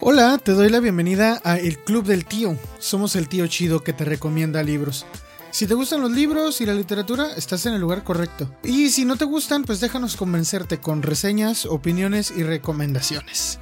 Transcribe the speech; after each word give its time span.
Hola, 0.00 0.38
te 0.38 0.52
doy 0.52 0.68
la 0.68 0.80
bienvenida 0.80 1.40
a 1.44 1.58
El 1.58 1.78
Club 1.78 2.04
del 2.04 2.24
Tío. 2.24 2.56
Somos 2.78 3.16
el 3.16 3.28
tío 3.28 3.46
chido 3.46 3.82
que 3.82 3.92
te 3.92 4.04
recomienda 4.04 4.62
libros. 4.62 5.06
Si 5.50 5.66
te 5.66 5.74
gustan 5.74 6.00
los 6.00 6.10
libros 6.10 6.60
y 6.60 6.66
la 6.66 6.74
literatura, 6.74 7.28
estás 7.36 7.66
en 7.66 7.74
el 7.74 7.80
lugar 7.80 8.04
correcto. 8.04 8.54
Y 8.62 8.90
si 8.90 9.04
no 9.04 9.16
te 9.16 9.24
gustan, 9.24 9.64
pues 9.64 9.80
déjanos 9.80 10.16
convencerte 10.16 10.80
con 10.80 11.02
reseñas, 11.02 11.66
opiniones 11.66 12.32
y 12.36 12.42
recomendaciones. 12.42 13.58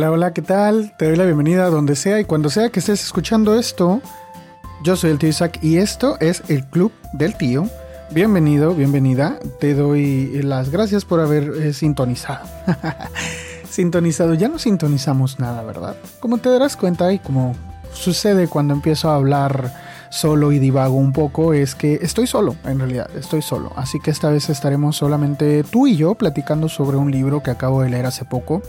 Hola, 0.00 0.12
hola, 0.12 0.32
¿qué 0.32 0.40
tal? 0.40 0.94
Te 0.96 1.04
doy 1.04 1.16
la 1.16 1.26
bienvenida 1.26 1.68
donde 1.68 1.94
sea 1.94 2.18
y 2.20 2.24
cuando 2.24 2.48
sea 2.48 2.70
que 2.70 2.80
estés 2.80 3.04
escuchando 3.04 3.54
esto. 3.54 4.00
Yo 4.82 4.96
soy 4.96 5.10
el 5.10 5.18
tío 5.18 5.28
Isaac 5.28 5.58
y 5.60 5.76
esto 5.76 6.16
es 6.20 6.42
el 6.48 6.64
Club 6.64 6.90
del 7.12 7.36
Tío. 7.36 7.68
Bienvenido, 8.10 8.74
bienvenida. 8.74 9.38
Te 9.58 9.74
doy 9.74 10.40
las 10.42 10.70
gracias 10.70 11.04
por 11.04 11.20
haber 11.20 11.50
eh, 11.50 11.74
sintonizado. 11.74 12.46
sintonizado, 13.68 14.32
ya 14.32 14.48
no 14.48 14.58
sintonizamos 14.58 15.38
nada, 15.38 15.62
¿verdad? 15.64 15.96
Como 16.18 16.38
te 16.38 16.48
darás 16.48 16.78
cuenta 16.78 17.12
y 17.12 17.18
como 17.18 17.54
sucede 17.92 18.48
cuando 18.48 18.72
empiezo 18.72 19.10
a 19.10 19.16
hablar 19.16 19.70
solo 20.08 20.50
y 20.50 20.58
divago 20.58 20.94
un 20.94 21.12
poco, 21.12 21.52
es 21.52 21.74
que 21.74 21.98
estoy 22.00 22.26
solo, 22.26 22.56
en 22.64 22.78
realidad, 22.78 23.10
estoy 23.14 23.42
solo. 23.42 23.70
Así 23.76 24.00
que 24.00 24.10
esta 24.10 24.30
vez 24.30 24.48
estaremos 24.48 24.96
solamente 24.96 25.62
tú 25.62 25.86
y 25.86 25.96
yo 25.96 26.14
platicando 26.14 26.70
sobre 26.70 26.96
un 26.96 27.10
libro 27.10 27.42
que 27.42 27.50
acabo 27.50 27.82
de 27.82 27.90
leer 27.90 28.06
hace 28.06 28.24
poco 28.24 28.62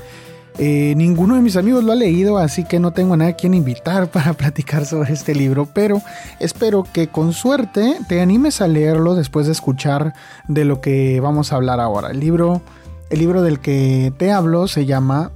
eh, 0.57 0.93
ninguno 0.97 1.35
de 1.35 1.41
mis 1.41 1.55
amigos 1.55 1.83
lo 1.83 1.91
ha 1.91 1.95
leído, 1.95 2.37
así 2.37 2.65
que 2.65 2.79
no 2.79 2.91
tengo 2.91 3.13
a 3.13 3.17
nadie 3.17 3.31
a 3.31 3.35
quien 3.35 3.53
invitar 3.53 4.07
para 4.11 4.33
platicar 4.33 4.85
sobre 4.85 5.13
este 5.13 5.33
libro, 5.33 5.67
pero 5.73 6.01
espero 6.39 6.83
que 6.91 7.07
con 7.07 7.33
suerte 7.33 7.97
te 8.07 8.21
animes 8.21 8.61
a 8.61 8.67
leerlo 8.67 9.15
después 9.15 9.45
de 9.45 9.53
escuchar 9.53 10.13
de 10.47 10.65
lo 10.65 10.81
que 10.81 11.19
vamos 11.19 11.51
a 11.51 11.55
hablar 11.55 11.79
ahora. 11.79 12.11
El 12.11 12.19
libro, 12.19 12.61
el 13.09 13.19
libro 13.19 13.41
del 13.41 13.59
que 13.59 14.13
te 14.17 14.31
hablo 14.31 14.67
se 14.67 14.85
llama, 14.85 15.31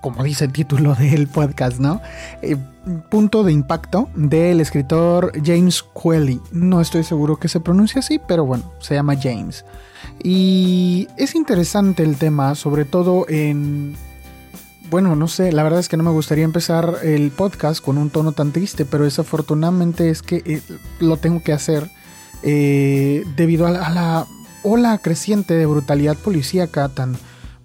como 0.00 0.24
dice 0.24 0.46
el 0.46 0.52
título 0.52 0.94
del 0.94 1.28
podcast, 1.28 1.78
¿no? 1.78 2.00
Eh, 2.42 2.56
punto 3.08 3.44
de 3.44 3.52
impacto 3.52 4.08
del 4.14 4.60
escritor 4.60 5.32
James 5.44 5.84
Quelly. 5.94 6.40
No 6.50 6.80
estoy 6.80 7.04
seguro 7.04 7.36
que 7.36 7.48
se 7.48 7.60
pronuncie 7.60 8.00
así, 8.00 8.20
pero 8.26 8.44
bueno, 8.44 8.72
se 8.80 8.94
llama 8.94 9.16
James. 9.20 9.64
Y 10.22 11.08
es 11.16 11.34
interesante 11.34 12.02
el 12.02 12.16
tema, 12.16 12.54
sobre 12.54 12.84
todo 12.84 13.26
en 13.28 13.96
bueno, 14.90 15.14
no 15.16 15.28
sé, 15.28 15.52
la 15.52 15.62
verdad 15.62 15.80
es 15.80 15.88
que 15.88 15.96
no 15.96 16.02
me 16.02 16.10
gustaría 16.10 16.44
empezar 16.44 16.96
el 17.02 17.30
podcast 17.30 17.82
con 17.82 17.96
un 17.96 18.10
tono 18.10 18.32
tan 18.32 18.52
triste, 18.52 18.84
pero 18.84 19.04
desafortunadamente 19.04 20.10
es 20.10 20.22
que 20.22 20.42
eh, 20.44 20.62
lo 20.98 21.16
tengo 21.16 21.42
que 21.42 21.52
hacer 21.52 21.90
eh, 22.42 23.24
debido 23.36 23.66
a 23.66 23.70
la, 23.70 24.26
ola 24.62 24.98
creciente 24.98 25.54
de 25.54 25.66
brutalidad 25.66 26.16
policíaca 26.16 26.88
tan, 26.88 27.16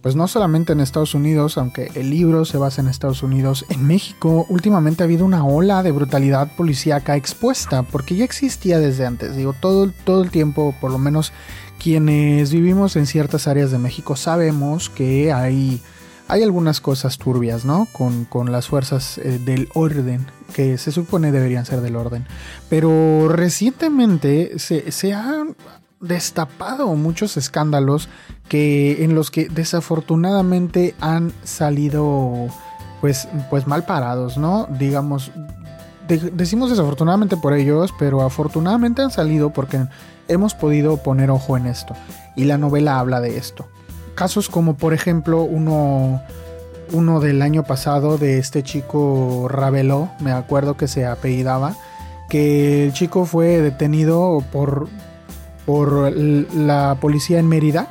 pues 0.01 0.15
no 0.15 0.27
solamente 0.27 0.73
en 0.73 0.79
Estados 0.79 1.13
Unidos, 1.13 1.57
aunque 1.57 1.91
el 1.95 2.09
libro 2.09 2.45
se 2.45 2.57
basa 2.57 2.81
en 2.81 2.87
Estados 2.87 3.23
Unidos, 3.23 3.65
en 3.69 3.85
México 3.85 4.45
últimamente 4.49 5.03
ha 5.03 5.05
habido 5.05 5.25
una 5.25 5.45
ola 5.45 5.83
de 5.83 5.91
brutalidad 5.91 6.55
policíaca 6.55 7.15
expuesta, 7.15 7.83
porque 7.83 8.15
ya 8.15 8.23
existía 8.23 8.79
desde 8.79 9.05
antes, 9.05 9.35
digo, 9.35 9.53
todo, 9.59 9.91
todo 10.03 10.23
el 10.23 10.31
tiempo, 10.31 10.75
por 10.79 10.91
lo 10.91 10.99
menos 10.99 11.33
quienes 11.79 12.51
vivimos 12.51 12.95
en 12.95 13.05
ciertas 13.05 13.47
áreas 13.47 13.71
de 13.71 13.79
México 13.79 14.15
sabemos 14.15 14.89
que 14.89 15.33
hay 15.33 15.81
hay 16.27 16.43
algunas 16.43 16.81
cosas 16.81 17.17
turbias, 17.17 17.65
¿no? 17.65 17.87
Con, 17.91 18.51
las 18.51 18.67
fuerzas 18.67 19.17
eh, 19.17 19.39
del 19.43 19.69
orden, 19.73 20.25
que 20.53 20.77
se 20.77 20.91
supone 20.91 21.31
deberían 21.31 21.65
ser 21.65 21.81
del 21.81 21.95
orden. 21.95 22.25
Pero 22.69 23.27
recientemente 23.29 24.57
se, 24.59 24.91
se 24.91 25.13
han 25.13 25.55
destapado 25.99 26.87
muchos 26.95 27.37
escándalos 27.37 28.09
que, 28.47 29.03
en 29.03 29.15
los 29.15 29.31
que 29.31 29.47
desafortunadamente 29.49 30.95
han 30.99 31.31
salido 31.43 32.47
pues, 33.01 33.27
pues 33.49 33.67
mal 33.67 33.85
parados, 33.85 34.37
¿no? 34.37 34.67
Digamos, 34.79 35.31
decimos 36.07 36.69
desafortunadamente 36.69 37.37
por 37.37 37.53
ellos, 37.53 37.93
pero 37.97 38.21
afortunadamente 38.21 39.01
han 39.01 39.11
salido 39.11 39.51
porque 39.51 39.85
hemos 40.27 40.53
podido 40.55 40.97
poner 40.97 41.29
ojo 41.29 41.57
en 41.57 41.67
esto. 41.67 41.95
Y 42.35 42.45
la 42.45 42.57
novela 42.57 42.99
habla 42.99 43.21
de 43.21 43.37
esto 43.37 43.67
casos 44.15 44.49
como 44.49 44.75
por 44.75 44.93
ejemplo 44.93 45.43
uno, 45.43 46.21
uno 46.91 47.19
del 47.19 47.41
año 47.41 47.63
pasado 47.63 48.17
de 48.17 48.39
este 48.39 48.63
chico 48.63 49.47
Raveló, 49.49 50.09
me 50.19 50.31
acuerdo 50.31 50.77
que 50.77 50.87
se 50.87 51.05
apellidaba, 51.05 51.75
que 52.29 52.85
el 52.85 52.93
chico 52.93 53.25
fue 53.25 53.61
detenido 53.61 54.43
por, 54.51 54.87
por 55.65 56.11
la 56.11 56.97
policía 56.99 57.39
en 57.39 57.47
Mérida 57.47 57.87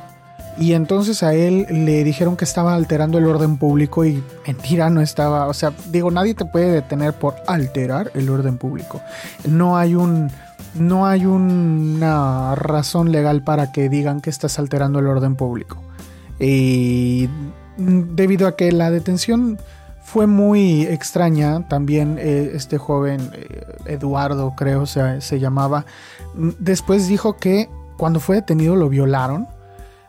y 0.57 0.73
entonces 0.73 1.21
a 1.21 1.33
él 1.33 1.67
le 1.69 2.03
dijeron 2.03 2.37
que 2.37 2.45
estaba 2.45 2.75
alterando 2.75 3.17
el 3.17 3.25
orden 3.25 3.57
público 3.57 4.05
y 4.05 4.23
mentira, 4.47 4.89
no 4.89 5.01
estaba, 5.01 5.47
o 5.47 5.53
sea, 5.53 5.73
digo, 5.87 6.11
nadie 6.11 6.33
te 6.33 6.45
puede 6.45 6.71
detener 6.71 7.13
por 7.13 7.35
alterar 7.47 8.11
el 8.13 8.29
orden 8.29 8.57
público. 8.57 9.01
No 9.45 9.77
hay 9.77 9.95
un 9.95 10.31
no 10.75 11.05
hay 11.07 11.25
una 11.25 12.55
razón 12.55 13.11
legal 13.11 13.43
para 13.43 13.71
que 13.71 13.89
digan 13.89 14.21
que 14.21 14.29
estás 14.29 14.59
alterando 14.59 14.99
el 14.99 15.07
orden 15.07 15.35
público. 15.35 15.77
Y 16.39 17.29
debido 17.77 18.47
a 18.47 18.55
que 18.55 18.71
la 18.71 18.91
detención 18.91 19.57
fue 20.03 20.27
muy 20.27 20.83
extraña, 20.83 21.67
también 21.67 22.17
eh, 22.19 22.51
este 22.53 22.77
joven 22.77 23.31
eh, 23.33 23.65
Eduardo, 23.85 24.53
creo 24.55 24.85
se, 24.85 25.19
se 25.21 25.39
llamaba, 25.39 25.85
después 26.59 27.07
dijo 27.07 27.37
que 27.37 27.69
cuando 27.97 28.19
fue 28.19 28.37
detenido 28.37 28.75
lo 28.75 28.87
violaron, 28.87 29.47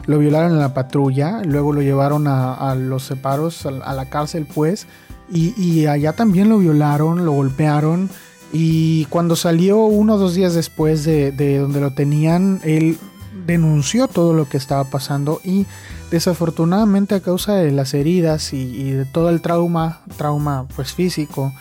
lo 0.07 0.19
violaron 0.19 0.53
en 0.53 0.61
la 0.61 0.75
patrulla, 0.75 1.43
luego 1.45 1.73
lo 1.73 1.83
llevaron 1.83 2.27
a, 2.29 2.75
los 2.75 3.05
separos, 3.05 3.67
a, 3.67 3.93
la 3.95 4.07
cárcel 4.07 4.47
pues, 4.53 4.87
y, 5.29 5.87
allá 5.87 6.13
también 6.13 6.49
lo 6.49 6.59
violaron, 6.59 7.25
lo 7.25 7.33
golpearon, 7.33 8.09
y 8.53 9.07
cuando 9.07 9.35
salió 9.35 9.79
uno 9.87 10.15
o 10.15 10.19
dos 10.19 10.35
días 10.35 10.55
después 10.55 11.05
de, 11.05 11.33
de 11.33 11.59
donde 11.59 11.81
lo 11.81 11.93
tenían, 11.93 12.61
él 12.63 12.99
denunció 13.47 14.07
todo 14.09 14.33
lo 14.35 14.49
que 14.49 14.57
estaba 14.57 14.85
pasando 14.85 15.41
y 15.43 15.67
desafortunadamente 16.11 17.15
a 17.15 17.21
causa 17.21 17.55
de 17.55 17.73
las 17.73 17.95
heridas 17.95 18.53
y, 18.53 18.91
de 18.91 19.05
todo 19.05 19.31
el 19.31 19.41
trauma, 19.41 20.01
trauma 20.17 20.67
pues 20.75 20.93
físico, 20.93 21.53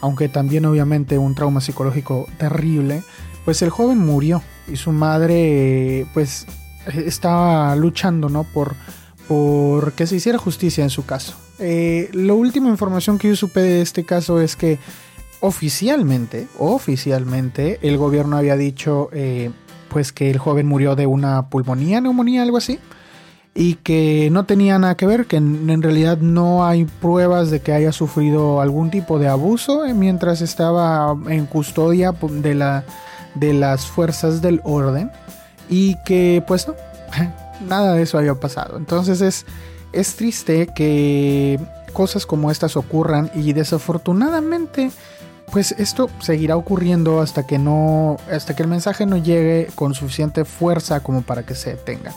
aunque 0.00 0.28
también 0.28 0.64
obviamente 0.66 1.18
un 1.18 1.34
trauma 1.34 1.60
psicológico 1.60 2.26
terrible, 2.38 3.02
pues 3.44 3.62
el 3.62 3.70
joven 3.70 3.98
murió 3.98 4.42
y 4.68 4.76
su 4.76 4.92
madre 4.92 6.06
pues 6.14 6.46
estaba 6.86 7.74
luchando 7.76 8.28
¿no? 8.28 8.44
por, 8.44 8.74
por 9.28 9.92
que 9.92 10.06
se 10.06 10.16
hiciera 10.16 10.38
justicia 10.38 10.84
en 10.84 10.90
su 10.90 11.04
caso. 11.06 11.34
Eh, 11.58 12.10
la 12.12 12.34
última 12.34 12.68
información 12.68 13.18
que 13.18 13.28
yo 13.28 13.36
supe 13.36 13.60
de 13.60 13.80
este 13.80 14.04
caso 14.04 14.40
es 14.40 14.56
que 14.56 14.78
oficialmente, 15.40 16.48
oficialmente, 16.58 17.78
el 17.82 17.96
gobierno 17.96 18.36
había 18.36 18.56
dicho 18.56 19.08
eh, 19.12 19.50
pues 19.88 20.12
que 20.12 20.30
el 20.30 20.38
joven 20.38 20.66
murió 20.66 20.96
de 20.96 21.06
una 21.06 21.48
pulmonía, 21.48 22.00
neumonía, 22.00 22.42
algo 22.42 22.56
así, 22.56 22.78
y 23.54 23.74
que 23.76 24.28
no 24.32 24.44
tenía 24.44 24.78
nada 24.78 24.96
que 24.96 25.06
ver, 25.06 25.26
que 25.26 25.36
en, 25.36 25.80
realidad 25.80 26.18
no 26.18 26.66
hay 26.66 26.84
pruebas 26.84 27.50
de 27.50 27.60
que 27.60 27.72
haya 27.72 27.92
sufrido 27.92 28.60
algún 28.60 28.90
tipo 28.90 29.20
de 29.20 29.28
abuso 29.28 29.86
eh, 29.86 29.94
mientras 29.94 30.40
estaba 30.40 31.16
en 31.28 31.46
custodia 31.46 32.12
de, 32.12 32.54
la, 32.54 32.84
de 33.36 33.54
las 33.54 33.86
fuerzas 33.86 34.42
del 34.42 34.60
orden 34.64 35.12
y 35.68 35.96
que 36.04 36.42
pues 36.46 36.66
no, 36.66 36.74
nada 37.68 37.94
de 37.94 38.02
eso 38.02 38.18
había 38.18 38.34
pasado. 38.34 38.76
Entonces 38.76 39.20
es, 39.20 39.46
es 39.92 40.16
triste 40.16 40.66
que 40.74 41.60
cosas 41.92 42.26
como 42.26 42.50
estas 42.50 42.76
ocurran 42.76 43.30
y 43.34 43.52
desafortunadamente 43.52 44.90
pues 45.54 45.72
esto 45.78 46.10
seguirá 46.18 46.56
ocurriendo 46.56 47.20
hasta 47.20 47.46
que 47.46 47.60
no 47.60 48.16
hasta 48.28 48.56
que 48.56 48.64
el 48.64 48.68
mensaje 48.68 49.06
no 49.06 49.16
llegue 49.18 49.68
con 49.76 49.94
suficiente 49.94 50.44
fuerza 50.44 50.98
como 50.98 51.22
para 51.22 51.44
que 51.44 51.54
se 51.54 51.70
detengan 51.76 52.12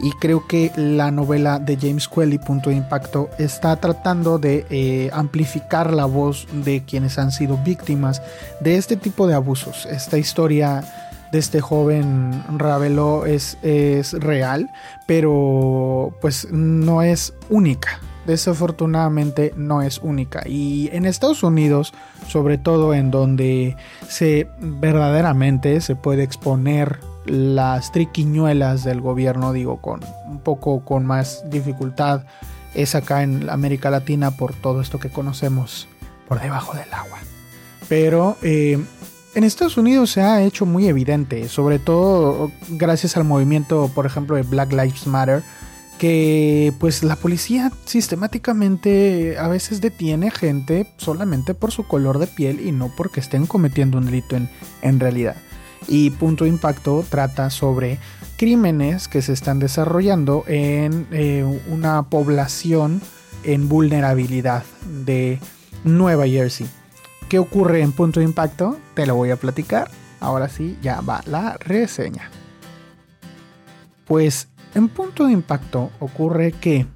y 0.00 0.10
creo 0.12 0.46
que 0.46 0.72
la 0.74 1.10
novela 1.10 1.58
de 1.58 1.76
James 1.76 2.08
Quelly 2.08 2.38
Punto 2.38 2.70
de 2.70 2.76
Impacto 2.76 3.28
está 3.38 3.76
tratando 3.76 4.38
de 4.38 4.64
eh, 4.70 5.10
amplificar 5.12 5.92
la 5.92 6.06
voz 6.06 6.48
de 6.50 6.82
quienes 6.82 7.18
han 7.18 7.30
sido 7.30 7.58
víctimas 7.58 8.22
de 8.60 8.76
este 8.78 8.96
tipo 8.96 9.26
de 9.26 9.34
abusos. 9.34 9.84
Esta 9.84 10.16
historia 10.16 10.82
de 11.30 11.38
este 11.40 11.60
joven 11.60 12.42
Ravelo 12.56 13.26
es, 13.26 13.58
es 13.60 14.14
real 14.14 14.70
pero 15.06 16.14
pues 16.22 16.50
no 16.50 17.02
es 17.02 17.34
única 17.50 18.00
desafortunadamente 18.28 19.54
no 19.56 19.80
es 19.80 19.98
única. 19.98 20.42
Y 20.46 20.90
en 20.92 21.06
Estados 21.06 21.42
Unidos, 21.42 21.94
sobre 22.28 22.58
todo 22.58 22.92
en 22.92 23.10
donde 23.10 23.74
se 24.06 24.48
verdaderamente 24.60 25.80
se 25.80 25.96
puede 25.96 26.24
exponer 26.24 27.00
las 27.24 27.90
triquiñuelas 27.90 28.84
del 28.84 29.00
gobierno, 29.00 29.52
digo, 29.52 29.80
con 29.80 30.00
un 30.26 30.40
poco 30.40 30.84
con 30.84 31.06
más 31.06 31.42
dificultad 31.50 32.24
es 32.74 32.94
acá 32.94 33.22
en 33.22 33.48
América 33.48 33.90
Latina 33.90 34.30
por 34.30 34.52
todo 34.52 34.82
esto 34.82 35.00
que 35.00 35.08
conocemos 35.08 35.88
por 36.28 36.40
debajo 36.40 36.74
del 36.74 36.92
agua. 36.92 37.18
Pero 37.88 38.36
eh, 38.42 38.78
en 39.34 39.44
Estados 39.44 39.78
Unidos 39.78 40.10
se 40.10 40.20
ha 40.20 40.42
hecho 40.42 40.66
muy 40.66 40.86
evidente, 40.86 41.48
sobre 41.48 41.78
todo 41.78 42.52
gracias 42.68 43.16
al 43.16 43.24
movimiento, 43.24 43.90
por 43.94 44.04
ejemplo, 44.04 44.36
de 44.36 44.42
Black 44.42 44.70
Lives 44.72 45.06
Matter, 45.06 45.42
que 45.98 46.72
pues 46.78 47.02
la 47.02 47.16
policía 47.16 47.72
sistemáticamente 47.84 49.36
a 49.38 49.48
veces 49.48 49.80
detiene 49.80 50.30
gente 50.30 50.86
solamente 50.96 51.54
por 51.54 51.72
su 51.72 51.86
color 51.86 52.18
de 52.18 52.26
piel 52.26 52.60
y 52.60 52.72
no 52.72 52.90
porque 52.96 53.20
estén 53.20 53.46
cometiendo 53.46 53.98
un 53.98 54.06
delito 54.06 54.36
en, 54.36 54.48
en 54.82 55.00
realidad. 55.00 55.36
Y 55.86 56.10
Punto 56.10 56.44
de 56.44 56.50
Impacto 56.50 57.04
trata 57.08 57.50
sobre 57.50 57.98
crímenes 58.36 59.08
que 59.08 59.22
se 59.22 59.32
están 59.32 59.58
desarrollando 59.58 60.44
en 60.46 61.06
eh, 61.10 61.44
una 61.68 62.04
población 62.04 63.00
en 63.44 63.68
vulnerabilidad 63.68 64.64
de 65.04 65.40
Nueva 65.84 66.26
Jersey. 66.26 66.68
¿Qué 67.28 67.38
ocurre 67.38 67.82
en 67.82 67.92
Punto 67.92 68.20
de 68.20 68.26
Impacto? 68.26 68.78
Te 68.94 69.06
lo 69.06 69.14
voy 69.14 69.30
a 69.30 69.36
platicar. 69.36 69.90
Ahora 70.20 70.48
sí, 70.48 70.76
ya 70.82 71.00
va 71.00 71.22
la 71.26 71.56
reseña. 71.58 72.30
Pues 74.06 74.48
en 74.74 74.88
Punto 74.88 75.26
de 75.26 75.32
Impacto 75.32 75.90
ocurre 76.00 76.52
que 76.52 76.86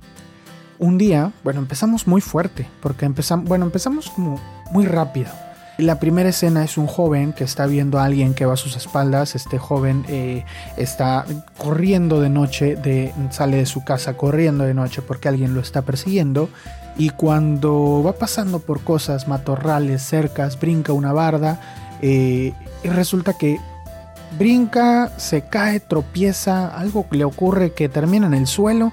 un 0.78 0.98
día, 0.98 1.32
bueno, 1.44 1.60
empezamos 1.60 2.06
muy 2.06 2.20
fuerte, 2.20 2.66
porque 2.80 3.06
empezamos, 3.06 3.48
bueno, 3.48 3.64
empezamos 3.64 4.10
como 4.10 4.40
muy 4.72 4.86
rápido. 4.86 5.30
La 5.78 5.98
primera 5.98 6.28
escena 6.28 6.64
es 6.64 6.76
un 6.76 6.86
joven 6.86 7.32
que 7.32 7.44
está 7.44 7.66
viendo 7.66 7.98
a 7.98 8.04
alguien 8.04 8.34
que 8.34 8.44
va 8.44 8.54
a 8.54 8.56
sus 8.56 8.76
espaldas. 8.76 9.34
Este 9.34 9.58
joven 9.58 10.04
eh, 10.08 10.44
está 10.76 11.24
corriendo 11.56 12.20
de 12.20 12.28
noche, 12.28 12.76
de, 12.76 13.14
sale 13.30 13.56
de 13.56 13.66
su 13.66 13.82
casa 13.82 14.16
corriendo 14.16 14.64
de 14.64 14.74
noche 14.74 15.02
porque 15.02 15.28
alguien 15.28 15.54
lo 15.54 15.60
está 15.60 15.82
persiguiendo. 15.82 16.50
Y 16.98 17.10
cuando 17.10 18.02
va 18.04 18.12
pasando 18.12 18.58
por 18.58 18.82
cosas, 18.82 19.28
matorrales, 19.28 20.02
cercas, 20.02 20.60
brinca 20.60 20.92
una 20.92 21.12
barda 21.12 21.58
eh, 22.02 22.52
y 22.84 22.88
resulta 22.88 23.32
que 23.32 23.58
brinca, 24.38 25.10
se 25.16 25.42
cae, 25.42 25.80
tropieza, 25.80 26.68
algo 26.68 27.06
le 27.10 27.24
ocurre 27.24 27.72
que 27.72 27.88
termina 27.88 28.26
en 28.26 28.34
el 28.34 28.46
suelo. 28.46 28.92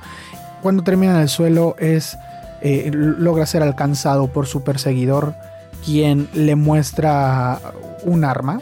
Cuando 0.61 0.83
termina 0.83 1.15
en 1.15 1.21
el 1.21 1.29
suelo 1.29 1.75
es 1.79 2.17
eh, 2.61 2.91
logra 2.93 3.45
ser 3.45 3.63
alcanzado 3.63 4.27
por 4.27 4.45
su 4.45 4.63
perseguidor 4.63 5.33
quien 5.85 6.27
le 6.33 6.55
muestra 6.55 7.59
un 8.03 8.25
arma 8.25 8.59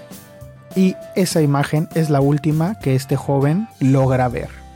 y 0.76 0.96
esa 1.16 1.42
imagen 1.42 1.90
es 1.96 2.12
la 2.12 2.22
última 2.22 2.78
que 2.80 2.94
este 2.94 3.16
joven 3.16 3.68
logra 3.80 4.28
ver. 4.28 4.67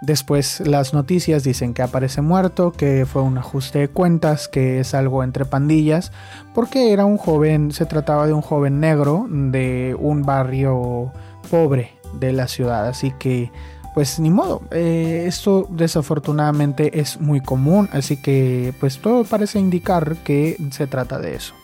Después 0.00 0.60
las 0.60 0.94
noticias 0.94 1.44
dicen 1.44 1.74
que 1.74 1.82
aparece 1.82 2.22
muerto, 2.22 2.72
que 2.72 3.04
fue 3.04 3.20
un 3.22 3.36
ajuste 3.36 3.80
de 3.80 3.88
cuentas, 3.88 4.48
que 4.48 4.80
es 4.80 4.94
algo 4.94 5.22
entre 5.22 5.44
pandillas, 5.44 6.10
porque 6.54 6.92
era 6.92 7.04
un 7.04 7.18
joven, 7.18 7.70
se 7.70 7.84
trataba 7.84 8.26
de 8.26 8.32
un 8.32 8.40
joven 8.40 8.80
negro 8.80 9.26
de 9.28 9.94
un 9.98 10.22
barrio 10.22 11.12
pobre 11.50 11.92
de 12.18 12.32
la 12.32 12.48
ciudad, 12.48 12.88
así 12.88 13.12
que 13.18 13.50
pues 13.94 14.18
ni 14.20 14.30
modo. 14.30 14.62
Eh, 14.70 15.24
esto 15.26 15.66
desafortunadamente 15.68 17.00
es 17.00 17.20
muy 17.20 17.40
común, 17.40 17.88
así 17.92 18.16
que 18.16 18.72
pues 18.80 18.98
todo 18.98 19.24
parece 19.24 19.58
indicar 19.58 20.16
que 20.18 20.56
se 20.70 20.86
trata 20.86 21.18
de 21.18 21.34
eso. 21.34 21.54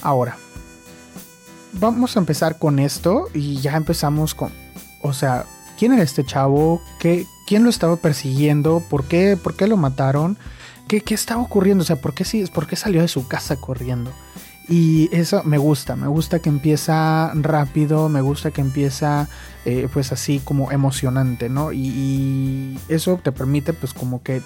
Ahora, 0.00 0.36
vamos 1.74 2.16
a 2.16 2.20
empezar 2.20 2.58
con 2.58 2.78
esto 2.78 3.28
y 3.34 3.60
ya 3.60 3.76
empezamos 3.76 4.34
con, 4.34 4.50
o 5.02 5.12
sea, 5.12 5.44
¿quién 5.78 5.92
era 5.92 6.02
este 6.02 6.24
chavo? 6.24 6.82
¿Qué, 6.98 7.26
¿Quién 7.46 7.64
lo 7.64 7.70
estaba 7.70 7.96
persiguiendo? 7.96 8.82
¿Por 8.88 9.04
qué, 9.04 9.36
¿Por 9.36 9.54
qué 9.56 9.66
lo 9.66 9.76
mataron? 9.76 10.38
¿Qué, 10.88 11.00
¿Qué 11.00 11.14
estaba 11.14 11.42
ocurriendo? 11.42 11.82
O 11.82 11.86
sea, 11.86 11.96
¿por 11.96 12.14
qué, 12.14 12.24
¿por 12.52 12.66
qué 12.66 12.76
salió 12.76 13.02
de 13.02 13.08
su 13.08 13.26
casa 13.28 13.56
corriendo? 13.56 14.12
Y 14.68 15.08
eso 15.12 15.42
me 15.44 15.58
gusta, 15.58 15.96
me 15.96 16.06
gusta 16.06 16.38
que 16.38 16.48
empieza 16.48 17.32
rápido, 17.34 18.08
me 18.08 18.20
gusta 18.20 18.52
que 18.52 18.60
empieza 18.60 19.28
eh, 19.64 19.88
pues 19.92 20.12
así 20.12 20.40
como 20.44 20.70
emocionante, 20.70 21.48
¿no? 21.48 21.72
Y, 21.72 22.78
eso 22.88 23.20
te 23.22 23.32
permite 23.32 23.72
pues 23.72 23.92
como 23.92 24.22
que 24.22 24.40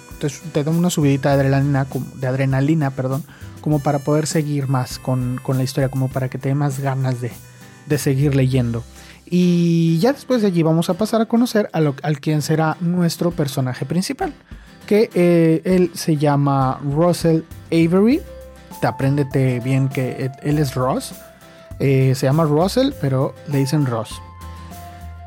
te, 0.53 0.63
da 0.63 0.71
una 0.71 0.89
subidita 0.89 1.29
de 1.29 1.35
adrenalina, 1.35 1.87
de 2.15 2.27
adrenalina, 2.27 2.91
perdón, 2.91 3.23
como 3.61 3.79
para 3.79 3.99
poder 3.99 4.27
seguir 4.27 4.67
más 4.67 4.99
con, 4.99 5.39
la 5.47 5.63
historia, 5.63 5.89
como 5.89 6.07
para 6.07 6.29
que 6.29 6.37
te 6.37 6.49
dé 6.49 6.55
más 6.55 6.79
ganas 6.79 7.15
de, 7.21 7.97
seguir 7.97 8.35
leyendo. 8.35 8.83
Y 9.29 9.99
ya 9.99 10.13
después 10.13 10.41
de 10.41 10.47
allí 10.47 10.63
vamos 10.63 10.89
a 10.89 10.93
pasar 10.93 11.21
a 11.21 11.25
conocer 11.25 11.69
a 11.73 11.79
al 11.79 12.19
quien 12.19 12.41
será 12.41 12.77
nuestro 12.79 13.31
personaje 13.31 13.85
principal, 13.85 14.33
que 14.85 15.09
eh, 15.13 15.61
él 15.65 15.91
se 15.93 16.17
llama 16.17 16.79
Russell 16.83 17.41
Avery 17.71 18.21
te 18.79 18.87
apréndete 18.87 19.59
bien 19.59 19.89
que 19.89 20.31
él 20.43 20.59
es 20.59 20.75
Ross. 20.75 21.13
Eh, 21.79 22.13
se 22.15 22.25
llama 22.25 22.43
Russell, 22.45 22.91
pero 23.01 23.33
le 23.51 23.59
dicen 23.59 23.85
Ross. 23.85 24.21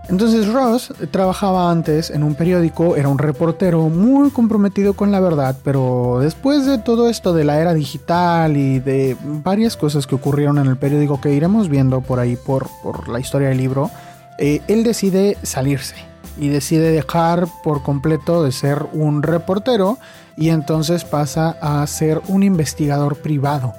Entonces 0.09 0.53
Ross 0.53 0.93
trabajaba 1.13 1.71
antes 1.71 2.11
en 2.11 2.25
un 2.25 2.35
periódico, 2.35 2.97
era 2.97 3.09
un 3.09 3.19
reportero 3.19 3.89
muy 3.89 4.31
comprometido 4.31 4.95
con 4.95 5.13
la 5.13 5.21
verdad, 5.21 5.57
pero 5.63 6.19
después 6.21 6.67
de 6.67 6.79
todo 6.79 7.09
esto 7.09 7.33
de 7.33 7.45
la 7.45 7.61
era 7.61 7.75
digital 7.75 8.57
y 8.57 8.81
de 8.81 9.17
varias 9.23 9.77
cosas 9.77 10.09
que 10.09 10.17
ocurrieron 10.17 10.59
en 10.59 10.67
el 10.67 10.77
periódico 10.77 11.21
que 11.21 11.33
iremos 11.33 11.69
viendo 11.69 12.01
por 12.01 12.19
ahí 12.19 12.37
por, 12.37 12.67
por 12.83 13.09
la 13.09 13.21
historia 13.21 13.49
del 13.49 13.59
libro, 13.59 13.91
eh, 14.39 14.63
él 14.67 14.83
decide 14.83 15.37
salirse 15.43 15.95
y 16.37 16.49
decide 16.49 16.91
dejar 16.91 17.47
por 17.63 17.83
completo 17.83 18.43
de 18.43 18.51
ser 18.51 18.87
un 18.93 19.23
reportero 19.23 19.99
y 20.37 20.49
entonces 20.49 21.05
pasa 21.05 21.57
a 21.61 21.87
ser 21.87 22.21
un 22.29 22.43
investigador 22.43 23.17
privado. 23.17 23.75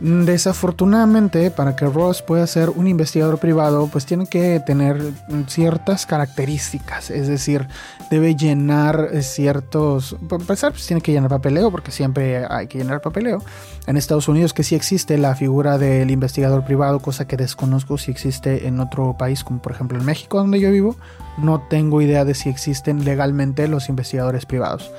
Desafortunadamente, 0.00 1.50
para 1.50 1.74
que 1.74 1.86
Ross 1.86 2.20
pueda 2.20 2.46
ser 2.46 2.68
un 2.68 2.86
investigador 2.86 3.38
privado, 3.38 3.88
pues 3.90 4.04
tiene 4.04 4.26
que 4.26 4.60
tener 4.60 5.00
ciertas 5.48 6.04
características, 6.04 7.10
es 7.10 7.28
decir, 7.28 7.66
debe 8.10 8.36
llenar 8.36 9.08
ciertos... 9.22 10.16
Para 10.28 10.42
empezar, 10.42 10.72
pues 10.72 10.86
tiene 10.86 11.00
que 11.00 11.12
llenar 11.12 11.30
papeleo, 11.30 11.70
porque 11.70 11.92
siempre 11.92 12.44
hay 12.48 12.66
que 12.66 12.78
llenar 12.78 13.00
papeleo. 13.00 13.42
En 13.86 13.96
Estados 13.96 14.28
Unidos 14.28 14.52
que 14.52 14.64
sí 14.64 14.74
existe 14.74 15.16
la 15.16 15.34
figura 15.34 15.78
del 15.78 16.10
investigador 16.10 16.64
privado, 16.64 17.00
cosa 17.00 17.26
que 17.26 17.38
desconozco 17.38 17.96
si 17.96 18.10
existe 18.10 18.66
en 18.66 18.80
otro 18.80 19.16
país, 19.16 19.44
como 19.44 19.62
por 19.62 19.72
ejemplo 19.72 19.98
en 19.98 20.04
México, 20.04 20.38
donde 20.38 20.60
yo 20.60 20.70
vivo, 20.70 20.96
no 21.38 21.62
tengo 21.70 22.02
idea 22.02 22.24
de 22.24 22.34
si 22.34 22.50
existen 22.50 23.04
legalmente 23.04 23.66
los 23.66 23.88
investigadores 23.88 24.44
privados. 24.44 24.90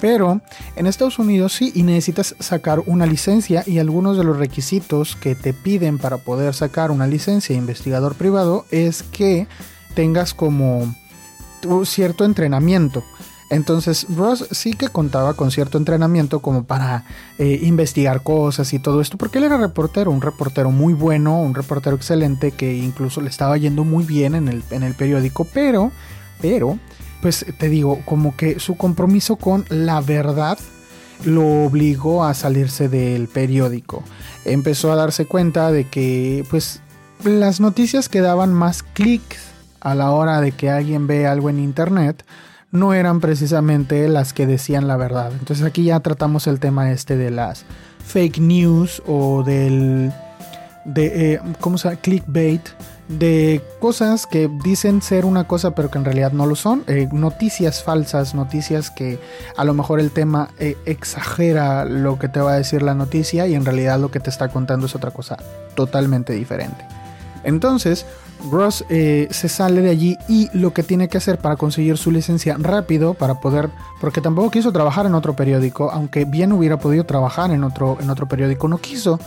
Pero 0.00 0.40
en 0.76 0.86
Estados 0.86 1.18
Unidos 1.18 1.54
sí 1.54 1.72
y 1.74 1.82
necesitas 1.82 2.34
sacar 2.38 2.82
una 2.86 3.06
licencia 3.06 3.62
y 3.66 3.78
algunos 3.78 4.18
de 4.18 4.24
los 4.24 4.36
requisitos 4.36 5.16
que 5.16 5.34
te 5.34 5.54
piden 5.54 5.98
para 5.98 6.18
poder 6.18 6.54
sacar 6.54 6.90
una 6.90 7.06
licencia 7.06 7.54
de 7.54 7.60
investigador 7.60 8.14
privado 8.14 8.66
es 8.70 9.02
que 9.02 9.46
tengas 9.94 10.34
como 10.34 10.94
cierto 11.84 12.24
entrenamiento. 12.24 13.02
Entonces 13.48 14.06
Ross 14.14 14.46
sí 14.50 14.72
que 14.72 14.88
contaba 14.88 15.34
con 15.34 15.50
cierto 15.50 15.78
entrenamiento 15.78 16.40
como 16.40 16.64
para 16.64 17.04
eh, 17.38 17.60
investigar 17.62 18.22
cosas 18.22 18.72
y 18.72 18.80
todo 18.80 19.00
esto, 19.00 19.16
porque 19.16 19.38
él 19.38 19.44
era 19.44 19.56
reportero, 19.56 20.10
un 20.10 20.20
reportero 20.20 20.70
muy 20.72 20.94
bueno, 20.94 21.40
un 21.40 21.54
reportero 21.54 21.94
excelente 21.94 22.50
que 22.50 22.76
incluso 22.76 23.20
le 23.20 23.28
estaba 23.28 23.56
yendo 23.56 23.84
muy 23.84 24.04
bien 24.04 24.34
en 24.34 24.48
el, 24.48 24.64
en 24.70 24.82
el 24.82 24.94
periódico, 24.94 25.46
pero, 25.54 25.92
pero, 26.40 26.78
pues 27.20 27.46
te 27.58 27.68
digo, 27.68 28.00
como 28.04 28.36
que 28.36 28.60
su 28.60 28.76
compromiso 28.76 29.36
con 29.36 29.64
la 29.68 30.00
verdad 30.00 30.58
lo 31.24 31.64
obligó 31.64 32.24
a 32.24 32.34
salirse 32.34 32.88
del 32.88 33.28
periódico. 33.28 34.02
Empezó 34.44 34.92
a 34.92 34.96
darse 34.96 35.26
cuenta 35.26 35.70
de 35.70 35.88
que 35.88 36.44
pues 36.50 36.80
las 37.24 37.60
noticias 37.60 38.08
que 38.08 38.20
daban 38.20 38.52
más 38.52 38.82
clics 38.82 39.38
a 39.80 39.94
la 39.94 40.10
hora 40.10 40.40
de 40.40 40.52
que 40.52 40.70
alguien 40.70 41.06
ve 41.06 41.26
algo 41.26 41.48
en 41.48 41.58
internet, 41.58 42.24
no 42.72 42.92
eran 42.92 43.20
precisamente 43.20 44.08
las 44.08 44.32
que 44.32 44.46
decían 44.46 44.88
la 44.88 44.96
verdad. 44.96 45.32
Entonces 45.32 45.64
aquí 45.64 45.84
ya 45.84 46.00
tratamos 46.00 46.46
el 46.46 46.60
tema 46.60 46.90
este 46.90 47.16
de 47.16 47.30
las 47.30 47.64
fake 48.04 48.38
news 48.38 49.02
o 49.06 49.42
del 49.44 50.12
de 50.84 51.34
eh, 51.34 51.40
cómo 51.60 51.78
se 51.78 51.88
llama 51.88 52.00
clickbait 52.00 52.62
de 53.08 53.62
cosas 53.80 54.26
que 54.26 54.50
dicen 54.64 55.00
ser 55.00 55.24
una 55.24 55.46
cosa 55.46 55.74
pero 55.74 55.90
que 55.90 55.98
en 55.98 56.04
realidad 56.04 56.32
no 56.32 56.46
lo 56.46 56.56
son. 56.56 56.82
Eh, 56.86 57.08
noticias 57.12 57.82
falsas 57.82 58.34
noticias 58.34 58.90
que 58.90 59.18
a 59.56 59.64
lo 59.64 59.74
mejor 59.74 60.00
el 60.00 60.10
tema 60.10 60.50
eh, 60.58 60.76
exagera 60.86 61.84
lo 61.84 62.18
que 62.18 62.28
te 62.28 62.40
va 62.40 62.52
a 62.52 62.56
decir 62.56 62.82
la 62.82 62.94
noticia 62.94 63.46
y 63.46 63.54
en 63.54 63.64
realidad 63.64 64.00
lo 64.00 64.10
que 64.10 64.20
te 64.20 64.30
está 64.30 64.48
contando 64.48 64.86
es 64.86 64.94
otra 64.94 65.10
cosa 65.10 65.36
totalmente 65.74 66.32
diferente. 66.32 66.84
Entonces 67.44 68.06
Ross 68.50 68.84
eh, 68.88 69.28
se 69.30 69.48
sale 69.48 69.80
de 69.80 69.90
allí 69.90 70.16
y 70.28 70.50
lo 70.52 70.72
que 70.72 70.82
tiene 70.82 71.08
que 71.08 71.18
hacer 71.18 71.38
para 71.38 71.56
conseguir 71.56 71.96
su 71.96 72.10
licencia 72.10 72.56
rápido, 72.58 73.14
para 73.14 73.40
poder, 73.40 73.70
porque 74.00 74.20
tampoco 74.20 74.50
quiso 74.50 74.72
trabajar 74.72 75.06
en 75.06 75.14
otro 75.14 75.34
periódico, 75.34 75.90
aunque 75.90 76.24
bien 76.24 76.52
hubiera 76.52 76.78
podido 76.78 77.04
trabajar 77.04 77.50
en 77.50 77.64
otro, 77.64 77.98
en 78.00 78.10
otro 78.10 78.26
periódico, 78.28 78.68
no 78.68 78.78
quiso, 78.78 79.18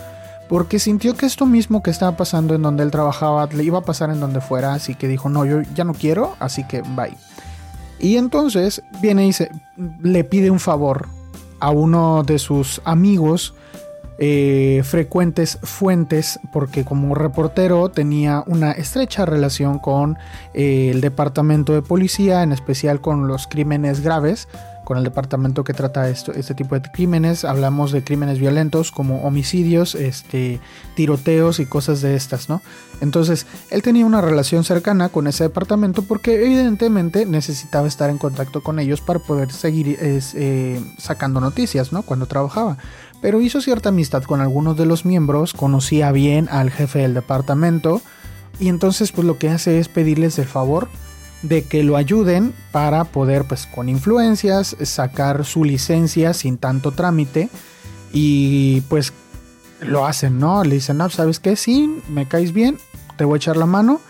porque 0.50 0.80
sintió 0.80 1.16
que 1.16 1.26
esto 1.26 1.46
mismo 1.46 1.80
que 1.80 1.92
estaba 1.92 2.16
pasando 2.16 2.56
en 2.56 2.62
donde 2.62 2.82
él 2.82 2.90
trabajaba 2.90 3.46
le 3.46 3.62
iba 3.62 3.78
a 3.78 3.82
pasar 3.82 4.10
en 4.10 4.18
donde 4.18 4.40
fuera, 4.40 4.74
así 4.74 4.96
que 4.96 5.06
dijo, 5.06 5.28
no, 5.28 5.46
yo 5.46 5.62
ya 5.76 5.84
no 5.84 5.94
quiero, 5.94 6.34
así 6.40 6.66
que 6.66 6.82
bye. 6.82 7.16
Y 8.00 8.16
entonces 8.16 8.82
viene 9.00 9.28
y 9.28 9.32
se, 9.32 9.48
le 10.02 10.24
pide 10.24 10.50
un 10.50 10.58
favor 10.58 11.06
a 11.60 11.70
uno 11.70 12.24
de 12.24 12.40
sus 12.40 12.82
amigos, 12.84 13.54
eh, 14.18 14.82
frecuentes 14.84 15.56
fuentes, 15.62 16.40
porque 16.52 16.84
como 16.84 17.14
reportero 17.14 17.88
tenía 17.88 18.42
una 18.48 18.72
estrecha 18.72 19.24
relación 19.24 19.78
con 19.78 20.18
eh, 20.52 20.90
el 20.92 21.00
departamento 21.00 21.74
de 21.74 21.82
policía, 21.82 22.42
en 22.42 22.50
especial 22.50 23.00
con 23.00 23.28
los 23.28 23.46
crímenes 23.46 24.00
graves, 24.00 24.48
con 24.90 24.98
el 24.98 25.04
departamento 25.04 25.62
que 25.62 25.72
trata 25.72 26.08
esto, 26.08 26.32
este 26.32 26.52
tipo 26.52 26.74
de 26.74 26.82
crímenes. 26.82 27.44
Hablamos 27.44 27.92
de 27.92 28.02
crímenes 28.02 28.40
violentos 28.40 28.90
como 28.90 29.22
homicidios, 29.22 29.94
este, 29.94 30.58
tiroteos 30.96 31.60
y 31.60 31.66
cosas 31.66 32.00
de 32.00 32.16
estas, 32.16 32.48
¿no? 32.48 32.60
Entonces, 33.00 33.46
él 33.70 33.82
tenía 33.82 34.04
una 34.04 34.20
relación 34.20 34.64
cercana 34.64 35.08
con 35.08 35.28
ese 35.28 35.44
departamento 35.44 36.02
porque 36.02 36.44
evidentemente 36.44 37.24
necesitaba 37.24 37.86
estar 37.86 38.10
en 38.10 38.18
contacto 38.18 38.64
con 38.64 38.80
ellos 38.80 39.00
para 39.00 39.20
poder 39.20 39.52
seguir 39.52 39.96
eh, 40.00 40.82
sacando 40.98 41.40
noticias, 41.40 41.92
¿no? 41.92 42.02
Cuando 42.02 42.26
trabajaba. 42.26 42.76
Pero 43.22 43.40
hizo 43.40 43.60
cierta 43.60 43.90
amistad 43.90 44.24
con 44.24 44.40
algunos 44.40 44.76
de 44.76 44.86
los 44.86 45.04
miembros, 45.04 45.52
conocía 45.52 46.10
bien 46.10 46.48
al 46.50 46.72
jefe 46.72 46.98
del 46.98 47.14
departamento 47.14 48.02
y 48.58 48.66
entonces 48.66 49.12
pues 49.12 49.24
lo 49.24 49.38
que 49.38 49.50
hace 49.50 49.78
es 49.78 49.86
pedirles 49.86 50.36
el 50.40 50.46
favor 50.46 50.88
de 51.42 51.62
que 51.62 51.82
lo 51.82 51.96
ayuden 51.96 52.54
para 52.72 53.04
poder, 53.04 53.44
pues 53.44 53.66
con 53.66 53.88
influencias, 53.88 54.76
sacar 54.82 55.44
su 55.44 55.64
licencia 55.64 56.34
sin 56.34 56.58
tanto 56.58 56.92
trámite. 56.92 57.48
Y 58.12 58.82
pues 58.82 59.12
lo 59.80 60.06
hacen, 60.06 60.38
¿no? 60.38 60.64
Le 60.64 60.76
dicen, 60.76 60.98
no, 60.98 61.08
¿sabes 61.10 61.40
qué? 61.40 61.56
Sí, 61.56 62.02
me 62.08 62.26
caes 62.26 62.52
bien, 62.52 62.78
te 63.16 63.24
voy 63.24 63.36
a 63.36 63.38
echar 63.38 63.56
la 63.56 63.66
mano. 63.66 64.00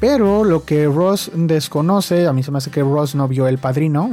Pero 0.00 0.44
lo 0.44 0.64
que 0.64 0.86
Ross 0.86 1.30
desconoce, 1.34 2.26
a 2.26 2.32
mí 2.32 2.42
se 2.42 2.50
me 2.50 2.58
hace 2.58 2.70
que 2.70 2.80
Ross 2.80 3.14
no 3.14 3.28
vio 3.28 3.46
el 3.46 3.58
padrino. 3.58 4.10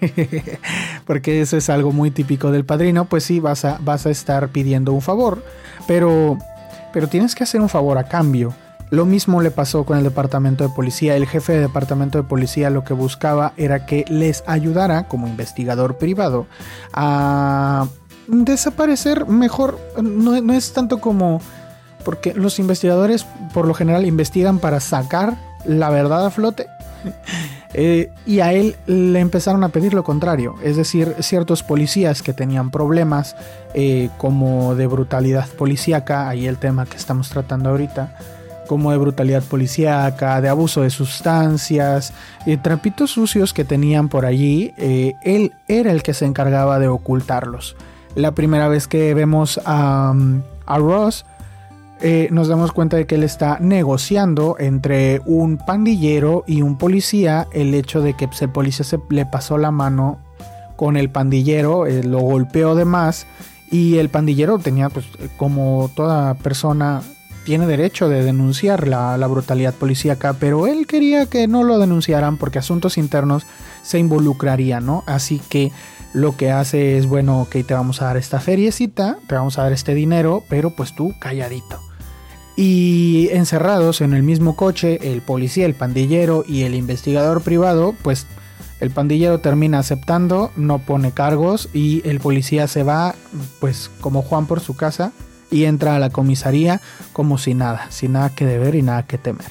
porque 1.06 1.40
eso 1.40 1.56
es 1.56 1.68
algo 1.68 1.92
muy 1.92 2.10
típico 2.10 2.50
del 2.50 2.64
padrino, 2.64 3.06
pues 3.06 3.24
sí, 3.24 3.40
vas 3.40 3.64
a, 3.64 3.78
vas 3.82 4.06
a 4.06 4.10
estar 4.10 4.48
pidiendo 4.48 4.92
un 4.92 5.02
favor. 5.02 5.42
Pero, 5.86 6.38
pero 6.92 7.08
tienes 7.08 7.34
que 7.34 7.44
hacer 7.44 7.60
un 7.60 7.68
favor 7.68 7.98
a 7.98 8.04
cambio. 8.04 8.54
Lo 8.90 9.04
mismo 9.04 9.40
le 9.40 9.50
pasó 9.50 9.84
con 9.84 9.98
el 9.98 10.04
departamento 10.04 10.64
de 10.64 10.74
policía. 10.74 11.16
El 11.16 11.26
jefe 11.26 11.54
de 11.54 11.60
departamento 11.60 12.18
de 12.18 12.24
policía 12.24 12.70
lo 12.70 12.84
que 12.84 12.94
buscaba 12.94 13.52
era 13.56 13.84
que 13.84 14.04
les 14.08 14.44
ayudara 14.46 15.08
como 15.08 15.26
investigador 15.26 15.98
privado 15.98 16.46
a 16.92 17.88
desaparecer 18.28 19.26
mejor. 19.26 19.78
No, 20.02 20.34
es 20.52 20.72
tanto 20.72 20.98
como... 21.00 21.40
Porque 22.04 22.34
los 22.34 22.60
investigadores 22.60 23.26
por 23.52 23.66
lo 23.66 23.74
general 23.74 24.06
investigan 24.06 24.60
para 24.60 24.78
sacar 24.78 25.36
la 25.64 25.90
verdad 25.90 26.26
a 26.26 26.30
flote. 26.30 26.66
Eh, 27.78 28.10
y 28.24 28.40
a 28.40 28.54
él 28.54 28.74
le 28.86 29.20
empezaron 29.20 29.62
a 29.62 29.68
pedir 29.68 29.92
lo 29.92 30.02
contrario, 30.02 30.54
es 30.62 30.76
decir, 30.76 31.14
ciertos 31.20 31.62
policías 31.62 32.22
que 32.22 32.32
tenían 32.32 32.70
problemas 32.70 33.36
eh, 33.74 34.08
como 34.16 34.74
de 34.76 34.86
brutalidad 34.86 35.46
policíaca, 35.46 36.26
ahí 36.26 36.46
el 36.46 36.56
tema 36.56 36.86
que 36.86 36.96
estamos 36.96 37.28
tratando 37.28 37.68
ahorita, 37.68 38.16
como 38.66 38.90
de 38.90 38.98
brutalidad 38.98 39.42
policíaca, 39.42 40.40
de 40.40 40.48
abuso 40.48 40.82
de 40.82 40.90
sustancias, 40.90 42.12
y 42.44 42.56
trapitos 42.56 43.10
sucios 43.12 43.52
que 43.52 43.64
tenían 43.64 44.08
por 44.08 44.26
allí, 44.26 44.72
eh, 44.76 45.14
él 45.22 45.52
era 45.68 45.92
el 45.92 46.02
que 46.02 46.14
se 46.14 46.24
encargaba 46.24 46.78
de 46.78 46.88
ocultarlos. 46.88 47.76
La 48.14 48.32
primera 48.32 48.68
vez 48.68 48.88
que 48.88 49.14
vemos 49.14 49.60
a, 49.64 50.14
a 50.66 50.78
Ross, 50.78 51.24
eh, 52.00 52.28
nos 52.30 52.48
damos 52.48 52.72
cuenta 52.72 52.98
de 52.98 53.06
que 53.06 53.14
él 53.14 53.22
está 53.22 53.58
negociando 53.58 54.56
entre 54.58 55.22
un 55.24 55.56
pandillero 55.56 56.44
y 56.46 56.60
un 56.60 56.76
policía 56.76 57.46
el 57.52 57.72
hecho 57.72 58.02
de 58.02 58.14
que 58.14 58.28
pues, 58.28 58.42
el 58.42 58.50
policía 58.50 58.84
se 58.84 59.00
le 59.08 59.24
pasó 59.24 59.56
la 59.56 59.70
mano 59.70 60.18
con 60.76 60.98
el 60.98 61.08
pandillero, 61.08 61.86
eh, 61.86 62.04
lo 62.04 62.20
golpeó 62.20 62.74
de 62.74 62.84
más 62.84 63.26
y 63.70 63.96
el 63.96 64.10
pandillero 64.10 64.58
tenía 64.58 64.90
pues 64.90 65.06
como 65.38 65.90
toda 65.96 66.34
persona 66.34 67.00
tiene 67.46 67.68
derecho 67.68 68.08
de 68.08 68.24
denunciar 68.24 68.88
la, 68.88 69.24
brutalidad 69.28 69.72
policíaca, 69.72 70.32
pero 70.34 70.66
él 70.66 70.88
quería 70.88 71.26
que 71.26 71.46
no 71.46 71.62
lo 71.62 71.78
denunciaran 71.78 72.38
porque 72.38 72.58
asuntos 72.58 72.98
internos 72.98 73.46
se 73.82 74.00
involucrarían, 74.00 74.84
¿no? 74.84 75.04
Así 75.06 75.40
que 75.48 75.70
lo 76.12 76.36
que 76.36 76.50
hace 76.50 76.98
es, 76.98 77.06
bueno, 77.06 77.42
ok, 77.42 77.58
te 77.64 77.72
vamos 77.72 78.02
a 78.02 78.06
dar 78.06 78.16
esta 78.16 78.40
feriecita, 78.40 79.18
te 79.28 79.36
vamos 79.36 79.58
a 79.58 79.62
dar 79.62 79.72
este 79.72 79.94
dinero, 79.94 80.42
pero 80.48 80.70
pues 80.70 80.92
tú 80.96 81.14
calladito. 81.20 81.80
Y 82.56 83.28
encerrados 83.30 84.00
en 84.00 84.12
el 84.12 84.24
mismo 84.24 84.56
coche, 84.56 85.12
el 85.12 85.22
policía, 85.22 85.66
el 85.66 85.74
pandillero 85.74 86.42
y 86.48 86.62
el 86.62 86.74
investigador 86.74 87.42
privado, 87.42 87.94
pues 88.02 88.26
el 88.80 88.90
pandillero 88.90 89.38
termina 89.38 89.78
aceptando, 89.78 90.50
no 90.56 90.80
pone 90.80 91.12
cargos 91.12 91.68
y 91.72 92.02
el 92.08 92.18
policía 92.18 92.66
se 92.66 92.82
va, 92.82 93.14
pues 93.60 93.88
como 94.00 94.22
Juan 94.22 94.46
por 94.46 94.58
su 94.58 94.74
casa, 94.74 95.12
y 95.50 95.64
entra 95.64 95.96
a 95.96 95.98
la 95.98 96.10
comisaría 96.10 96.80
como 97.12 97.38
si 97.38 97.54
nada, 97.54 97.86
sin 97.90 98.12
nada 98.12 98.30
que 98.30 98.46
deber 98.46 98.74
y 98.74 98.82
nada 98.82 99.04
que 99.04 99.18
temer. 99.18 99.46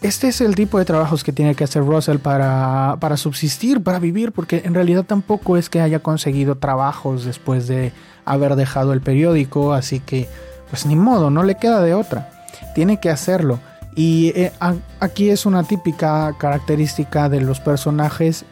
Este 0.00 0.28
es 0.28 0.40
el 0.40 0.54
tipo 0.54 0.78
de 0.78 0.84
trabajos 0.84 1.24
que 1.24 1.32
tiene 1.32 1.56
que 1.56 1.64
hacer 1.64 1.84
Russell 1.84 2.18
para, 2.18 2.96
para 3.00 3.16
subsistir, 3.16 3.82
para 3.82 3.98
vivir, 3.98 4.30
porque 4.30 4.62
en 4.64 4.74
realidad 4.74 5.04
tampoco 5.04 5.56
es 5.56 5.68
que 5.68 5.80
haya 5.80 5.98
conseguido 5.98 6.54
trabajos 6.54 7.24
después 7.24 7.66
de 7.66 7.92
haber 8.24 8.54
dejado 8.54 8.92
el 8.92 9.00
periódico, 9.00 9.72
así 9.72 9.98
que 9.98 10.28
pues 10.70 10.86
ni 10.86 10.94
modo, 10.94 11.30
no 11.30 11.42
le 11.42 11.56
queda 11.56 11.82
de 11.82 11.94
otra. 11.94 12.30
Tiene 12.74 13.00
que 13.00 13.10
hacerlo. 13.10 13.58
Y 13.96 14.28
eh, 14.36 14.52
aquí 15.00 15.30
es 15.30 15.46
una 15.46 15.64
típica 15.64 16.32
característica 16.38 17.28
de 17.28 17.40
los 17.40 17.58
personajes 17.58 18.44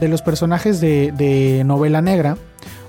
de 0.00 0.08
los 0.08 0.22
personajes 0.22 0.80
de, 0.80 1.12
de 1.12 1.64
novela 1.64 2.00
negra 2.00 2.36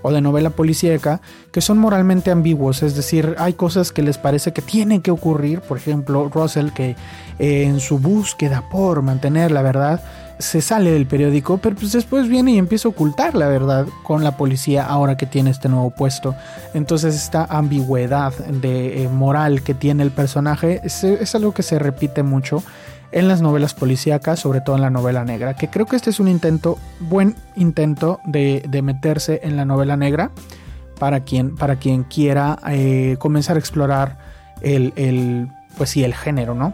o 0.03 0.11
de 0.11 0.21
novela 0.21 0.51
policíaca 0.51 1.21
que 1.51 1.61
son 1.61 1.79
moralmente 1.79 2.29
ambiguos, 2.29 2.83
es 2.83 2.95
decir, 2.95 3.35
hay 3.39 3.53
cosas 3.53 3.91
que 3.91 4.03
les 4.03 4.19
parece 4.19 4.53
que 4.53 4.61
tienen 4.61 5.01
que 5.01 5.09
ocurrir, 5.09 5.61
por 5.61 5.77
ejemplo, 5.77 6.29
Russell 6.29 6.69
que 6.69 6.95
eh, 7.39 7.63
en 7.63 7.79
su 7.79 7.97
búsqueda 7.97 8.69
por 8.69 9.01
mantener 9.01 9.51
la 9.51 9.63
verdad 9.63 10.03
se 10.39 10.61
sale 10.61 10.91
del 10.91 11.05
periódico, 11.05 11.57
pero 11.57 11.75
pues 11.75 11.91
después 11.93 12.27
viene 12.27 12.51
y 12.51 12.57
empieza 12.57 12.87
a 12.87 12.91
ocultar 12.91 13.35
la 13.35 13.47
verdad 13.47 13.85
con 14.03 14.23
la 14.23 14.35
policía 14.35 14.85
ahora 14.85 15.15
que 15.15 15.25
tiene 15.25 15.51
este 15.51 15.69
nuevo 15.69 15.91
puesto. 15.91 16.35
Entonces 16.73 17.15
esta 17.15 17.45
ambigüedad 17.45 18.33
de 18.33 19.03
eh, 19.03 19.09
moral 19.09 19.63
que 19.63 19.73
tiene 19.73 20.03
el 20.03 20.11
personaje 20.11 20.81
es, 20.83 21.03
es 21.03 21.35
algo 21.35 21.53
que 21.53 21.63
se 21.63 21.79
repite 21.79 22.23
mucho 22.23 22.63
en 23.13 23.27
las 23.27 23.41
novelas 23.41 23.73
policíacas, 23.73 24.39
sobre 24.39 24.61
todo 24.61 24.75
en 24.75 24.81
la 24.81 24.89
novela 24.89 25.23
negra, 25.23 25.53
que 25.53 25.69
creo 25.69 25.85
que 25.85 25.95
este 25.95 26.09
es 26.09 26.19
un 26.19 26.27
intento, 26.27 26.77
buen 26.99 27.35
intento 27.55 28.19
de, 28.25 28.67
meterse 28.83 29.39
en 29.43 29.55
la 29.55 29.65
novela 29.65 29.95
negra 29.95 30.31
para 30.99 31.21
quien, 31.21 31.55
para 31.55 31.77
quien 31.77 32.03
quiera 32.03 32.59
eh, 32.67 33.15
comenzar 33.19 33.55
a 33.55 33.59
explorar 33.59 34.17
el, 34.61 35.49
pues 35.77 35.91
sí, 35.91 36.03
el 36.03 36.13
género, 36.13 36.55
¿no? 36.55 36.73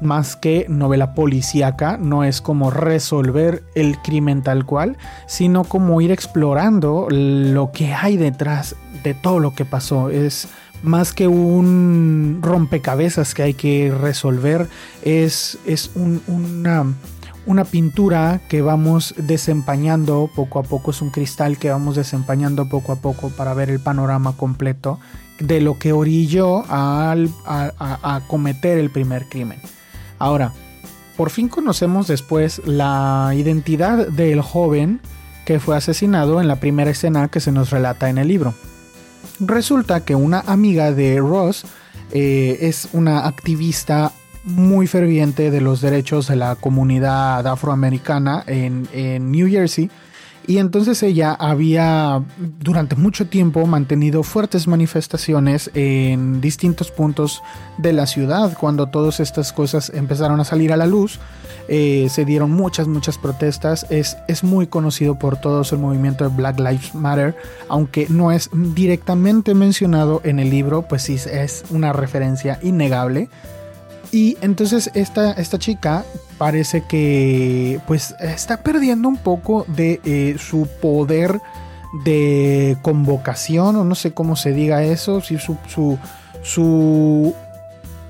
Más 0.00 0.36
que 0.36 0.66
novela 0.68 1.14
policíaca, 1.14 1.96
no 1.96 2.22
es 2.22 2.40
como 2.40 2.70
resolver 2.70 3.64
el 3.74 3.98
crimen 3.98 4.42
tal 4.42 4.64
cual, 4.64 4.96
sino 5.26 5.64
como 5.64 6.00
ir 6.00 6.12
explorando 6.12 7.08
lo 7.10 7.72
que 7.72 7.92
hay 7.92 8.16
detrás 8.16 8.76
de 9.02 9.14
todo 9.14 9.40
lo 9.40 9.54
que 9.54 9.64
pasó. 9.64 10.10
Es 10.10 10.48
más 10.82 11.12
que 11.12 11.28
un 11.28 12.40
rompecabezas 12.42 13.34
que 13.34 13.42
hay 13.42 13.54
que 13.54 13.92
resolver, 13.98 14.68
es, 15.02 15.58
es 15.66 15.90
una, 15.94 16.86
una 17.46 17.64
pintura 17.64 18.40
que 18.48 18.62
vamos 18.62 19.14
desempañando 19.16 20.30
poco 20.34 20.58
a 20.58 20.62
poco, 20.62 20.90
es 20.90 21.02
un 21.02 21.10
cristal 21.10 21.58
que 21.58 21.70
vamos 21.70 21.96
desempañando 21.96 22.68
poco 22.68 22.92
a 22.92 22.96
poco 22.96 23.30
para 23.30 23.54
ver 23.54 23.70
el 23.70 23.80
panorama 23.80 24.36
completo 24.36 24.98
de 25.38 25.60
lo 25.60 25.78
que 25.78 25.92
orilló 25.92 26.64
a, 26.68 27.14
a, 27.46 28.20
cometer 28.28 28.78
el 28.78 28.90
primer 28.90 29.26
crimen. 29.28 29.58
Ahora, 30.18 30.52
por 31.16 31.30
fin 31.30 31.48
conocemos 31.48 32.06
después 32.06 32.60
la 32.66 33.32
identidad 33.34 34.06
del 34.08 34.42
joven 34.42 35.00
que 35.46 35.58
fue 35.58 35.76
asesinado 35.76 36.40
en 36.40 36.48
la 36.48 36.56
primera 36.56 36.90
escena 36.90 37.28
que 37.28 37.40
se 37.40 37.52
nos 37.52 37.70
relata 37.70 38.10
en 38.10 38.18
el 38.18 38.28
libro. 38.28 38.54
Resulta 39.40 40.04
que 40.04 40.14
una 40.14 40.40
amiga 40.40 40.92
de 40.92 41.18
Ross 41.18 41.64
eh, 42.12 42.58
es 42.60 42.88
una 42.92 43.26
activista 43.26 44.12
muy 44.44 44.86
ferviente 44.86 45.50
de 45.50 45.60
los 45.60 45.80
derechos 45.80 46.28
de 46.28 46.36
la 46.36 46.56
comunidad 46.56 47.46
afroamericana 47.46 48.44
en, 48.46 48.88
New 49.30 49.48
Jersey 49.48 49.90
Y 50.46 50.58
entonces 50.58 51.02
ella 51.02 51.32
había 51.32 52.22
durante 52.58 52.96
mucho 52.96 53.26
tiempo 53.26 53.66
mantenido 53.66 54.22
fuertes 54.22 54.66
manifestaciones 54.66 55.70
en 55.74 56.40
distintos 56.40 56.90
puntos 56.90 57.42
de 57.78 57.92
la 57.92 58.06
ciudad. 58.06 58.56
Cuando 58.58 58.88
todas 58.88 59.20
estas 59.20 59.52
cosas 59.52 59.92
empezaron 59.94 60.40
a 60.40 60.44
salir 60.44 60.72
a 60.72 60.76
la 60.76 60.86
luz, 60.86 61.20
eh, 61.68 62.08
se 62.10 62.24
dieron 62.24 62.50
muchas, 62.50 62.88
muchas 62.88 63.16
protestas. 63.16 63.86
Es, 63.90 64.16
es 64.26 64.42
muy 64.42 64.66
conocido 64.66 65.18
por 65.18 65.36
todos 65.36 65.72
el 65.72 65.78
movimiento 65.78 66.28
de 66.28 66.34
Black 66.34 66.58
Lives 66.58 66.94
Matter, 66.94 67.36
aunque 67.68 68.06
no 68.08 68.32
es 68.32 68.50
directamente 68.52 69.54
mencionado 69.54 70.20
en 70.24 70.40
el 70.40 70.50
libro, 70.50 70.82
pues 70.82 71.02
sí 71.02 71.14
es 71.14 71.64
una 71.70 71.92
referencia 71.92 72.58
innegable. 72.62 73.28
Y 74.10 74.36
entonces 74.40 74.90
esta, 74.94 75.32
esta 75.32 75.58
chica 75.58 76.04
parece 76.40 76.80
que 76.80 77.82
pues 77.86 78.16
está 78.18 78.62
perdiendo 78.62 79.08
un 79.10 79.18
poco 79.18 79.66
de 79.68 80.00
eh, 80.06 80.36
su 80.38 80.66
poder 80.80 81.38
de 82.02 82.78
convocación 82.80 83.76
o 83.76 83.84
no 83.84 83.94
sé 83.94 84.14
cómo 84.14 84.36
se 84.36 84.52
diga 84.52 84.82
eso, 84.82 85.20
si 85.20 85.36
su, 85.36 85.58
su, 85.68 85.98
su 86.42 87.34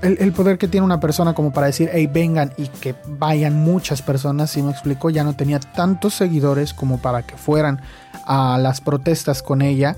el, 0.01 0.33
poder 0.33 0.59
que 0.59 0.69
tiene 0.69 0.85
una 0.85 1.01
persona 1.01 1.35
como 1.35 1.53
para 1.53 1.67
decir, 1.67 1.91
hey, 1.93 2.07
vengan 2.07 2.53
y 2.57 2.69
que 2.69 2.95
vayan 3.09 3.57
muchas 3.57 4.01
personas, 4.01 4.53
si 4.53 4.63
me 4.63 4.71
explico, 4.71 5.11
ya 5.11 5.25
no 5.25 5.33
tenía 5.33 5.59
tantos 5.59 6.15
seguidores 6.15 6.73
como 6.73 6.99
para 6.99 7.25
que 7.25 7.37
fueran 7.37 7.81
a 8.27 8.59
las 8.59 8.81
protestas 8.81 9.43
con 9.43 9.61
ella. 9.61 9.97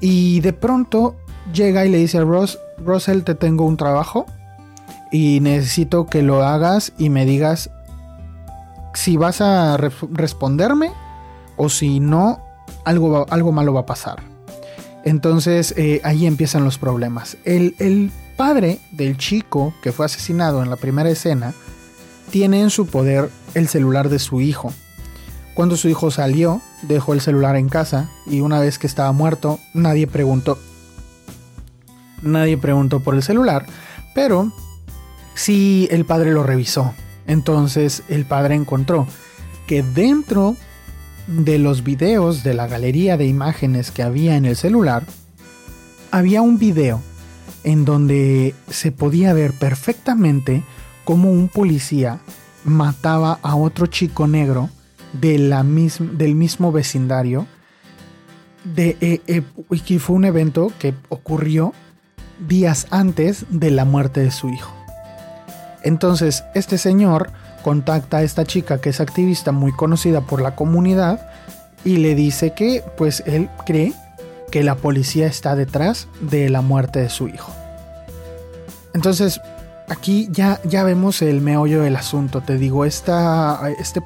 Y 0.00 0.40
de 0.40 0.54
pronto 0.54 1.16
llega 1.52 1.84
y 1.84 1.90
le 1.90 1.98
dice 1.98 2.16
a 2.16 2.22
Ross, 2.22 2.58
Russell, 2.78 3.24
te 3.24 3.34
tengo 3.34 3.66
un 3.66 3.76
trabajo 3.76 4.24
y 5.12 5.40
necesito 5.40 6.06
que 6.06 6.22
lo 6.22 6.42
hagas 6.42 6.92
y 6.98 7.08
me 7.08 7.24
digas 7.24 7.70
si 8.94 9.16
vas 9.16 9.40
a 9.40 9.76
responderme 9.76 10.92
o 11.56 11.68
si 11.68 12.00
no, 12.00 12.40
algo, 12.84 13.26
algo 13.30 13.52
malo 13.52 13.74
va 13.74 13.80
a 13.80 13.86
pasar. 13.86 14.22
Entonces 15.04 15.74
eh, 15.76 16.00
ahí 16.04 16.26
empiezan 16.26 16.64
los 16.64 16.78
problemas. 16.78 17.36
El, 17.44 18.10
padre 18.36 18.80
del 18.90 19.16
chico 19.16 19.72
que 19.80 19.92
fue 19.92 20.06
asesinado 20.06 20.64
en 20.64 20.68
la 20.68 20.74
primera 20.74 21.08
escena 21.08 21.54
tiene 22.32 22.62
en 22.62 22.70
su 22.70 22.88
poder 22.88 23.30
el 23.54 23.68
celular 23.68 24.08
de 24.08 24.18
su 24.18 24.40
hijo. 24.40 24.72
Cuando 25.54 25.76
su 25.76 25.88
hijo 25.88 26.10
salió, 26.10 26.60
dejó 26.82 27.14
el 27.14 27.20
celular 27.20 27.54
en 27.54 27.68
casa 27.68 28.10
y 28.26 28.40
una 28.40 28.58
vez 28.58 28.80
que 28.80 28.88
estaba 28.88 29.12
muerto, 29.12 29.60
nadie 29.72 30.08
preguntó. 30.08 30.58
Nadie 32.22 32.58
preguntó 32.58 32.98
por 32.98 33.14
el 33.14 33.22
celular, 33.22 33.66
pero 34.16 34.50
Sí, 35.34 35.88
el 35.90 36.04
padre 36.04 36.32
lo 36.32 36.44
revisó. 36.44 36.94
Entonces 37.26 38.02
el 38.08 38.24
padre 38.24 38.54
encontró 38.54 39.06
que 39.66 39.82
dentro 39.82 40.56
de 41.26 41.58
los 41.58 41.82
videos 41.84 42.42
de 42.42 42.54
la 42.54 42.66
galería 42.66 43.16
de 43.16 43.26
imágenes 43.26 43.90
que 43.90 44.02
había 44.02 44.36
en 44.36 44.44
el 44.44 44.56
celular, 44.56 45.04
había 46.10 46.42
un 46.42 46.58
video 46.58 47.00
en 47.64 47.84
donde 47.84 48.54
se 48.68 48.92
podía 48.92 49.32
ver 49.32 49.52
perfectamente 49.52 50.62
cómo 51.04 51.30
un 51.30 51.48
policía 51.48 52.20
mataba 52.64 53.38
a 53.42 53.56
otro 53.56 53.86
chico 53.86 54.26
negro 54.26 54.70
de 55.12 55.38
la 55.38 55.62
del 55.62 56.34
mismo 56.34 56.72
vecindario. 56.72 57.46
De, 58.64 58.96
eh, 59.00 59.20
eh, 59.26 59.98
fue 59.98 60.16
un 60.16 60.24
evento 60.24 60.72
que 60.78 60.94
ocurrió 61.08 61.72
días 62.48 62.86
antes 62.90 63.46
de 63.50 63.70
la 63.70 63.84
muerte 63.84 64.20
de 64.20 64.30
su 64.30 64.48
hijo. 64.48 64.83
Entonces, 65.84 66.44
este 66.54 66.78
señor 66.78 67.30
contacta 67.62 68.18
a 68.18 68.22
esta 68.22 68.44
chica 68.44 68.80
que 68.80 68.90
es 68.90 69.00
activista 69.00 69.52
muy 69.52 69.72
conocida 69.72 70.22
por 70.22 70.42
la 70.42 70.56
comunidad 70.56 71.28
y 71.84 71.98
le 71.98 72.14
dice 72.14 72.52
que 72.54 72.82
pues 72.96 73.22
él 73.26 73.50
cree 73.66 73.92
que 74.50 74.64
la 74.64 74.74
policía 74.74 75.26
está 75.26 75.54
detrás 75.54 76.08
de 76.20 76.48
la 76.48 76.62
muerte 76.62 77.00
de 77.00 77.10
su 77.10 77.28
hijo. 77.28 77.52
Entonces, 78.94 79.40
aquí 79.88 80.28
ya, 80.30 80.60
ya 80.64 80.84
vemos 80.84 81.20
el 81.20 81.40
meollo 81.40 81.82
del 81.82 81.96
asunto. 81.96 82.40
Te 82.40 82.56
digo, 82.56 82.84
este 82.84 83.12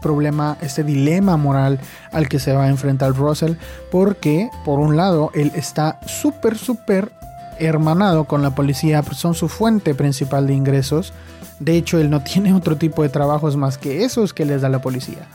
problema, 0.00 0.56
este 0.60 0.82
dilema 0.82 1.36
moral 1.36 1.78
al 2.10 2.28
que 2.28 2.38
se 2.38 2.52
va 2.52 2.64
a 2.64 2.68
enfrentar 2.68 3.14
Russell, 3.14 3.54
porque 3.90 4.50
por 4.64 4.80
un 4.80 4.96
lado 4.96 5.30
él 5.34 5.52
está 5.54 6.00
súper, 6.06 6.56
súper 6.56 7.12
hermanado 7.58 8.24
con 8.24 8.42
la 8.42 8.54
policía, 8.54 9.02
son 9.12 9.34
su 9.34 9.48
fuente 9.48 9.94
principal 9.94 10.46
de 10.46 10.54
ingresos 10.54 11.12
de 11.60 11.76
hecho, 11.76 11.98
él 11.98 12.10
no 12.10 12.22
tiene 12.24 12.52
otro 12.54 12.76
tipo 12.76 13.02
de 13.02 13.08
trabajos 13.08 13.56
más 13.56 13.78
que 13.78 14.04
esos 14.04 14.32
que 14.32 14.44
les 14.44 14.62
da 14.62 14.68
la 14.68 14.80
policía. 14.80 15.26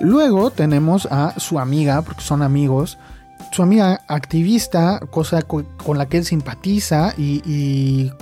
Luego 0.00 0.50
tenemos 0.50 1.08
a 1.10 1.38
su 1.38 1.58
amiga, 1.58 2.02
porque 2.02 2.22
son 2.22 2.42
amigos, 2.42 2.98
su 3.52 3.62
amiga 3.62 4.02
activista, 4.08 5.00
cosa 5.10 5.42
con 5.42 5.98
la 5.98 6.06
que 6.06 6.18
él 6.18 6.24
simpatiza 6.24 7.14
y, 7.16 8.12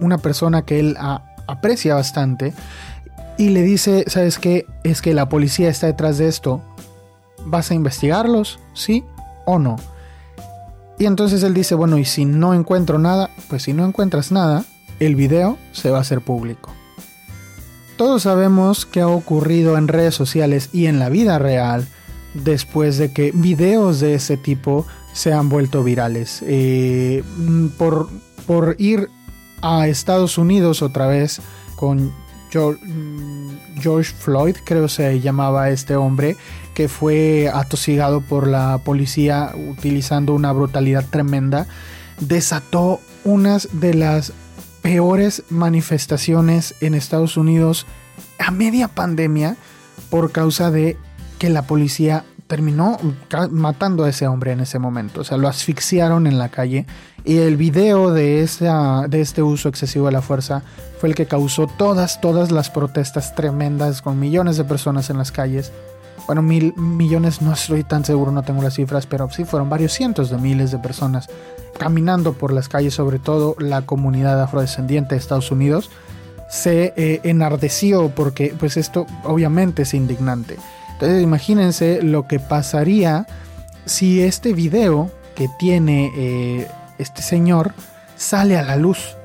una 0.00 0.18
persona 0.18 0.62
que 0.62 0.80
él 0.80 0.96
aprecia 1.46 1.94
bastante, 1.94 2.52
y 3.38 3.50
le 3.50 3.62
dice, 3.62 4.04
¿sabes 4.06 4.38
qué? 4.38 4.66
Es 4.84 5.02
que 5.02 5.14
la 5.14 5.28
policía 5.28 5.68
está 5.68 5.86
detrás 5.86 6.18
de 6.18 6.28
esto. 6.28 6.60
¿Vas 7.46 7.70
a 7.70 7.74
investigarlos? 7.74 8.60
¿Sí 8.74 9.04
o 9.44 9.58
no? 9.58 9.76
Y 10.98 11.06
entonces 11.06 11.42
él 11.42 11.54
dice, 11.54 11.74
bueno, 11.74 11.98
y 11.98 12.04
si 12.04 12.24
no 12.24 12.54
encuentro 12.54 12.98
nada, 12.98 13.30
pues 13.48 13.64
si 13.64 13.72
no 13.72 13.84
encuentras 13.84 14.30
nada, 14.30 14.64
el 15.00 15.16
video 15.16 15.58
se 15.72 15.90
va 15.90 15.98
a 15.98 16.00
hacer 16.02 16.20
público. 16.20 16.72
Todos 17.96 18.22
sabemos 18.22 18.86
qué 18.86 19.00
ha 19.00 19.08
ocurrido 19.08 19.76
en 19.76 19.88
redes 19.88 20.14
sociales 20.14 20.70
y 20.72 20.86
en 20.86 20.98
la 20.98 21.08
vida 21.08 21.38
real 21.38 21.86
después 22.34 22.98
de 22.98 23.12
que 23.12 23.30
videos 23.32 24.00
de 24.00 24.14
ese 24.14 24.36
tipo 24.36 24.86
se 25.12 25.32
han 25.32 25.48
vuelto 25.48 25.84
virales. 25.84 26.42
Eh, 26.46 27.22
por, 27.78 28.08
por 28.46 28.76
ir 28.78 29.08
a 29.62 29.86
Estados 29.86 30.38
Unidos 30.38 30.82
otra 30.82 31.06
vez 31.06 31.40
con 31.76 32.12
George 32.50 34.12
Floyd, 34.16 34.56
creo 34.64 34.88
se 34.88 35.20
llamaba 35.20 35.70
este 35.70 35.96
hombre, 35.96 36.36
que 36.74 36.88
fue 36.88 37.50
atosigado 37.52 38.20
por 38.20 38.46
la 38.46 38.78
policía 38.78 39.52
utilizando 39.70 40.34
una 40.34 40.52
brutalidad 40.52 41.04
tremenda, 41.08 41.66
desató 42.20 43.00
unas 43.24 43.68
de 43.72 43.94
las 43.94 44.32
peores 44.82 45.44
manifestaciones 45.48 46.74
en 46.80 46.94
Estados 46.94 47.36
Unidos 47.36 47.86
a 48.38 48.50
media 48.50 48.88
pandemia 48.88 49.56
por 50.10 50.32
causa 50.32 50.70
de 50.70 50.98
que 51.38 51.48
la 51.48 51.62
policía 51.62 52.24
terminó 52.46 52.98
matando 53.50 54.04
a 54.04 54.10
ese 54.10 54.26
hombre 54.26 54.52
en 54.52 54.60
ese 54.60 54.78
momento. 54.78 55.22
O 55.22 55.24
sea, 55.24 55.38
lo 55.38 55.48
asfixiaron 55.48 56.26
en 56.26 56.38
la 56.38 56.50
calle. 56.50 56.86
Y 57.24 57.38
el 57.38 57.56
video 57.56 58.12
de, 58.12 58.42
esa, 58.42 59.06
de 59.08 59.22
este 59.22 59.42
uso 59.42 59.68
excesivo 59.68 60.06
de 60.06 60.12
la 60.12 60.22
fuerza 60.22 60.62
fue 61.00 61.08
el 61.08 61.14
que 61.14 61.26
causó 61.26 61.66
todas, 61.66 62.20
todas 62.20 62.52
las 62.52 62.70
protestas 62.70 63.34
tremendas 63.34 64.02
con 64.02 64.20
millones 64.20 64.56
de 64.58 64.64
personas 64.64 65.08
en 65.08 65.16
las 65.16 65.32
calles. 65.32 65.72
Bueno, 66.26 66.42
mil 66.42 66.74
millones 66.76 67.42
no 67.42 67.52
estoy 67.52 67.84
tan 67.84 68.04
seguro, 68.04 68.32
no 68.32 68.42
tengo 68.42 68.62
las 68.62 68.74
cifras, 68.74 69.06
pero 69.06 69.28
sí 69.30 69.44
fueron 69.44 69.68
varios 69.68 69.92
cientos 69.92 70.30
de 70.30 70.38
miles 70.38 70.70
de 70.70 70.78
personas 70.78 71.28
caminando 71.78 72.32
por 72.32 72.52
las 72.52 72.68
calles, 72.68 72.94
sobre 72.94 73.18
todo 73.18 73.56
la 73.58 73.82
comunidad 73.82 74.40
afrodescendiente 74.40 75.14
de 75.14 75.20
Estados 75.20 75.50
Unidos, 75.50 75.90
se 76.48 76.92
eh, 76.96 77.20
enardeció 77.24 78.10
porque 78.10 78.54
pues 78.58 78.76
esto 78.76 79.06
obviamente 79.24 79.82
es 79.82 79.94
indignante. 79.94 80.56
Entonces 80.92 81.22
imagínense 81.22 82.02
lo 82.02 82.28
que 82.28 82.38
pasaría 82.38 83.26
si 83.84 84.22
este 84.22 84.52
video 84.52 85.10
que 85.34 85.48
tiene 85.58 86.12
eh, 86.16 86.68
este 86.98 87.22
señor 87.22 87.74
sale 88.16 88.56
a 88.56 88.62
la 88.62 88.76
luz. 88.76 89.16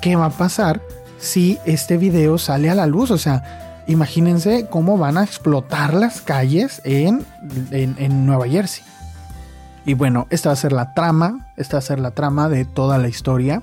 ¿Qué 0.00 0.16
va 0.16 0.26
a 0.26 0.30
pasar 0.30 0.80
si 1.18 1.58
este 1.64 1.96
video 1.96 2.38
sale 2.38 2.68
a 2.68 2.74
la 2.74 2.86
luz? 2.86 3.10
O 3.10 3.18
sea, 3.18 3.65
imagínense 3.86 4.66
cómo 4.70 4.98
van 4.98 5.18
a 5.18 5.24
explotar 5.24 5.94
las 5.94 6.20
calles 6.20 6.80
en, 6.84 7.24
en 7.70 8.26
Nueva 8.26 8.48
Jersey. 8.48 8.84
Y 9.86 9.94
bueno, 9.94 10.26
esta 10.30 10.48
va 10.48 10.54
a 10.54 10.56
ser 10.56 10.72
la 10.72 10.94
trama, 10.94 11.46
esta 11.56 11.76
va 11.76 11.78
a 11.78 11.82
ser 11.82 12.00
la 12.00 12.10
trama 12.10 12.48
de 12.48 12.64
toda 12.64 12.98
la 12.98 13.08
historia. 13.08 13.62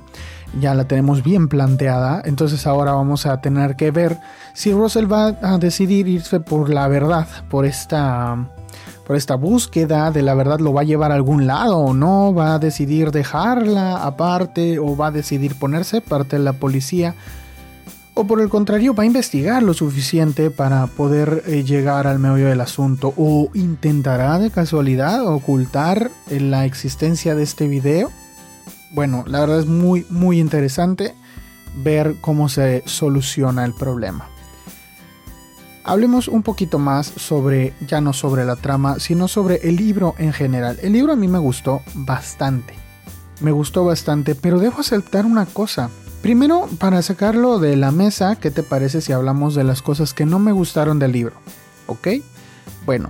Ya 0.59 0.73
la 0.73 0.87
tenemos 0.87 1.21
bien 1.21 1.49
planteada, 1.49 2.21
entonces 2.23 2.65
ahora 2.65 2.93
vamos 2.93 3.25
a 3.25 3.41
tener 3.41 3.75
que 3.75 3.91
ver 3.91 4.19
si 4.53 4.71
Russell 4.71 5.11
va 5.11 5.35
a 5.41 5.57
decidir 5.57 6.07
irse 6.07 6.39
por 6.39 6.69
la 6.69 6.87
verdad, 6.87 7.27
por 7.49 7.65
esta 7.65 8.37
por 9.05 9.17
esta 9.17 9.35
búsqueda 9.35 10.11
de 10.11 10.21
la 10.21 10.33
verdad 10.33 10.59
lo 10.59 10.71
va 10.71 10.81
a 10.81 10.85
llevar 10.85 11.11
a 11.11 11.15
algún 11.15 11.45
lado 11.45 11.77
o 11.77 11.93
no, 11.93 12.33
va 12.33 12.53
a 12.53 12.59
decidir 12.59 13.11
dejarla 13.11 13.97
aparte 13.97 14.79
o 14.79 14.95
va 14.95 15.07
a 15.07 15.11
decidir 15.11 15.59
ponerse 15.59 15.99
parte 15.99 16.37
de 16.37 16.43
la 16.43 16.53
policía 16.53 17.15
o 18.15 18.25
por 18.27 18.41
el 18.41 18.49
contrario 18.49 18.93
va 18.93 19.03
a 19.03 19.07
investigar 19.07 19.63
lo 19.63 19.73
suficiente 19.73 20.51
para 20.51 20.85
poder 20.87 21.43
eh, 21.47 21.63
llegar 21.63 22.05
al 22.05 22.19
meollo 22.19 22.47
del 22.47 22.61
asunto 22.61 23.13
o 23.17 23.49
intentará 23.53 24.37
de 24.39 24.51
casualidad 24.51 25.25
ocultar 25.25 26.11
eh, 26.29 26.39
la 26.39 26.65
existencia 26.65 27.33
de 27.35 27.43
este 27.43 27.67
video. 27.67 28.11
Bueno, 28.91 29.23
la 29.27 29.39
verdad 29.39 29.59
es 29.59 29.65
muy 29.65 30.05
muy 30.09 30.39
interesante 30.39 31.15
ver 31.83 32.15
cómo 32.21 32.49
se 32.49 32.83
soluciona 32.85 33.65
el 33.65 33.73
problema. 33.73 34.29
hablemos 35.83 36.27
un 36.27 36.43
poquito 36.43 36.79
más 36.79 37.07
sobre, 37.07 37.73
ya 37.87 37.99
no 37.99 38.13
sobre 38.13 38.45
la 38.45 38.55
trama, 38.55 38.99
sino 38.99 39.27
sobre 39.27 39.55
el 39.67 39.75
libro 39.75 40.13
en 40.17 40.33
general. 40.33 40.77
El 40.81 40.93
libro 40.93 41.13
a 41.13 41.15
mí 41.15 41.27
me 41.27 41.39
gustó 41.39 41.81
bastante. 41.95 42.75
Me 43.41 43.51
gustó 43.51 43.83
bastante, 43.83 44.35
pero 44.35 44.59
debo 44.59 44.79
aceptar 44.79 45.25
una 45.25 45.45
cosa. 45.45 45.89
Primero, 46.23 46.69
para 46.79 47.01
sacarlo 47.01 47.59
de 47.59 47.75
la 47.75 47.91
mesa, 47.91 48.37
¿qué 48.37 48.49
te 48.49 48.63
parece 48.63 49.01
si 49.01 49.11
hablamos 49.11 49.55
de 49.55 49.65
las 49.65 49.81
cosas 49.81 50.13
que 50.13 50.25
no 50.25 50.39
me 50.39 50.53
gustaron 50.53 50.97
del 50.97 51.11
libro? 51.11 51.35
¿Ok? 51.85 52.07
Bueno, 52.85 53.09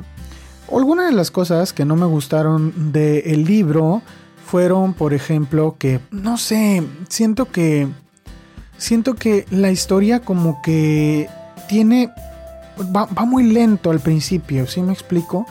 algunas 0.68 1.12
de 1.12 1.16
las 1.16 1.30
cosas 1.30 1.74
que 1.74 1.86
no 1.86 1.96
me 1.96 2.08
gustaron 2.08 2.92
del 2.92 3.46
libro 3.46 4.02
fueron, 4.48 4.96
por 4.96 5.14
ejemplo, 5.14 5.76
que, 5.78 6.00
no 6.10 6.40
sé, 6.40 6.82
siento 7.08 7.52
que... 7.52 7.88
Siento 8.80 9.14
que 9.14 9.46
la 9.52 9.70
historia 9.70 10.22
como 10.22 10.64
que 10.64 11.30
tiene... 11.70 12.10
Va, 12.96 13.06
muy 13.26 13.44
lento 13.44 13.92
al 13.92 14.00
principio, 14.00 14.66
¿sí 14.66 14.82
me 14.82 14.92
explico? 14.92 15.46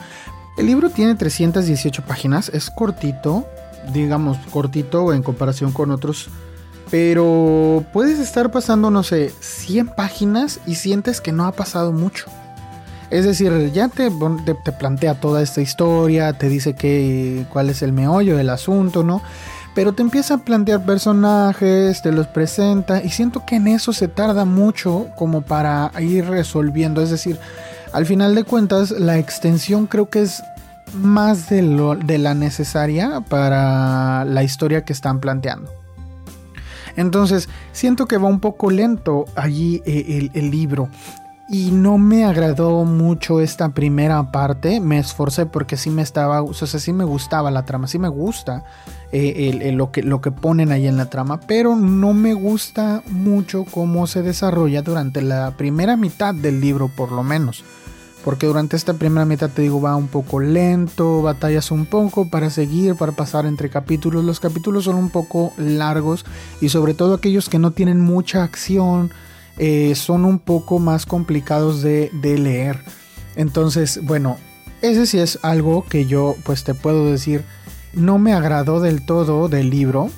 El 0.57 0.65
libro 0.65 0.89
tiene 0.89 1.15
318 1.15 2.03
páginas, 2.03 2.49
es 2.49 2.69
cortito, 2.69 3.47
digamos 3.93 4.37
cortito 4.51 5.13
en 5.13 5.23
comparación 5.23 5.71
con 5.71 5.91
otros, 5.91 6.29
pero 6.93 7.83
puedes 7.91 8.19
estar 8.19 8.51
pasando, 8.51 8.91
no 8.91 9.01
sé, 9.01 9.31
100 9.39 9.87
páginas 9.87 10.59
y 10.67 10.75
sientes 10.75 11.21
que 11.21 11.31
no 11.31 11.47
ha 11.47 11.51
pasado 11.51 11.91
mucho. 11.91 12.27
Es 13.09 13.25
decir, 13.25 13.71
ya 13.73 13.87
te, 13.87 14.11
te, 14.63 14.71
plantea 14.71 15.19
toda 15.19 15.41
esta 15.41 15.59
historia, 15.59 16.33
te 16.33 16.49
dice 16.49 16.75
que, 16.75 17.47
cuál 17.51 17.71
es 17.71 17.81
el 17.81 17.93
meollo 17.93 18.37
del 18.37 18.51
asunto, 18.51 19.03
¿no? 19.03 19.23
Pero 19.73 19.93
te 19.93 20.03
empieza 20.03 20.35
a 20.35 20.37
plantear 20.45 20.85
personajes, 20.85 22.03
te 22.03 22.11
los 22.11 22.27
presenta 22.27 23.01
y 23.01 23.09
siento 23.09 23.43
que 23.43 23.55
en 23.55 23.69
eso 23.69 23.91
se 23.91 24.07
tarda 24.07 24.45
mucho 24.45 25.07
como 25.15 25.41
para 25.41 25.91
ir 25.99 26.27
resolviendo. 26.27 27.01
Es 27.01 27.09
decir, 27.09 27.39
al 27.91 28.05
final 28.05 28.35
de 28.35 28.43
cuentas 28.43 28.91
la 28.91 29.17
extensión 29.17 29.87
creo 29.87 30.11
que 30.11 30.21
es 30.21 30.43
más 30.93 31.49
de, 31.49 31.63
lo, 31.63 31.95
de 31.95 32.19
la 32.19 32.35
necesaria 32.35 33.21
para 33.21 34.25
la 34.25 34.43
historia 34.43 34.85
que 34.85 34.93
están 34.93 35.19
planteando. 35.19 35.82
Entonces, 36.95 37.49
siento 37.71 38.05
que 38.05 38.17
va 38.17 38.27
un 38.27 38.39
poco 38.39 38.69
lento 38.69 39.25
allí 39.35 39.81
eh, 39.85 40.29
el, 40.33 40.51
libro 40.51 40.89
y 41.49 41.71
no 41.71 41.97
me 41.97 42.25
agradó 42.25 42.85
mucho 42.85 43.39
esta 43.39 43.69
primera 43.69 44.31
parte. 44.31 44.79
Me 44.79 44.99
esforcé 44.99 45.45
porque 45.45 45.77
sí 45.77 45.89
me 45.89 46.01
estaba, 46.01 46.41
o 46.41 46.53
sea, 46.53 46.67
sí 46.67 46.93
me 46.93 47.03
gustaba 47.03 47.51
la 47.51 47.65
trama, 47.65 47.87
sí 47.87 47.99
me 47.99 48.09
gusta 48.09 48.63
eh, 49.11 49.71
lo, 49.73 49.91
que, 49.91 50.03
lo 50.03 50.21
que 50.21 50.31
ponen 50.31 50.71
ahí 50.71 50.87
en 50.87 50.97
la 50.97 51.09
trama, 51.09 51.39
pero 51.39 51.75
no 51.75 52.13
me 52.13 52.33
gusta 52.33 53.03
mucho 53.09 53.65
cómo 53.65 54.07
se 54.07 54.21
desarrolla 54.21 54.81
durante 54.81 55.21
la 55.21 55.51
primera 55.57 55.97
mitad 55.97 56.33
del 56.33 56.61
libro, 56.61 56.87
por 56.89 57.11
lo 57.11 57.23
menos. 57.23 57.63
Porque 58.23 58.47
durante 58.47 58.77
esta 58.77 58.93
primera 58.93 59.25
mitad 59.25 59.49
te 59.49 59.63
digo 59.63 59.81
va 59.81 59.95
un 59.95 60.07
poco 60.07 60.39
lento, 60.39 61.21
batallas 61.21 61.71
un 61.71 61.85
poco 61.85 62.29
para 62.29 62.49
seguir, 62.49 62.95
para 62.95 63.11
pasar 63.11 63.45
entre 63.45 63.69
capítulos. 63.69 64.23
Los 64.23 64.39
capítulos 64.39 64.85
son 64.85 64.95
un 64.95 65.09
poco 65.09 65.53
largos 65.57 66.25
y 66.61 66.69
sobre 66.69 66.93
todo 66.93 67.15
aquellos 67.15 67.49
que 67.49 67.59
no 67.59 67.71
tienen 67.71 67.99
mucha 67.99 68.43
acción 68.43 69.11
eh, 69.57 69.93
son 69.95 70.25
un 70.25 70.39
poco 70.39 70.79
más 70.79 71.05
complicados 71.05 71.81
de, 71.81 72.09
leer. 72.21 72.79
Entonces, 73.35 73.99
bueno, 74.03 74.37
ese 74.81 75.05
sí 75.05 75.19
es 75.19 75.39
algo 75.43 75.85
que 75.85 76.05
yo 76.05 76.35
pues 76.43 76.63
te 76.63 76.73
puedo 76.73 77.11
decir 77.11 77.43
no 77.93 78.17
me 78.17 78.33
agradó 78.33 78.79
del 78.79 79.05
todo 79.05 79.49
del 79.49 79.69
libro. 79.69 80.09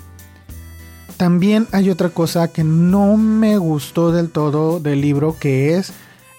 También 1.17 1.67
hay 1.71 1.89
otra 1.89 2.09
cosa 2.09 2.49
que 2.49 2.63
no 2.63 3.17
me 3.17 3.57
gustó 3.57 4.11
del 4.11 4.29
todo 4.29 4.79
del 4.79 5.01
libro 5.01 5.37
que 5.39 5.75
es 5.77 5.91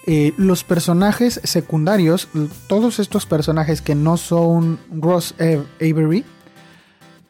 eh, 0.07 0.33
los 0.37 0.63
personajes 0.63 1.39
secundarios, 1.43 2.27
todos 2.67 2.97
estos 2.97 3.27
personajes 3.27 3.81
que 3.83 3.93
no 3.93 4.17
son 4.17 4.79
Ross 4.91 5.35
Avery, 5.79 6.25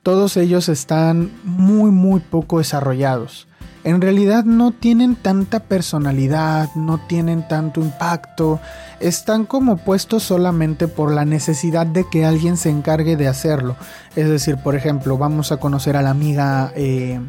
todos 0.03 0.37
ellos 0.37 0.69
están 0.69 1.31
muy 1.43 1.91
muy 1.91 2.21
poco 2.21 2.59
desarrollados 2.59 3.47
en 3.87 4.01
realidad 4.01 4.43
no 4.43 4.73
tienen 4.73 5.15
tanta 5.15 5.61
personalidad, 5.61 6.69
no 6.75 6.99
tienen 7.07 7.47
tanto 7.47 7.79
impacto, 7.79 8.59
están 8.99 9.45
como 9.45 9.77
puestos 9.77 10.23
solamente 10.23 10.89
por 10.89 11.13
la 11.13 11.23
necesidad 11.23 11.87
de 11.87 12.05
que 12.09 12.25
alguien 12.25 12.57
se 12.57 12.69
encargue 12.69 13.15
de 13.15 13.29
hacerlo. 13.29 13.77
Es 14.17 14.27
decir, 14.27 14.57
por 14.57 14.75
ejemplo, 14.75 15.17
vamos 15.17 15.53
a 15.53 15.57
conocer 15.61 15.95
a 15.95 16.01
la 16.01 16.09
amiga, 16.09 16.73
eh, 16.75 17.21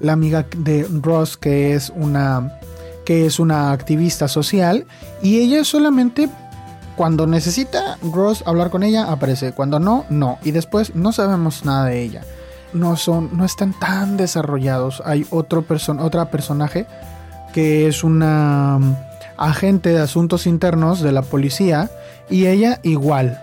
la 0.00 0.12
amiga 0.12 0.46
de 0.56 0.88
Ross 1.02 1.36
que 1.36 1.74
es 1.74 1.92
una 1.94 2.58
que 3.08 3.24
es 3.24 3.38
una 3.38 3.72
activista 3.72 4.28
social 4.28 4.84
y 5.22 5.38
ella 5.38 5.64
solamente 5.64 6.28
cuando 6.94 7.26
necesita 7.26 7.96
Ross 8.02 8.42
hablar 8.44 8.68
con 8.68 8.82
ella 8.82 9.10
aparece, 9.10 9.52
cuando 9.52 9.80
no, 9.80 10.04
no 10.10 10.38
y 10.44 10.50
después 10.50 10.94
no 10.94 11.12
sabemos 11.12 11.64
nada 11.64 11.86
de 11.86 12.02
ella 12.02 12.22
no 12.72 12.96
son, 12.96 13.30
no 13.36 13.44
están 13.44 13.72
tan 13.72 14.16
desarrollados. 14.16 15.02
Hay 15.04 15.26
otro 15.30 15.64
otra 16.00 16.30
personaje 16.30 16.86
que 17.52 17.86
es 17.86 18.04
una 18.04 18.78
mm, 18.78 18.96
agente 19.38 19.90
de 19.90 20.00
asuntos 20.00 20.46
internos 20.46 21.00
de 21.00 21.12
la 21.12 21.22
policía 21.22 21.90
y 22.28 22.46
ella 22.46 22.78
igual. 22.82 23.42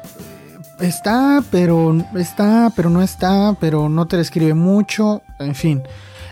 Está, 0.80 1.42
pero 1.52 1.98
está, 2.16 2.72
pero 2.76 2.90
no 2.90 3.02
está, 3.02 3.56
pero 3.60 3.90
no 3.90 4.08
te 4.08 4.18
describe 4.18 4.54
mucho, 4.54 5.22
en 5.40 5.56
fin. 5.56 5.84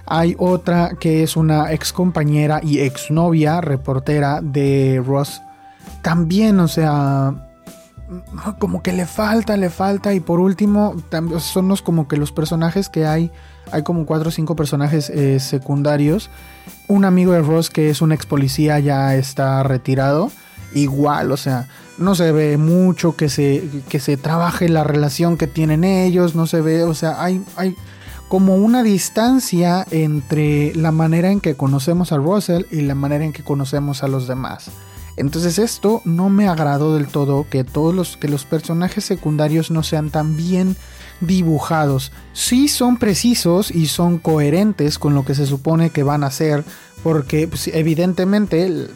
Hay 0.05 0.35
otra 0.37 0.91
que 0.99 1.23
es 1.23 1.37
una 1.37 1.71
ex 1.71 1.93
compañera 1.93 2.59
y 2.61 2.79
ex 2.79 3.09
novia 3.09 3.61
reportera 3.61 4.41
de 4.41 5.01
Ross. 5.05 5.41
También, 6.01 6.59
o 6.59 6.67
sea, 6.67 7.33
como 8.59 8.83
que 8.83 8.93
le 8.93 9.05
falta, 9.05 9.55
le 9.57 9.69
falta. 9.69 10.13
Y 10.13 10.19
por 10.19 10.39
último, 10.39 10.95
son 11.39 11.67
los 11.67 11.81
como 11.81 12.07
que 12.07 12.17
los 12.17 12.31
personajes 12.31 12.89
que 12.89 13.05
hay. 13.05 13.31
Hay 13.71 13.83
como 13.83 14.05
cuatro 14.05 14.29
o 14.29 14.31
cinco 14.31 14.55
personajes 14.55 15.09
eh, 15.09 15.39
secundarios. 15.39 16.29
Un 16.87 17.05
amigo 17.05 17.31
de 17.31 17.41
Ross 17.41 17.69
que 17.69 17.89
es 17.89 18.01
un 18.01 18.11
ex 18.11 18.25
policía 18.25 18.79
ya 18.79 19.15
está 19.15 19.63
retirado. 19.63 20.31
Igual, 20.75 21.31
o 21.31 21.37
sea, 21.37 21.67
no 21.97 22.15
se 22.15 22.31
ve 22.31 22.57
mucho 22.57 23.15
que 23.15 23.29
se, 23.29 23.63
que 23.89 23.99
se 23.99 24.17
trabaje 24.17 24.67
la 24.67 24.83
relación 24.83 25.37
que 25.37 25.47
tienen 25.47 25.83
ellos. 25.83 26.35
No 26.35 26.45
se 26.45 26.61
ve, 26.61 26.83
o 26.83 26.93
sea, 26.93 27.23
hay, 27.23 27.43
hay 27.55 27.75
como 28.34 28.56
una 28.56 28.82
distancia 28.82 29.86
entre 29.91 30.74
la 30.74 30.91
manera 30.91 31.30
en 31.30 31.39
que 31.39 31.54
conocemos 31.54 32.12
a 32.12 32.17
Russell 32.17 32.63
y 32.72 32.82
la 32.82 32.96
manera 32.96 33.24
en 33.24 33.32
que 33.32 33.43
conocemos 33.43 34.02
a 34.02 34.08
los 34.08 34.28
demás. 34.28 34.72
Entonces 35.17 35.60
esto 35.60 36.02
no 36.04 36.30
me 36.30 36.48
agradó 36.48 36.96
del 36.96 37.06
todo 37.06 37.46
que 37.48 37.63
todos 37.63 37.93
los 37.93 38.17
que 38.17 38.28
los 38.28 38.46
personajes 38.46 39.06
secundarios 39.06 39.69
no 39.69 39.84
sean 39.84 40.10
tan 40.10 40.36
bien 40.36 40.76
dibujados. 41.22 42.12
Sí 42.34 42.69
son 42.69 42.98
precisos 42.98 43.69
y 43.69 43.86
son 43.86 44.17
coherentes 44.17 44.98
con 44.98 45.13
lo 45.13 45.26
que 45.26 45.36
se 45.36 45.46
supone 45.46 45.91
que 45.91 46.02
van 46.02 46.24
a 46.24 46.28
hacer, 46.28 46.63
porque 47.04 47.48
pues, 47.48 47.67
evidentemente 47.67 48.88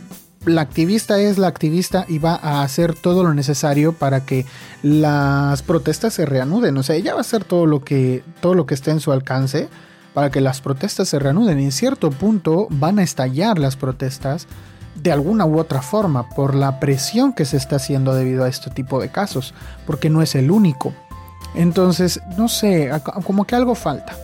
la 0.47 0.61
activista 0.61 1.19
es 1.19 1.37
la 1.37 1.47
activista 1.47 2.05
y 2.07 2.19
va 2.19 2.35
a 2.35 2.63
hacer 2.63 2.95
todo 2.95 3.23
lo 3.23 3.33
necesario 3.33 3.93
para 3.93 4.25
que 4.25 4.45
las 4.81 5.61
protestas 5.61 6.13
se 6.13 6.25
reanuden. 6.25 6.77
O 6.77 6.83
sea, 6.83 6.95
ella 6.95 7.13
va 7.13 7.19
a 7.19 7.21
hacer 7.21 7.43
todo 7.43 7.65
lo 7.65 7.83
que 7.83 8.23
todo 8.41 8.53
lo 8.53 8.65
que 8.65 8.73
esté 8.73 8.91
en 8.91 8.99
su 8.99 9.11
alcance 9.11 9.69
para 10.13 10.29
que 10.31 10.41
las 10.41 10.61
protestas 10.61 11.09
se 11.09 11.19
reanuden. 11.19 11.59
En 11.59 11.71
cierto 11.71 12.09
punto 12.09 12.67
van 12.69 12.99
a 12.99 13.03
estallar 13.03 13.59
las 13.59 13.75
protestas 13.75 14.47
de 14.95 15.11
alguna 15.11 15.45
u 15.45 15.59
otra 15.59 15.81
forma 15.81 16.29
por 16.29 16.55
la 16.55 16.79
presión 16.79 17.33
que 17.33 17.45
se 17.45 17.57
está 17.57 17.75
haciendo 17.75 18.15
debido 18.15 18.43
a 18.43 18.49
este 18.49 18.71
tipo 18.71 18.99
de 18.99 19.09
casos, 19.09 19.53
porque 19.85 20.09
no 20.09 20.21
es 20.21 20.33
el 20.33 20.49
único. 20.49 20.93
Entonces, 21.53 22.19
no 22.37 22.47
sé, 22.47 22.89
como 23.23 23.45
que 23.45 23.55
algo 23.55 23.75
falta. 23.75 24.15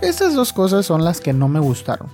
Estas 0.00 0.34
dos 0.34 0.52
cosas 0.52 0.86
son 0.86 1.04
las 1.04 1.20
que 1.20 1.32
no 1.32 1.48
me 1.48 1.60
gustaron. 1.60 2.08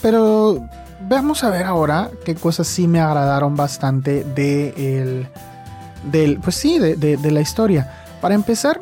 Pero 0.00 0.68
vamos 1.08 1.44
a 1.44 1.50
ver 1.50 1.64
ahora 1.64 2.10
qué 2.24 2.34
cosas 2.34 2.66
sí 2.66 2.88
me 2.88 3.00
agradaron 3.00 3.56
bastante 3.56 4.24
de 4.24 5.00
el, 5.00 5.28
del, 6.10 6.38
pues 6.40 6.56
sí, 6.56 6.78
de, 6.78 6.96
de 6.96 7.30
la 7.30 7.40
historia. 7.40 7.90
Para 8.20 8.34
empezar, 8.34 8.80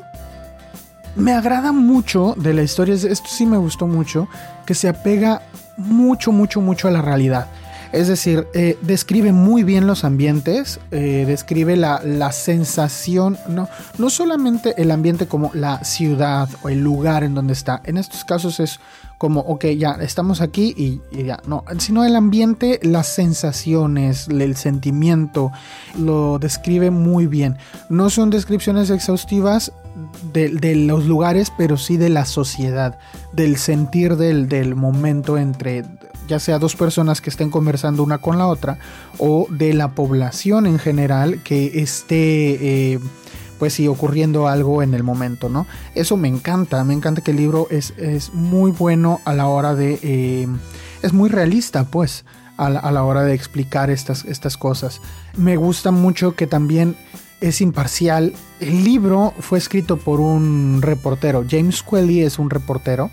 me 1.16 1.32
agrada 1.32 1.72
mucho 1.72 2.34
de 2.36 2.54
la 2.54 2.62
historia, 2.62 2.94
esto 2.94 3.28
sí 3.28 3.46
me 3.46 3.56
gustó 3.56 3.86
mucho, 3.86 4.28
que 4.66 4.74
se 4.74 4.88
apega 4.88 5.42
mucho, 5.76 6.32
mucho, 6.32 6.60
mucho 6.60 6.88
a 6.88 6.90
la 6.90 7.02
realidad. 7.02 7.46
Es 7.92 8.06
decir, 8.06 8.46
eh, 8.54 8.78
describe 8.82 9.32
muy 9.32 9.64
bien 9.64 9.86
los 9.86 10.04
ambientes, 10.04 10.78
eh, 10.92 11.24
describe 11.26 11.76
la, 11.76 12.32
sensación, 12.32 13.36
no, 13.48 13.68
no 13.98 14.10
solamente 14.10 14.80
el 14.80 14.90
ambiente 14.92 15.26
como 15.26 15.50
la 15.54 15.82
ciudad 15.82 16.48
o 16.62 16.68
el 16.68 16.80
lugar 16.80 17.24
en 17.24 17.34
donde 17.34 17.52
está. 17.52 17.80
En 17.84 17.96
estos 17.96 18.24
casos 18.24 18.60
es 18.60 18.78
como, 19.18 19.40
ok, 19.40 19.66
ya 19.76 19.98
estamos 20.00 20.40
aquí 20.40 20.72
y, 20.76 21.24
ya, 21.24 21.40
no, 21.46 21.64
sino 21.78 22.04
el 22.04 22.16
ambiente, 22.16 22.80
las 22.82 23.06
sensaciones, 23.08 24.28
el 24.28 24.56
sentimiento, 24.56 25.52
lo 25.98 26.38
describe 26.38 26.90
muy 26.90 27.26
bien. 27.26 27.58
No 27.90 28.08
son 28.08 28.30
descripciones 28.30 28.88
exhaustivas 28.88 29.72
de, 30.32 30.74
los 30.76 31.04
lugares, 31.04 31.52
pero 31.58 31.76
sí 31.76 31.96
de 31.96 32.08
la 32.08 32.24
sociedad, 32.24 32.98
del 33.32 33.56
sentir 33.56 34.16
del, 34.16 34.48
del 34.48 34.74
momento 34.74 35.36
entre 35.36 35.84
ya 36.30 36.38
sea 36.38 36.60
dos 36.60 36.76
personas 36.76 37.20
que 37.20 37.28
estén 37.28 37.50
conversando 37.50 38.04
una 38.04 38.18
con 38.18 38.38
la 38.38 38.46
otra 38.46 38.78
o 39.18 39.48
de 39.50 39.74
la 39.74 39.94
población 39.94 40.66
en 40.66 40.78
general 40.78 41.42
que 41.42 41.82
esté... 41.82 42.94
Eh, 42.94 43.00
pues 43.58 43.74
sí, 43.74 43.86
ocurriendo 43.88 44.48
algo 44.48 44.82
en 44.82 44.94
el 44.94 45.02
momento, 45.02 45.50
¿no? 45.50 45.66
Eso 45.94 46.16
me 46.16 46.28
encanta, 46.28 46.82
me 46.82 46.94
encanta 46.94 47.20
que 47.20 47.32
el 47.32 47.36
libro 47.36 47.66
es, 47.70 47.92
es 47.98 48.32
muy 48.32 48.70
bueno 48.70 49.20
a 49.26 49.34
la 49.34 49.48
hora 49.48 49.74
de... 49.74 49.98
Eh, 50.02 50.48
es 51.02 51.12
muy 51.12 51.28
realista, 51.28 51.84
pues, 51.84 52.24
a 52.56 52.70
la, 52.70 53.04
hora 53.04 53.22
de 53.22 53.34
explicar 53.34 53.90
estas, 53.90 54.24
estas 54.24 54.56
cosas. 54.56 55.02
Me 55.36 55.56
gusta 55.56 55.90
mucho 55.90 56.34
que 56.36 56.46
también 56.46 56.96
es 57.42 57.60
imparcial. 57.60 58.32
El 58.60 58.82
libro 58.84 59.34
fue 59.40 59.58
escrito 59.58 59.98
por 59.98 60.20
un 60.20 60.80
reportero. 60.80 61.44
James 61.46 61.82
Quelly 61.82 62.22
es 62.22 62.38
un 62.38 62.48
reportero. 62.48 63.10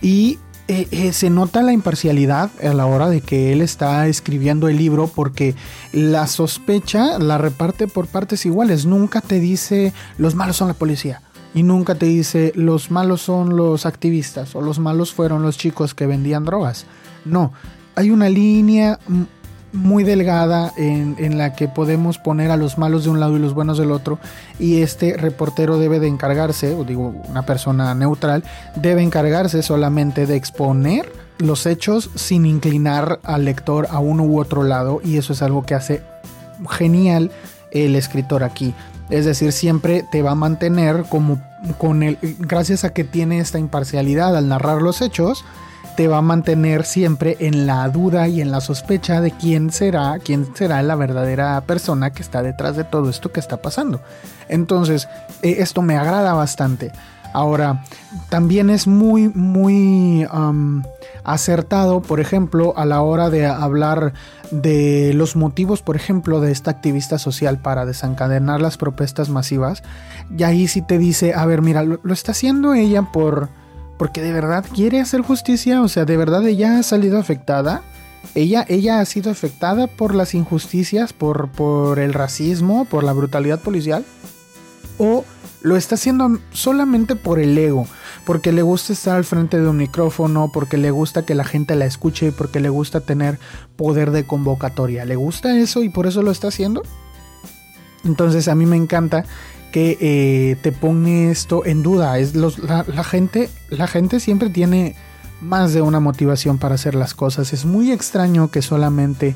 Y 0.00 0.38
eh, 0.70 0.86
eh, 0.92 1.12
se 1.12 1.30
nota 1.30 1.62
la 1.62 1.72
imparcialidad 1.72 2.48
a 2.62 2.72
la 2.74 2.86
hora 2.86 3.08
de 3.08 3.22
que 3.22 3.52
él 3.52 3.60
está 3.60 4.06
escribiendo 4.06 4.68
el 4.68 4.76
libro 4.76 5.08
porque 5.08 5.56
la 5.92 6.28
sospecha 6.28 7.18
la 7.18 7.38
reparte 7.38 7.88
por 7.88 8.06
partes 8.06 8.46
iguales. 8.46 8.86
Nunca 8.86 9.20
te 9.20 9.40
dice 9.40 9.92
los 10.16 10.36
malos 10.36 10.58
son 10.58 10.68
la 10.68 10.74
policía 10.74 11.22
y 11.54 11.64
nunca 11.64 11.96
te 11.96 12.06
dice 12.06 12.52
los 12.54 12.92
malos 12.92 13.20
son 13.20 13.56
los 13.56 13.84
activistas 13.84 14.54
o 14.54 14.60
los 14.60 14.78
malos 14.78 15.12
fueron 15.12 15.42
los 15.42 15.58
chicos 15.58 15.92
que 15.92 16.06
vendían 16.06 16.44
drogas. 16.44 16.86
No, 17.24 17.52
hay 17.96 18.12
una 18.12 18.28
línea 18.28 19.00
muy 19.72 20.04
delgada 20.04 20.72
en, 20.76 21.38
la 21.38 21.54
que 21.54 21.68
podemos 21.68 22.18
poner 22.18 22.50
a 22.50 22.56
los 22.56 22.78
malos 22.78 23.04
de 23.04 23.10
un 23.10 23.20
lado 23.20 23.36
y 23.36 23.40
los 23.40 23.54
buenos 23.54 23.78
del 23.78 23.92
otro 23.92 24.18
y 24.58 24.82
este 24.82 25.16
reportero 25.16 25.78
debe 25.78 26.00
de 26.00 26.08
encargarse, 26.08 26.74
o 26.74 26.84
digo 26.84 27.14
una 27.28 27.42
persona 27.42 27.94
neutral, 27.94 28.42
debe 28.76 29.02
encargarse 29.02 29.62
solamente 29.62 30.26
de 30.26 30.36
exponer 30.36 31.12
los 31.38 31.66
hechos 31.66 32.10
sin 32.14 32.46
inclinar 32.46 33.20
al 33.22 33.44
lector 33.44 33.88
a 33.90 33.98
uno 33.98 34.24
u 34.24 34.40
otro 34.40 34.62
lado 34.62 35.00
y 35.04 35.16
eso 35.16 35.32
es 35.32 35.42
algo 35.42 35.64
que 35.64 35.74
hace 35.74 36.02
genial 36.68 37.30
el 37.70 37.96
escritor 37.96 38.42
aquí. 38.42 38.74
Es 39.08 39.24
decir, 39.24 39.52
siempre 39.52 40.04
te 40.10 40.22
va 40.22 40.32
a 40.32 40.36
mantener 40.36 41.04
como 41.08 41.40
con 41.78 42.02
el 42.02 42.18
gracias 42.38 42.84
a 42.84 42.92
que 42.92 43.04
tiene 43.04 43.38
esta 43.38 43.58
imparcialidad 43.58 44.36
al 44.36 44.48
narrar 44.48 44.82
los 44.82 45.02
hechos, 45.02 45.44
te 46.00 46.08
va 46.08 46.16
a 46.16 46.22
mantener 46.22 46.86
siempre 46.86 47.36
en 47.40 47.66
la 47.66 47.86
duda 47.90 48.26
y 48.26 48.40
en 48.40 48.50
la 48.50 48.62
sospecha 48.62 49.20
de 49.20 49.32
quién 49.32 49.70
será, 49.70 50.18
quién 50.18 50.46
será 50.56 50.82
la 50.82 50.94
verdadera 50.94 51.60
persona 51.60 52.10
que 52.10 52.22
está 52.22 52.42
detrás 52.42 52.74
de 52.74 52.84
todo 52.84 53.10
esto 53.10 53.32
que 53.32 53.38
está 53.38 53.58
pasando. 53.58 54.00
Entonces, 54.48 55.10
eh, 55.42 55.56
esto 55.58 55.82
me 55.82 55.98
agrada 55.98 56.32
bastante. 56.32 56.90
Ahora, 57.34 57.84
también 58.30 58.70
es 58.70 58.86
muy, 58.86 59.28
muy 59.28 60.26
acertado, 61.22 62.00
por 62.00 62.18
ejemplo, 62.18 62.72
a 62.78 62.86
la 62.86 63.02
hora 63.02 63.28
de 63.28 63.44
hablar 63.44 64.14
de 64.50 65.12
los 65.12 65.36
motivos, 65.36 65.82
por 65.82 65.96
ejemplo, 65.96 66.40
de 66.40 66.50
esta 66.50 66.70
activista 66.70 67.18
social 67.18 67.58
para 67.58 67.84
desencadenar 67.84 68.62
las 68.62 68.78
protestas 68.78 69.28
masivas. 69.28 69.82
Y 70.34 70.44
ahí 70.44 70.66
sí 70.66 70.80
te 70.80 70.96
dice, 70.96 71.34
a 71.34 71.44
ver, 71.44 71.60
mira, 71.60 71.82
lo 71.82 72.14
está 72.14 72.32
haciendo 72.32 72.72
ella 72.72 73.02
por 73.02 73.50
porque 74.00 74.22
de 74.22 74.32
verdad 74.32 74.64
quiere 74.74 74.98
hacer 74.98 75.20
justicia, 75.20 75.82
o 75.82 75.88
sea, 75.88 76.06
de 76.06 76.16
verdad 76.16 76.48
ella 76.48 76.78
ha 76.78 76.82
salido 76.82 77.18
afectada. 77.18 77.82
Ella, 78.34 78.64
ella 78.66 78.98
ha 78.98 79.04
sido 79.04 79.30
afectada 79.30 79.88
por 79.88 80.14
las 80.14 80.32
injusticias, 80.32 81.12
por, 81.12 81.50
por 81.50 81.98
el 81.98 82.14
racismo, 82.14 82.86
por 82.86 83.04
la 83.04 83.12
brutalidad 83.12 83.60
policial. 83.60 84.06
O 84.96 85.26
lo 85.60 85.76
está 85.76 85.96
haciendo 85.96 86.38
solamente 86.50 87.14
por 87.14 87.38
el 87.40 87.58
ego, 87.58 87.86
porque 88.24 88.52
le 88.52 88.62
gusta 88.62 88.94
estar 88.94 89.16
al 89.16 89.24
frente 89.24 89.58
de 89.60 89.68
un 89.68 89.76
micrófono, 89.76 90.50
porque 90.50 90.78
le 90.78 90.90
gusta 90.90 91.26
que 91.26 91.34
la 91.34 91.44
gente 91.44 91.76
la 91.76 91.84
escuche, 91.84 92.32
porque 92.32 92.58
le 92.58 92.70
gusta 92.70 93.02
tener 93.02 93.38
poder 93.76 94.12
de 94.12 94.24
convocatoria. 94.24 95.04
¿Le 95.04 95.16
gusta 95.16 95.58
eso 95.58 95.82
y 95.82 95.90
por 95.90 96.06
eso 96.06 96.22
lo 96.22 96.30
está 96.30 96.48
haciendo? 96.48 96.84
Entonces 98.06 98.48
a 98.48 98.54
mí 98.54 98.64
me 98.64 98.76
encanta 98.76 99.26
que 99.70 99.96
eh, 100.00 100.56
te 100.62 100.72
pone 100.72 101.30
esto 101.30 101.64
en 101.64 101.82
duda. 101.82 102.18
Es 102.18 102.34
la, 102.34 103.04
gente, 103.04 103.48
la 103.70 103.86
gente 103.86 104.20
siempre 104.20 104.50
tiene 104.50 104.96
más 105.40 105.72
de 105.72 105.82
una 105.82 106.00
motivación 106.00 106.58
para 106.58 106.74
hacer 106.74 106.94
las 106.94 107.14
cosas. 107.14 107.52
Es 107.52 107.64
muy 107.64 107.92
extraño 107.92 108.50
que 108.50 108.62
solamente, 108.62 109.34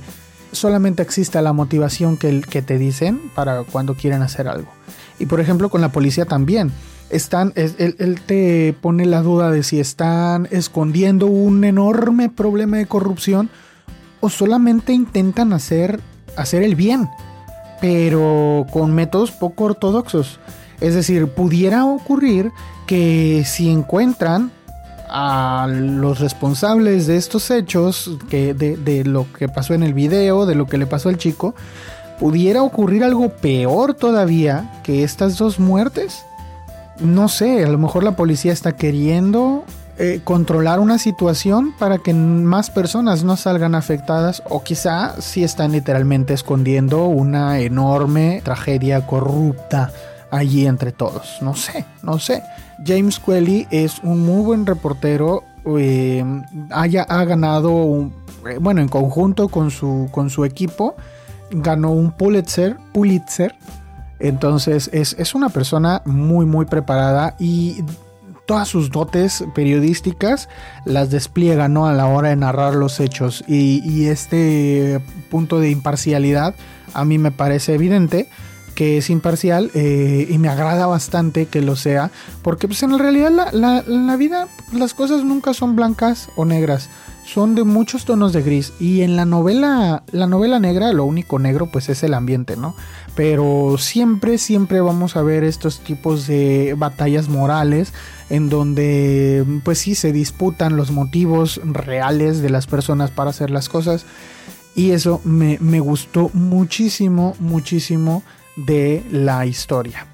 solamente 0.53 1.03
exista 1.03 1.42
la 1.42 1.53
motivación 1.53 2.16
que, 2.16 2.40
que 2.42 2.62
te 2.62 2.79
dicen 2.79 3.20
para 3.35 3.64
cuando 3.64 3.94
quieren 3.94 4.23
hacer 4.23 4.49
algo. 4.49 4.68
Y 5.18 5.27
por 5.27 5.40
ejemplo 5.40 5.68
con 5.68 5.81
la 5.81 5.90
policía 5.90 6.27
también. 6.27 6.73
Están, 7.11 7.53
él, 7.55 7.94
él, 7.99 8.20
te 8.27 8.75
pone 8.81 9.05
la 9.07 9.20
duda 9.20 9.51
de 9.51 9.62
si 9.62 9.79
están 9.79 10.49
escondiendo 10.51 11.27
un 11.27 11.62
enorme 11.62 12.29
problema 12.29 12.79
de 12.79 12.87
corrupción 12.87 13.51
o 14.20 14.31
solamente 14.31 14.94
intentan 14.94 15.53
hacer, 15.53 16.01
hacer 16.37 16.62
el 16.62 16.75
bien 16.75 17.09
pero 17.80 18.66
con 18.70 18.94
métodos 18.94 19.30
poco 19.30 19.64
ortodoxos. 19.64 20.38
Es 20.80 20.94
decir, 20.94 21.28
pudiera 21.28 21.84
ocurrir 21.84 22.50
que 22.87 23.44
si 23.46 23.70
encuentran 23.70 24.50
a 25.08 25.68
los 25.70 26.18
responsables 26.18 27.06
de 27.06 27.16
estos 27.16 27.50
hechos, 27.50 28.10
que 28.28 28.52
de, 28.52 29.04
lo 29.04 29.26
que 29.32 29.48
pasó 29.48 29.74
en 29.74 29.82
el 29.82 29.94
video, 29.94 30.44
de 30.44 30.54
lo 30.54 30.66
que 30.66 30.78
le 30.78 30.87
pasó 30.87 31.08
al 31.08 31.18
chico, 31.18 31.54
pudiera 32.18 32.62
ocurrir 32.62 33.04
algo 33.04 33.28
peor 33.28 33.94
todavía 33.94 34.80
que 34.82 35.04
estas 35.04 35.38
dos 35.38 35.60
muertes. 35.60 36.24
No 36.98 37.28
sé, 37.28 37.64
a 37.64 37.68
lo 37.68 37.78
mejor 37.78 38.02
la 38.02 38.16
policía 38.16 38.52
está 38.52 38.76
queriendo 38.76 39.64
eh, 39.98 40.20
controlar 40.24 40.80
una 40.80 40.98
situación 40.98 41.72
para 41.78 41.98
que 41.98 42.12
más 42.12 42.70
personas 42.70 43.22
no 43.22 43.37
salgan 43.37 43.74
afectadas 43.74 44.42
o 44.48 44.62
quizá 44.62 45.20
si 45.20 45.44
están 45.44 45.72
literalmente 45.72 46.35
escondiendo 46.35 47.07
una 47.07 47.61
enorme 47.61 48.40
tragedia 48.44 49.07
corrupta 49.07 49.92
allí 50.30 50.66
entre 50.66 50.90
todos. 50.90 51.38
No 51.42 51.54
sé, 51.54 51.85
no 52.02 52.18
sé. 52.18 52.42
James 52.85 53.20
Quelly 53.20 53.68
es 53.70 54.00
un 54.02 54.20
muy 54.26 54.44
buen 54.44 54.66
reportero. 54.66 55.44
Eh, 55.64 56.24
haya, 56.70 57.04
ha 57.04 57.24
ganado, 57.24 58.11
eh, 58.48 58.59
bueno, 58.61 58.80
en 58.80 58.88
conjunto 58.88 59.48
con 59.48 59.70
su, 59.70 60.09
con 60.11 60.28
su 60.28 60.44
equipo, 60.44 60.96
ganó 61.50 61.92
un 61.92 62.11
Pulitzer. 62.11 62.76
Pulitzer 62.92 63.54
entonces 64.18 64.88
es, 64.92 65.14
es, 65.18 65.35
una 65.35 65.48
persona 65.48 66.00
muy 66.04 66.46
muy 66.46 66.66
preparada 66.66 67.35
y 67.38 67.85
todas 68.46 68.68
sus 68.68 68.90
dotes 68.90 69.44
periodísticas 69.54 70.48
las 70.85 71.11
despliega 71.11 71.68
¿no? 71.68 71.87
a 71.87 71.92
la 71.92 72.07
hora 72.07 72.30
de 72.30 72.37
narrar 72.37 72.74
los 72.74 73.00
hechos. 73.00 73.44
Y, 73.48 74.04
este 74.04 75.00
punto 75.30 75.61
de 75.61 75.70
imparcialidad 75.70 76.54
a 76.92 77.04
mí 77.04 77.18
me 77.18 77.30
parece 77.30 77.74
evidente 77.74 78.28
que 78.74 78.98
es 78.98 79.09
imparcial 79.09 79.70
eh, 79.74 80.26
y 80.28 80.37
me 80.38 80.48
agrada 80.48 80.87
bastante 80.87 81.46
que 81.46 81.62
lo 81.62 81.76
sea 81.76 82.11
porque 82.42 82.66
pues 82.66 82.83
en 82.83 82.98
realidad 82.98 83.30
la, 83.52 83.83
la 83.87 84.16
vida 84.16 84.48
las 84.72 84.94
cosas 84.94 85.24
nunca 85.24 85.54
son 85.54 85.76
blancas 85.76 86.28
o 86.37 86.44
negras 86.44 86.90
son 87.24 87.54
de 87.54 87.64
muchos 87.64 88.04
tonos 88.04 88.33
de 88.33 88.42
gris. 88.42 88.72
Y 88.78 89.00
en 89.00 89.16
la 89.16 89.24
novela 89.24 90.02
la 90.12 90.26
novela 90.26 90.59
negra 90.59 90.92
lo 90.92 91.04
único 91.04 91.38
negro 91.38 91.70
pues 91.72 91.88
es 91.88 92.02
el 92.02 92.14
ambiente 92.14 92.57
no 92.57 92.74
pero 93.14 93.77
siempre 93.79 94.38
siempre 94.38 94.81
vamos 94.81 95.16
a 95.16 95.22
ver 95.22 95.44
estos 95.44 95.81
tipos 95.81 96.27
de 96.27 96.74
batallas 96.77 97.29
morales 97.29 97.92
en 98.31 98.48
donde 98.48 99.44
pues 99.64 99.79
sí 99.79 99.94
se 99.94 100.12
disputan 100.12 100.77
los 100.77 100.90
motivos 100.90 101.61
reales 101.64 102.40
de 102.40 102.50
las 102.50 102.66
personas 102.66 103.11
para 103.11 103.31
hacer 103.31 103.50
las 103.50 103.68
cosas. 103.68 104.05
Y 104.74 104.90
eso 104.90 105.20
me, 105.24 105.59
me 105.61 105.79
gustó 105.79 106.31
muchísimo 106.33 107.37
muchísimo 107.38 108.24
de 108.57 109.05
la 109.11 109.46
historia. 109.46 110.07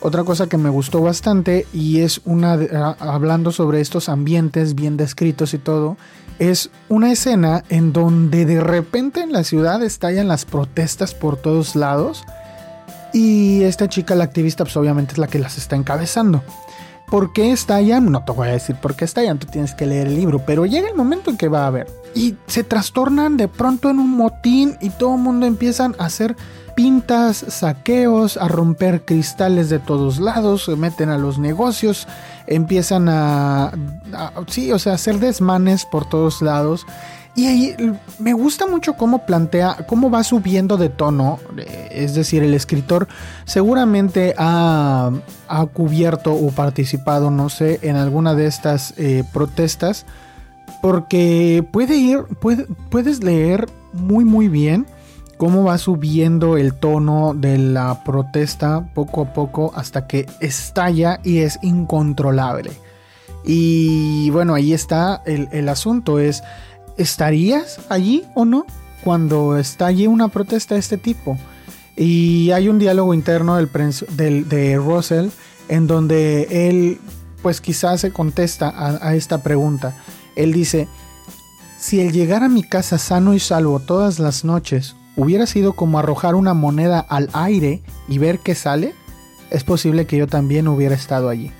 Otra 0.00 0.22
cosa 0.22 0.48
que 0.48 0.58
me 0.58 0.68
gustó 0.68 1.00
bastante 1.00 1.66
y 1.72 2.00
es 2.00 2.20
una 2.26 2.58
hablando 2.98 3.52
sobre 3.52 3.80
estos 3.80 4.10
ambientes 4.10 4.74
bien 4.74 4.98
descritos 4.98 5.54
y 5.54 5.58
todo 5.58 5.96
es 6.38 6.70
una 6.88 7.12
escena 7.12 7.62
en 7.68 7.92
donde 7.92 8.44
de 8.44 8.60
repente 8.60 9.22
en 9.22 9.32
la 9.32 9.44
ciudad 9.44 9.82
estallan 9.82 10.28
las 10.28 10.44
protestas 10.44 11.14
por 11.14 11.36
todos 11.36 11.76
lados 11.76 12.24
y 13.12 13.62
esta 13.62 13.88
chica, 13.88 14.16
la 14.16 14.24
activista, 14.24 14.64
pues 14.64 14.76
obviamente 14.76 15.12
es 15.12 15.18
la 15.18 15.28
que 15.28 15.38
las 15.38 15.56
está 15.56 15.76
encabezando. 15.76 16.42
¿Por 17.06 17.32
qué 17.32 17.52
estallan? 17.52 18.10
No 18.10 18.24
te 18.24 18.32
voy 18.32 18.48
a 18.48 18.52
decir 18.52 18.74
por 18.74 18.96
qué 18.96 19.04
estallan, 19.04 19.38
tú 19.38 19.46
tienes 19.46 19.72
que 19.72 19.86
leer 19.86 20.08
el 20.08 20.16
libro, 20.16 20.40
pero 20.44 20.66
llega 20.66 20.88
el 20.88 20.96
momento 20.96 21.30
en 21.30 21.36
que 21.36 21.48
va 21.48 21.62
a 21.62 21.68
haber. 21.68 21.86
Y 22.14 22.34
se 22.48 22.64
trastornan 22.64 23.36
de 23.36 23.46
pronto 23.46 23.88
en 23.88 24.00
un 24.00 24.10
motín 24.10 24.76
y 24.80 24.90
todo 24.90 25.14
el 25.14 25.20
mundo 25.20 25.46
empiezan 25.46 25.94
a 25.98 26.06
hacer 26.06 26.34
pintas, 26.74 27.36
saqueos, 27.36 28.36
a 28.36 28.48
romper 28.48 29.04
cristales 29.04 29.70
de 29.70 29.78
todos 29.78 30.18
lados, 30.18 30.64
se 30.64 30.74
meten 30.74 31.08
a 31.08 31.18
los 31.18 31.38
negocios, 31.38 32.08
empiezan 32.46 33.08
a, 33.08 33.72
sí, 34.48 34.72
o 34.72 34.78
sea, 34.78 34.94
hacer 34.94 35.18
desmanes 35.18 35.84
por 35.84 36.08
todos 36.08 36.42
lados. 36.42 36.86
Y 37.36 37.46
ahí 37.46 37.76
me 38.20 38.32
gusta 38.32 38.66
mucho 38.66 38.94
cómo 38.94 39.26
plantea, 39.26 39.78
cómo 39.88 40.08
va 40.08 40.22
subiendo 40.22 40.76
de 40.76 40.88
tono. 40.88 41.40
Es 41.90 42.14
decir, 42.14 42.44
el 42.44 42.54
escritor 42.54 43.08
seguramente 43.44 44.34
ha, 44.38 45.10
cubierto 45.72 46.32
o 46.32 46.50
participado, 46.52 47.30
no 47.30 47.48
sé, 47.48 47.80
en 47.82 47.96
alguna 47.96 48.34
de 48.34 48.46
estas 48.46 48.94
eh, 48.98 49.24
protestas 49.32 50.06
porque 50.84 51.66
puede 51.72 51.96
ir, 51.96 52.24
puedes 52.90 53.24
leer 53.24 53.66
muy 53.94 54.26
muy 54.26 54.48
bien 54.48 54.86
cómo 55.36 55.64
va 55.64 55.78
subiendo 55.78 56.56
el 56.56 56.74
tono 56.74 57.34
de 57.34 57.58
la 57.58 58.04
protesta 58.04 58.88
poco 58.94 59.22
a 59.22 59.32
poco 59.32 59.72
hasta 59.74 60.06
que 60.06 60.26
estalla 60.40 61.20
y 61.22 61.38
es 61.38 61.58
incontrolable. 61.62 62.72
Y 63.44 64.30
bueno, 64.30 64.54
ahí 64.54 64.72
está 64.72 65.22
el, 65.26 65.68
asunto, 65.68 66.18
es, 66.18 66.42
¿estarías 66.96 67.78
allí 67.88 68.24
o 68.34 68.44
no 68.44 68.64
cuando 69.02 69.58
estalle 69.58 70.08
una 70.08 70.28
protesta 70.28 70.74
de 70.74 70.80
este 70.80 70.96
tipo? 70.96 71.38
Y 71.96 72.50
hay 72.52 72.68
un 72.68 72.78
diálogo 72.78 73.12
interno 73.12 73.56
del, 73.56 74.48
de 74.48 74.76
Russell 74.76 75.28
en 75.68 75.86
donde 75.86 76.68
él 76.68 77.00
pues 77.42 77.60
quizás 77.60 78.00
se 78.00 78.10
contesta 78.10 78.70
a, 78.70 79.08
a 79.08 79.14
esta 79.14 79.42
pregunta. 79.42 79.94
Él 80.36 80.52
dice, 80.52 80.88
si 81.78 82.00
el 82.00 82.12
llegar 82.12 82.42
a 82.42 82.48
mi 82.48 82.62
casa 82.62 82.96
sano 82.96 83.34
y 83.34 83.40
salvo 83.40 83.78
todas 83.78 84.18
las 84.18 84.44
noches 84.44 84.96
hubiera 85.16 85.46
sido 85.46 85.74
como 85.74 85.98
arrojar 85.98 86.34
una 86.34 86.54
moneda 86.54 87.00
al 87.00 87.28
aire 87.32 87.82
y 88.08 88.18
ver 88.18 88.38
qué 88.38 88.54
sale, 88.54 88.94
es 89.50 89.64
posible 89.64 90.06
que 90.06 90.16
yo 90.16 90.26
también 90.26 90.68
hubiera 90.68 90.94
estado 90.94 91.28
allí. 91.28 91.50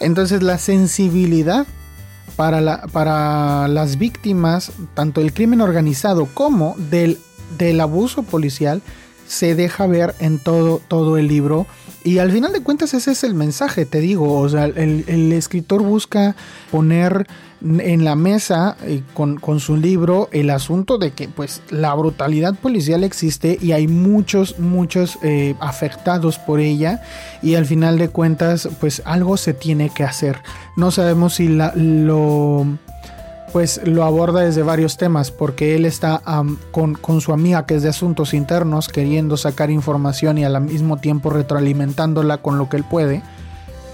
Entonces 0.00 0.42
la 0.42 0.58
sensibilidad 0.58 1.66
para, 2.36 3.68
las 3.68 3.98
víctimas, 3.98 4.72
tanto 4.94 5.20
del 5.20 5.32
crimen 5.32 5.60
organizado 5.60 6.26
como 6.26 6.74
del, 6.90 7.18
abuso 7.80 8.22
policial, 8.22 8.82
se 9.26 9.54
deja 9.54 9.86
ver 9.86 10.14
en 10.18 10.38
todo, 10.38 10.80
todo 10.88 11.16
el 11.16 11.28
libro. 11.28 11.66
Y 12.02 12.18
al 12.18 12.30
final 12.32 12.52
de 12.52 12.60
cuentas 12.60 12.92
ese 12.92 13.12
es 13.12 13.24
el 13.24 13.34
mensaje, 13.34 13.86
te 13.86 14.00
digo. 14.00 14.38
O 14.38 14.48
sea, 14.48 14.66
el 14.66 15.32
escritor 15.32 15.82
busca 15.82 16.36
poner 16.70 17.26
en 17.64 18.04
la 18.04 18.14
mesa 18.14 18.76
eh, 18.82 19.02
con, 19.14 19.38
su 19.60 19.76
libro 19.76 20.28
el 20.32 20.50
asunto 20.50 20.98
de 20.98 21.12
que 21.12 21.28
pues 21.28 21.62
la 21.70 21.94
brutalidad 21.94 22.54
policial 22.54 23.04
existe 23.04 23.58
y 23.60 23.72
hay 23.72 23.88
muchos, 23.88 24.58
muchos 24.58 25.18
eh, 25.22 25.54
afectados 25.60 26.38
por 26.38 26.60
ella 26.60 27.00
y 27.42 27.54
al 27.54 27.64
final 27.64 27.98
de 27.98 28.08
cuentas 28.08 28.68
pues 28.80 29.02
algo 29.04 29.36
se 29.36 29.54
tiene 29.54 29.90
que 29.90 30.04
hacer. 30.04 30.40
No 30.76 30.90
sabemos 30.90 31.34
si 31.34 31.48
la, 31.48 31.72
lo 31.74 32.66
pues 33.52 33.80
lo 33.84 34.02
aborda 34.02 34.40
desde 34.40 34.64
varios 34.64 34.96
temas, 34.96 35.30
porque 35.30 35.76
él 35.76 35.84
está 35.84 36.20
con, 36.72 36.94
con, 36.94 37.20
su 37.20 37.32
amiga 37.32 37.66
que 37.66 37.76
es 37.76 37.84
de 37.84 37.88
asuntos 37.88 38.34
internos, 38.34 38.88
queriendo 38.88 39.36
sacar 39.36 39.70
información 39.70 40.38
y 40.38 40.44
al 40.44 40.60
mismo 40.60 40.96
tiempo 40.96 41.30
retroalimentándola 41.30 42.38
con 42.38 42.58
lo 42.58 42.68
que 42.68 42.78
él 42.78 42.84
puede 42.84 43.22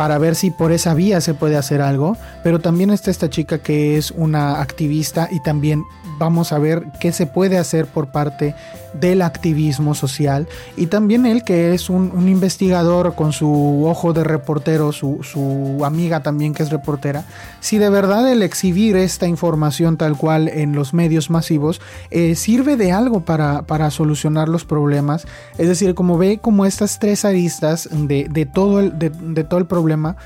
para 0.00 0.16
ver 0.16 0.34
si 0.34 0.50
por 0.50 0.72
esa 0.72 0.94
vía 0.94 1.20
se 1.20 1.34
puede 1.34 1.58
hacer 1.58 1.82
algo, 1.82 2.16
pero 2.42 2.58
también 2.58 2.88
está 2.88 3.10
esta 3.10 3.28
chica 3.28 3.58
que 3.58 3.98
es 3.98 4.12
una 4.12 4.62
activista 4.62 5.28
y 5.30 5.40
también 5.40 5.84
vamos 6.20 6.52
a 6.52 6.58
ver 6.58 6.84
qué 7.00 7.12
se 7.12 7.26
puede 7.26 7.56
hacer 7.56 7.86
por 7.86 8.08
parte 8.08 8.54
del 8.92 9.22
activismo 9.22 9.94
social 9.94 10.46
y 10.76 10.86
también 10.86 11.24
él 11.24 11.44
que 11.44 11.72
es 11.72 11.88
un, 11.88 12.28
investigador 12.28 13.14
con 13.14 13.32
su 13.32 13.86
ojo 13.86 14.12
de 14.12 14.22
reportero, 14.22 14.92
su, 14.92 15.80
amiga 15.84 16.22
también 16.22 16.52
que 16.52 16.62
es 16.62 16.70
reportera, 16.70 17.24
si 17.60 17.78
de 17.78 17.88
verdad 17.88 18.30
el 18.30 18.42
exhibir 18.42 18.96
esta 18.96 19.26
información 19.26 19.96
tal 19.96 20.16
cual 20.18 20.48
en 20.48 20.74
los 20.74 20.92
medios 20.92 21.30
masivos 21.30 21.80
eh, 22.10 22.34
sirve 22.34 22.76
de 22.76 22.92
algo 22.92 23.20
para, 23.20 23.62
para, 23.62 23.90
solucionar 23.90 24.48
los 24.48 24.66
problemas, 24.66 25.26
es 25.56 25.68
decir, 25.68 25.94
como 25.94 26.18
ve 26.18 26.38
como 26.38 26.66
estas 26.66 26.98
tres 26.98 27.24
aristas 27.24 27.88
de, 27.90 28.48
todo, 28.52 28.80
el, 28.80 28.98
de, 28.98 29.44
todo 29.44 29.58
el 29.58 29.66
problema, 29.66 30.16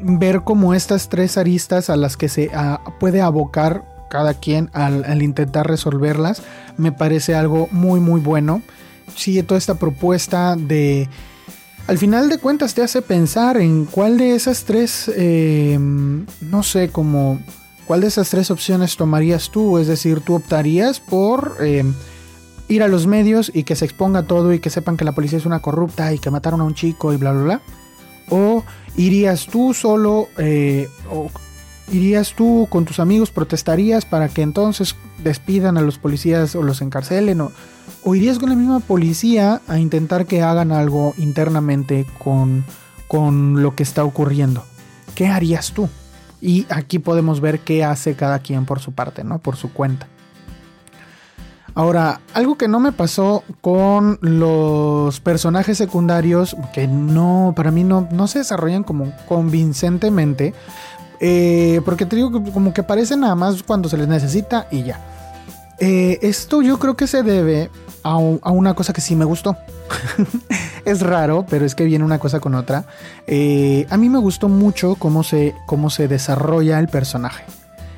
ver 0.00 0.42
como 0.42 0.74
estas 0.74 1.08
tres 1.08 1.36
aristas 1.36 1.90
a 1.90 1.96
las 1.96 2.16
que 2.16 2.28
se 2.28 2.50
puede 3.00 3.20
abocar 3.20 3.93
cada 4.08 4.34
quien 4.34 4.70
al, 4.72 5.22
intentar 5.22 5.66
resolverlas, 5.66 6.42
me 6.76 6.92
parece 6.92 7.34
algo 7.34 7.68
muy 7.70 8.00
muy 8.00 8.20
bueno. 8.20 8.62
Sigue 9.16 9.42
toda 9.42 9.58
esta 9.58 9.74
propuesta 9.76 10.56
de... 10.56 11.08
Al 11.86 11.98
final 11.98 12.30
de 12.30 12.38
cuentas 12.38 12.74
te 12.74 12.82
hace 12.82 13.02
pensar 13.02 13.58
en 13.58 13.84
cuál 13.84 14.16
de 14.16 14.34
esas 14.34 14.64
tres, 14.64 15.10
eh, 15.14 15.78
no 15.78 16.62
sé, 16.62 16.88
como... 16.88 17.40
¿Cuál 17.86 18.00
de 18.00 18.06
esas 18.06 18.30
tres 18.30 18.50
opciones 18.50 18.96
tomarías 18.96 19.50
tú? 19.50 19.76
Es 19.76 19.86
decir, 19.86 20.20
tú 20.20 20.36
optarías 20.36 21.00
por 21.00 21.58
eh, 21.60 21.84
ir 22.68 22.82
a 22.82 22.88
los 22.88 23.06
medios 23.06 23.50
y 23.54 23.64
que 23.64 23.76
se 23.76 23.84
exponga 23.84 24.22
todo 24.22 24.52
y 24.52 24.58
que 24.58 24.70
sepan 24.70 24.96
que 24.96 25.04
la 25.04 25.12
policía 25.12 25.38
es 25.38 25.46
una 25.46 25.60
corrupta 25.60 26.12
y 26.12 26.18
que 26.18 26.30
mataron 26.30 26.60
a 26.60 26.64
un 26.64 26.74
chico 26.74 27.12
y 27.12 27.16
bla, 27.16 27.32
bla, 27.32 27.42
bla. 27.42 27.60
O 28.30 28.64
irías 28.96 29.46
tú 29.46 29.74
solo 29.74 30.28
eh, 30.38 30.88
¿Irías 31.92 32.34
tú 32.34 32.66
con 32.70 32.84
tus 32.86 32.98
amigos, 32.98 33.30
protestarías 33.30 34.06
para 34.06 34.28
que 34.28 34.42
entonces 34.42 34.96
despidan 35.22 35.76
a 35.76 35.82
los 35.82 35.98
policías 35.98 36.54
o 36.54 36.62
los 36.62 36.80
encarcelen? 36.80 37.40
¿O, 37.42 38.14
irías 38.14 38.38
con 38.38 38.48
la 38.48 38.56
misma 38.56 38.80
policía 38.80 39.60
a 39.68 39.78
intentar 39.78 40.26
que 40.26 40.42
hagan 40.42 40.72
algo 40.72 41.14
internamente 41.18 42.06
con, 42.18 42.64
con 43.06 43.62
lo 43.62 43.74
que 43.74 43.82
está 43.82 44.04
ocurriendo? 44.04 44.64
¿Qué 45.14 45.26
harías 45.26 45.72
tú? 45.72 45.88
Y 46.40 46.66
aquí 46.70 46.98
podemos 46.98 47.40
ver 47.40 47.60
qué 47.60 47.84
hace 47.84 48.14
cada 48.14 48.38
quien 48.38 48.64
por 48.64 48.80
su 48.80 48.92
parte, 48.92 49.22
¿no? 49.22 49.38
Por 49.38 49.56
su 49.56 49.72
cuenta. 49.72 50.08
Ahora, 51.76 52.20
algo 52.34 52.56
que 52.56 52.68
no 52.68 52.78
me 52.78 52.92
pasó 52.92 53.42
con 53.60 54.18
los 54.20 55.18
personajes 55.20 55.76
secundarios, 55.76 56.56
que 56.72 56.86
no, 56.86 57.52
para 57.56 57.72
mí 57.72 57.82
no, 57.82 58.06
no 58.12 58.28
se 58.28 58.38
desarrollan 58.38 58.84
como 58.84 59.12
convincentemente, 59.26 60.54
eh, 61.20 61.80
porque 61.84 62.06
te 62.06 62.16
digo 62.16 62.30
que 62.30 62.50
como 62.50 62.72
que 62.72 62.80
aparece 62.80 63.16
nada 63.16 63.34
más 63.34 63.62
cuando 63.62 63.88
se 63.88 63.96
les 63.96 64.08
necesita 64.08 64.66
y 64.70 64.82
ya. 64.84 65.00
Eh, 65.78 66.18
esto 66.22 66.62
yo 66.62 66.78
creo 66.78 66.96
que 66.96 67.06
se 67.06 67.22
debe 67.22 67.70
a, 68.02 68.16
una 68.16 68.74
cosa 68.74 68.92
que 68.92 69.00
sí 69.00 69.16
me 69.16 69.24
gustó. 69.24 69.56
es 70.84 71.00
raro, 71.00 71.44
pero 71.48 71.64
es 71.64 71.74
que 71.74 71.84
viene 71.84 72.04
una 72.04 72.18
cosa 72.18 72.40
con 72.40 72.54
otra. 72.54 72.84
Eh, 73.26 73.86
a 73.90 73.96
mí 73.96 74.08
me 74.08 74.18
gustó 74.18 74.48
mucho 74.48 74.94
cómo 74.96 75.22
se, 75.22 75.54
cómo 75.66 75.90
se 75.90 76.08
desarrolla 76.08 76.78
el 76.78 76.88
personaje. 76.88 77.44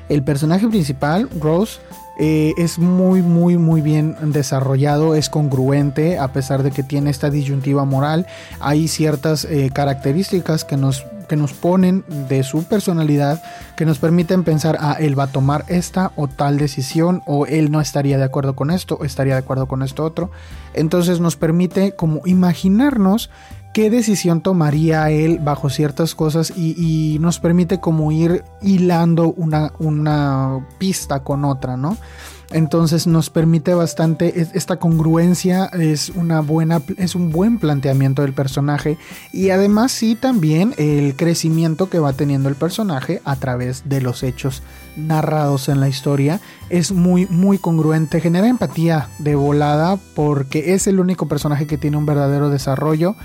El 0.09 0.23
personaje 0.23 0.67
principal, 0.67 1.29
Rose, 1.39 1.79
es 2.17 2.79
muy, 2.79 3.21
muy, 3.21 3.57
muy 3.57 3.81
bien 3.81 4.15
desarrollado, 4.21 5.15
es 5.15 5.29
congruente, 5.29 6.17
a 6.17 6.33
pesar 6.33 6.63
de 6.63 6.71
que 6.71 6.83
tiene 6.83 7.09
esta 7.09 7.29
disyuntiva 7.29 7.85
moral. 7.85 8.25
Hay 8.59 8.87
ciertas 8.87 9.47
características 9.73 10.65
que 10.65 10.77
nos 10.77 11.05
que 11.27 11.35
nos 11.35 11.53
ponen 11.53 12.03
de 12.29 12.43
su 12.43 12.63
personalidad, 12.63 13.43
que 13.75 13.85
nos 13.85 13.99
permiten 13.99 14.43
pensar, 14.43 14.77
ah, 14.79 14.97
él 14.99 15.17
va 15.17 15.23
a 15.23 15.31
tomar 15.31 15.65
esta 15.67 16.11
o 16.15 16.27
tal 16.27 16.57
decisión, 16.57 17.21
o 17.25 17.45
él 17.45 17.71
no 17.71 17.81
estaría 17.81 18.17
de 18.17 18.23
acuerdo 18.23 18.55
con 18.55 18.71
esto, 18.71 18.97
o 18.99 19.05
estaría 19.05 19.33
de 19.33 19.39
acuerdo 19.39 19.67
con 19.67 19.83
esto 19.83 20.03
otro. 20.03 20.31
Entonces 20.73 21.19
nos 21.19 21.35
permite 21.35 21.93
como 21.93 22.21
imaginarnos 22.25 23.29
qué 23.77 23.91
decisión 23.91 24.41
tomaría 24.41 25.11
él 25.11 25.37
bajo 25.37 25.69
ciertas 25.69 26.15
cosas 26.15 26.51
y, 26.57 27.19
nos 27.21 27.39
permite 27.39 27.79
como 27.79 28.11
ir 28.11 28.43
hilando 28.59 29.33
una, 29.33 29.71
una 29.77 30.65
pista 30.79 31.19
con 31.19 31.45
otra, 31.45 31.77
¿no? 31.77 31.95
Entonces 32.49 33.05
nos 33.05 33.29
permite 33.29 33.75
bastante 33.75 34.47
esta 34.53 34.77
congruencia 34.77 35.65
es 35.65 36.09
una 36.15 36.39
buena 36.39 36.81
es 36.97 37.13
un 37.13 37.29
buen 37.29 37.59
planteamiento 37.59 38.21
del 38.21 38.31
personaje 38.31 38.97
y 39.33 39.49
además 39.49 39.91
sí 39.91 40.15
también 40.15 40.73
el 40.77 41.15
crecimiento 41.17 41.89
que 41.89 41.99
va 41.99 42.13
teniendo 42.13 42.47
el 42.47 42.55
personaje 42.55 43.21
a 43.25 43.35
través 43.35 43.89
de 43.89 43.99
los 43.99 44.23
hechos 44.23 44.63
narrados 44.95 45.67
en 45.67 45.81
la 45.81 45.89
historia 45.89 46.39
es 46.69 46.93
muy 46.93 47.25
muy 47.25 47.57
congruente, 47.57 48.21
genera 48.21 48.47
empatía 48.47 49.09
de 49.19 49.35
volada 49.35 49.97
porque 50.15 50.73
es 50.73 50.87
el 50.87 51.01
único 51.01 51.27
personaje 51.27 51.67
que 51.67 51.77
tiene 51.77 51.97
un 51.97 52.05
verdadero 52.05 52.49
desarrollo 52.49 53.17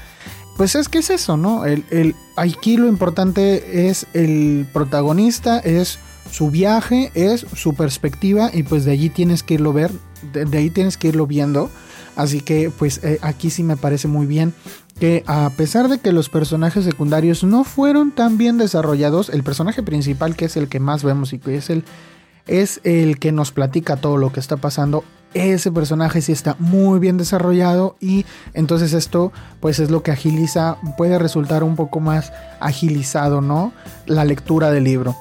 pues 0.57 0.75
es 0.75 0.89
que 0.89 0.99
es 0.99 1.11
eso, 1.11 1.37
¿no? 1.37 1.65
El, 1.65 2.15
aquí 2.37 2.77
lo 2.77 2.89
importante 2.89 3.89
es 3.89 4.07
el 4.13 4.67
protagonista, 4.73 5.59
es 5.59 5.99
su 6.31 6.51
viaje 6.51 7.11
es 7.15 7.47
su 7.55 7.75
perspectiva 7.75 8.51
y 8.53 8.63
pues 8.63 8.85
de 8.85 8.93
allí 8.93 9.11
tienes 9.11 9.43
que 9.43 9.55
irlo 9.55 9.73
ver, 9.73 9.91
de, 10.33 10.57
ahí 10.57 10.71
tienes 10.71 10.97
que 10.97 11.09
irlo 11.09 11.27
viendo. 11.27 11.71
Así 12.17 12.41
que 12.41 12.71
pues 12.71 13.03
eh, 13.05 13.19
aquí 13.23 13.51
sí 13.51 13.63
me 13.63 13.77
parece 13.77 14.07
muy 14.09 14.27
bien 14.27 14.55
que 14.99 15.25
a 15.27 15.51
pesar 15.57 15.89
de 15.89 15.99
que 15.99 16.13
los 16.13 16.29
personajes 16.29 16.85
secundarios 16.85 17.43
no 17.43 17.65
fueron 17.65 18.13
tan 18.13 18.39
bien 18.39 18.59
desarrollados, 18.59 19.31
el 19.31 19.43
personaje 19.43 19.83
principal 19.83 20.37
que 20.37 20.45
es 20.47 20.57
el 20.57 20.69
que 20.69 20.81
más 20.81 21.05
vemos 21.05 21.33
y 21.33 21.39
que 21.39 21.57
es 21.57 21.71
el, 21.71 21.85
es 22.47 22.81
el 22.85 23.19
que 23.19 23.33
nos 23.33 23.53
platica 23.53 23.97
todo 23.97 24.17
lo 24.19 24.33
que 24.33 24.41
está 24.41 24.59
pasando, 24.59 25.05
ese 25.35 25.73
personaje 25.73 26.21
sí 26.21 26.33
está 26.33 26.57
muy 26.59 26.99
bien 26.99 27.17
desarrollado 27.17 27.97
y 28.01 28.25
entonces 28.55 28.93
esto 28.93 29.33
pues 29.61 29.79
es 29.79 29.91
lo 29.91 30.03
que 30.03 30.11
agiliza, 30.11 30.77
puede 30.97 31.19
resultar 31.19 31.65
un 31.65 31.77
poco 31.77 32.01
más 32.01 32.33
agilizado, 32.61 33.41
¿no? 33.41 33.73
La 34.07 34.25
lectura 34.25 34.71
del 34.71 34.85
libro. 34.85 35.17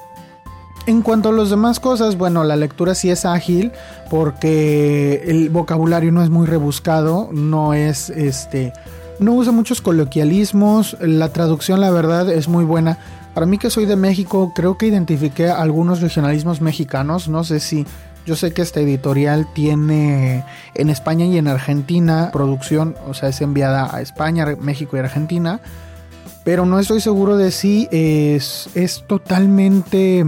En 0.86 1.02
cuanto 1.02 1.28
a 1.28 1.32
las 1.32 1.50
demás 1.50 1.78
cosas, 1.78 2.16
bueno, 2.16 2.42
la 2.42 2.56
lectura 2.56 2.96
sí 2.96 3.08
es 3.08 3.24
ágil 3.24 3.70
porque 4.10 5.22
el 5.26 5.48
vocabulario 5.48 6.10
no 6.10 6.22
es 6.22 6.30
muy 6.30 6.46
rebuscado, 6.46 7.28
no 7.32 7.72
es 7.72 8.10
este 8.10 8.72
no 9.22 9.34
usa 9.34 9.52
muchos 9.52 9.80
coloquialismos, 9.80 10.96
la 11.00 11.32
traducción 11.32 11.80
la 11.80 11.90
verdad 11.90 12.28
es 12.30 12.48
muy 12.48 12.64
buena. 12.64 12.98
Para 13.34 13.46
mí 13.46 13.56
que 13.56 13.70
soy 13.70 13.86
de 13.86 13.94
México, 13.96 14.52
creo 14.54 14.76
que 14.76 14.86
identifiqué 14.86 15.48
algunos 15.48 16.00
regionalismos 16.00 16.60
mexicanos. 16.60 17.28
No 17.28 17.44
sé 17.44 17.60
si 17.60 17.86
yo 18.24 18.36
sé 18.36 18.52
que 18.52 18.62
esta 18.62 18.80
editorial 18.80 19.46
tiene 19.52 20.44
en 20.74 20.90
España 20.90 21.26
y 21.26 21.38
en 21.38 21.48
Argentina 21.48 22.30
producción, 22.32 22.96
o 23.06 23.14
sea, 23.14 23.28
es 23.28 23.40
enviada 23.40 23.94
a 23.94 24.00
España, 24.00 24.46
México 24.60 24.96
y 24.96 25.00
Argentina, 25.00 25.60
pero 26.44 26.66
no 26.66 26.78
estoy 26.78 27.00
seguro 27.00 27.36
de 27.36 27.50
si 27.50 27.88
es, 27.90 28.68
es 28.74 29.04
totalmente... 29.06 30.24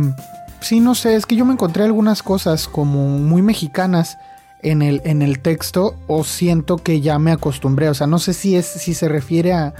Sí, 0.60 0.80
no 0.80 0.94
sé, 0.94 1.14
es 1.14 1.26
que 1.26 1.36
yo 1.36 1.44
me 1.44 1.52
encontré 1.52 1.84
algunas 1.84 2.22
cosas 2.22 2.68
como 2.68 3.18
muy 3.18 3.42
mexicanas 3.42 4.16
en 4.62 4.80
el, 4.80 5.02
en 5.04 5.20
el 5.20 5.40
texto 5.40 5.94
o 6.06 6.24
siento 6.24 6.78
que 6.78 7.00
ya 7.00 7.18
me 7.18 7.32
acostumbré, 7.32 7.90
o 7.90 7.94
sea, 7.94 8.06
no 8.06 8.18
sé 8.18 8.32
si, 8.32 8.56
es, 8.56 8.66
si 8.66 8.94
se 8.94 9.08
refiere 9.08 9.52
a... 9.52 9.74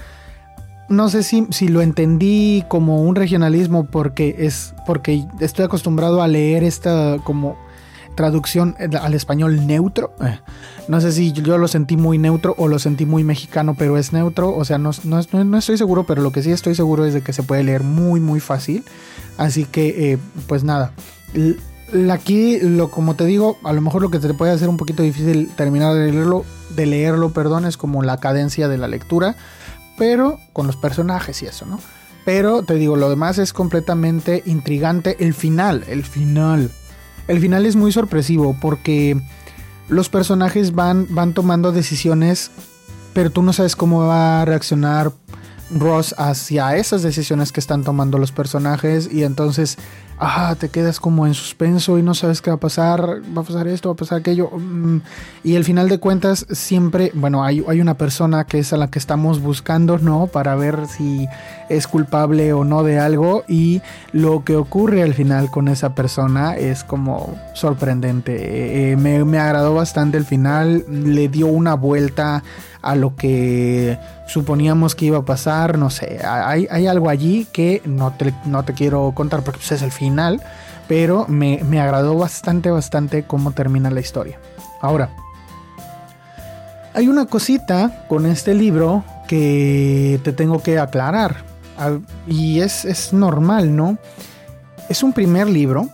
No 0.91 1.09
sé 1.09 1.23
si, 1.23 1.47
si 1.51 1.69
lo 1.69 1.81
entendí 1.81 2.63
como 2.69 3.03
un 3.03 3.17
regionalismo 3.17 3.85
porque 3.87 4.37
es 4.41 4.75
porque 4.87 5.25
estoy 5.41 5.65
acostumbrado 5.65 6.21
a 6.21 6.29
leer 6.29 6.63
esta 6.63 7.17
como 7.25 7.57
traducción 8.15 8.77
al 9.01 9.15
español 9.15 9.67
neutro. 9.67 10.15
Eh, 10.21 10.39
no 10.89 11.01
sé 11.01 11.13
si 11.13 11.33
yo 11.33 11.59
lo 11.59 11.69
sentí 11.69 11.97
muy 11.97 12.19
neutro 12.19 12.55
o 12.59 12.69
lo 12.69 12.79
sentí 12.79 13.07
muy 13.07 13.25
mexicano, 13.25 13.75
pero 13.79 13.99
es 13.99 14.13
neutro. 14.13 14.55
O 14.55 14.65
sea, 14.65 14.79
no, 14.79 14.91
no, 15.05 15.59
estoy 15.59 15.79
seguro, 15.79 16.05
pero 16.05 16.23
lo 16.23 16.33
que 16.33 16.43
sí 16.43 16.51
estoy 16.51 16.75
seguro 16.75 17.05
es 17.05 17.15
de 17.15 17.23
que 17.23 17.33
se 17.33 17.43
puede 17.43 17.63
leer 17.63 17.83
muy, 17.83 18.21
muy 18.21 18.41
fácil. 18.41 18.85
Así 19.37 19.65
que, 19.65 20.13
eh, 20.13 20.19
pues 20.47 20.65
nada. 20.65 20.93
Aquí, 22.11 22.59
lo, 22.61 22.91
como 22.91 23.15
te 23.15 23.25
digo, 23.25 23.59
a 23.65 23.73
lo 23.73 23.81
mejor 23.81 24.03
lo 24.03 24.11
que 24.11 24.19
te 24.19 24.35
puede 24.35 24.53
hacer 24.53 24.69
un 24.69 24.77
poquito 24.77 25.03
difícil 25.03 25.51
terminar 25.57 25.95
de 25.95 26.13
leerlo, 26.13 26.45
de 26.75 26.87
leerlo, 26.87 27.31
perdón, 27.31 27.67
es 27.67 27.77
como 27.77 28.03
la 28.03 28.19
cadencia 28.19 28.69
de 28.69 28.79
la 28.79 28.89
lectura, 28.89 29.37
pero 29.97 30.39
con 30.53 30.67
los 30.67 30.77
personajes 30.77 31.43
y 31.43 31.47
eso, 31.47 31.67
¿no? 31.67 31.79
Pero 32.25 32.63
te 32.63 32.75
digo, 32.75 32.97
lo 32.97 33.11
demás 33.11 33.39
es 33.39 33.53
completamente 33.53 34.43
intrigante. 34.47 35.17
El 35.21 35.35
final, 35.35 35.85
el 35.89 36.05
final 36.05 36.71
el 37.29 37.41
final 37.41 37.67
es 37.67 37.77
muy 37.77 37.93
sorpresivo 37.93 38.57
porque 38.61 39.21
los 39.89 40.09
personajes 40.09 40.75
van, 40.75 41.07
van 41.11 41.35
tomando 41.35 41.73
decisiones, 41.73 42.51
pero 43.13 43.31
tú 43.31 43.43
no 43.43 43.53
sabes 43.53 43.77
cómo 43.77 44.07
va 44.07 44.43
a 44.43 44.45
reaccionar 44.45 45.13
Ross 45.71 46.15
hacia 46.19 46.77
esas 46.77 47.03
decisiones 47.03 47.53
que 47.53 47.61
están 47.61 47.85
tomando 47.85 48.19
los 48.19 48.33
personajes 48.33 49.09
y 49.11 49.25
entonces 49.25 49.79
ah, 50.19 50.55
te 50.59 50.69
quedas 50.69 51.01
como 51.01 51.27
en 51.27 51.35
suspenso 51.35 51.99
y 51.99 52.03
no 52.03 52.15
sabes 52.15 52.41
qué 52.41 52.51
va 52.51 52.57
a 52.57 52.61
pasar, 52.61 53.21
va 53.37 53.43
a 53.43 53.45
pasar 53.45 53.69
esto, 53.69 53.89
va 53.89 53.95
a 53.95 53.97
pasar 53.97 54.19
aquello. 54.19 54.51
Mm, 54.51 54.99
y 55.43 55.57
al 55.57 55.65
final 55.65 55.89
de 55.89 55.99
cuentas, 55.99 56.47
siempre, 56.51 57.11
bueno, 57.15 57.45
hay, 57.45 57.65
hay, 57.69 57.81
una 57.81 57.95
persona 57.95 58.45
que 58.45 58.59
es 58.59 58.73
a 58.73 58.77
la 58.77 58.91
que 58.91 58.99
estamos 58.99 59.41
buscando, 59.41 59.99
¿no? 59.99 60.27
Para 60.27 60.55
ver 60.55 60.87
si 60.87 61.27
es 61.69 61.87
culpable 61.87 62.53
o 62.53 62.65
no 62.65 62.83
de 62.83 62.99
algo. 62.99 63.45
Y 63.49 63.83
lo 64.13 64.45
que 64.45 64.57
ocurre 64.57 65.03
al 65.03 65.15
final 65.15 65.51
con 65.51 65.69
esa 65.69 65.95
persona 65.95 66.57
es 66.57 66.85
como 66.85 67.35
sorprendente. 67.55 68.35
Eh, 68.35 68.93
eh, 68.93 68.97
me, 68.97 69.25
me 69.25 69.39
agradó 69.39 69.75
bastante 69.75 70.19
el 70.19 70.25
final, 70.25 70.85
le 70.89 71.29
dio 71.29 71.47
una 71.47 71.75
vuelta 71.75 72.43
a 72.85 72.95
lo 72.95 73.17
que 73.17 73.99
suponíamos 74.27 74.95
que 74.95 75.07
iba 75.07 75.19
a 75.19 75.25
pasar, 75.25 75.79
no 75.79 75.91
sé, 75.91 76.21
hay, 76.25 76.67
hay 76.71 76.87
algo 76.87 77.09
allí 77.09 77.47
que 77.51 77.83
no 77.85 78.13
te, 78.13 78.35
no 78.45 78.63
te 78.65 78.75
quiero 78.75 79.13
contar 79.15 79.43
porque 79.43 79.59
pues, 79.59 79.73
es 79.73 79.83
el 79.83 79.91
final, 79.91 80.04
pero 80.89 81.27
me, 81.29 81.61
me 81.65 81.81
agradó 81.81 82.17
bastante, 82.17 82.71
bastante 82.71 83.25
cómo 83.25 83.53
termina 83.53 83.91
la 83.91 84.01
historia. 84.01 84.39
Ahora, 84.81 85.11
hay 86.95 87.09
una 87.09 87.27
cosita 87.27 88.05
con 88.09 88.27
este 88.27 88.55
libro 88.55 89.05
que 89.27 90.21
te 90.23 90.33
tengo 90.33 90.63
que 90.63 90.79
aclarar. 90.79 91.45
Y 92.27 92.61
es, 92.61 92.85
es, 92.85 93.13
normal, 93.13 93.75
¿no? 93.75 93.99
Es 94.89 95.03
un 95.03 95.13
primer 95.13 95.49
libro. 95.49 95.89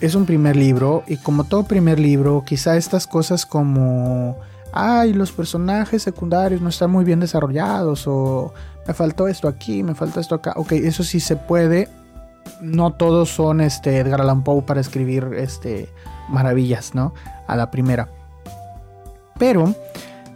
Es 0.00 0.14
un 0.14 0.26
primer 0.26 0.56
libro. 0.56 1.02
Y 1.06 1.16
como 1.16 1.44
todo 1.44 1.64
primer 1.64 1.98
libro, 1.98 2.44
quizá 2.46 2.76
estas 2.76 3.06
cosas 3.06 3.46
como 3.46 4.36
ay, 4.72 5.12
los 5.12 5.30
personajes 5.32 6.02
secundarios 6.02 6.60
no 6.60 6.70
están 6.70 6.90
muy 6.90 7.04
bien 7.04 7.20
desarrollados 7.20 8.06
o 8.06 8.54
me 8.86 8.94
faltó 8.94 9.28
esto 9.28 9.46
aquí, 9.46 9.82
me 9.82 9.94
faltó 9.94 10.18
esto 10.18 10.34
acá. 10.34 10.54
Ok, 10.56 10.72
eso 10.72 11.04
sí 11.04 11.20
se 11.20 11.36
puede. 11.36 11.88
No 12.60 12.92
todos 12.92 13.30
son 13.30 13.60
este 13.60 13.98
Edgar 13.98 14.20
Allan 14.20 14.44
Poe 14.44 14.62
para 14.62 14.80
escribir 14.80 15.30
este 15.36 15.88
maravillas, 16.28 16.94
¿no? 16.94 17.14
A 17.46 17.56
la 17.56 17.70
primera. 17.70 18.08
Pero 19.38 19.74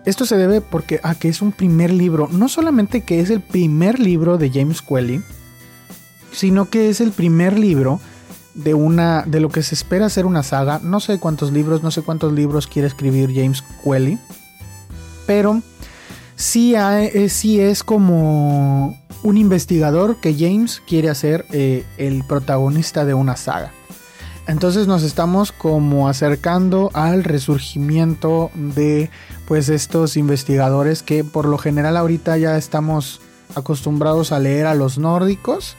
esto 0.04 0.26
se 0.26 0.36
debe 0.36 0.60
porque 0.60 1.00
a 1.02 1.14
que 1.14 1.28
es 1.28 1.42
un 1.42 1.52
primer 1.52 1.92
libro, 1.92 2.28
no 2.30 2.48
solamente 2.48 3.02
que 3.02 3.20
es 3.20 3.30
el 3.30 3.40
primer 3.40 3.98
libro 3.98 4.38
de 4.38 4.50
James 4.50 4.82
Quelly, 4.82 5.22
sino 6.32 6.68
que 6.68 6.88
es 6.90 7.00
el 7.00 7.12
primer 7.12 7.58
libro 7.58 8.00
de 8.54 8.74
una 8.74 9.22
de 9.26 9.40
lo 9.40 9.48
que 9.48 9.62
se 9.62 9.74
espera 9.74 10.08
ser 10.08 10.26
una 10.26 10.42
saga. 10.42 10.80
No 10.82 11.00
sé 11.00 11.18
cuántos 11.18 11.52
libros, 11.52 11.82
no 11.82 11.90
sé 11.90 12.02
cuántos 12.02 12.32
libros 12.32 12.66
quiere 12.66 12.88
escribir 12.88 13.32
James 13.34 13.62
Quelly, 13.84 14.18
pero 15.26 15.62
sí, 16.36 16.74
eh, 16.76 17.28
sí 17.28 17.60
es 17.60 17.82
como 17.82 18.96
un 19.26 19.38
investigador 19.38 20.16
que 20.16 20.36
James 20.38 20.80
quiere 20.86 21.10
hacer 21.10 21.46
eh, 21.50 21.84
el 21.98 22.22
protagonista 22.22 23.04
de 23.04 23.12
una 23.14 23.34
saga. 23.34 23.72
Entonces 24.46 24.86
nos 24.86 25.02
estamos 25.02 25.50
como 25.50 26.08
acercando 26.08 26.90
al 26.94 27.24
resurgimiento 27.24 28.52
de 28.54 29.10
pues 29.48 29.68
estos 29.68 30.16
investigadores 30.16 31.02
que 31.02 31.24
por 31.24 31.46
lo 31.46 31.58
general 31.58 31.96
ahorita 31.96 32.38
ya 32.38 32.56
estamos 32.56 33.20
acostumbrados 33.56 34.30
a 34.30 34.38
leer 34.38 34.66
a 34.66 34.76
los 34.76 34.96
nórdicos 34.96 35.76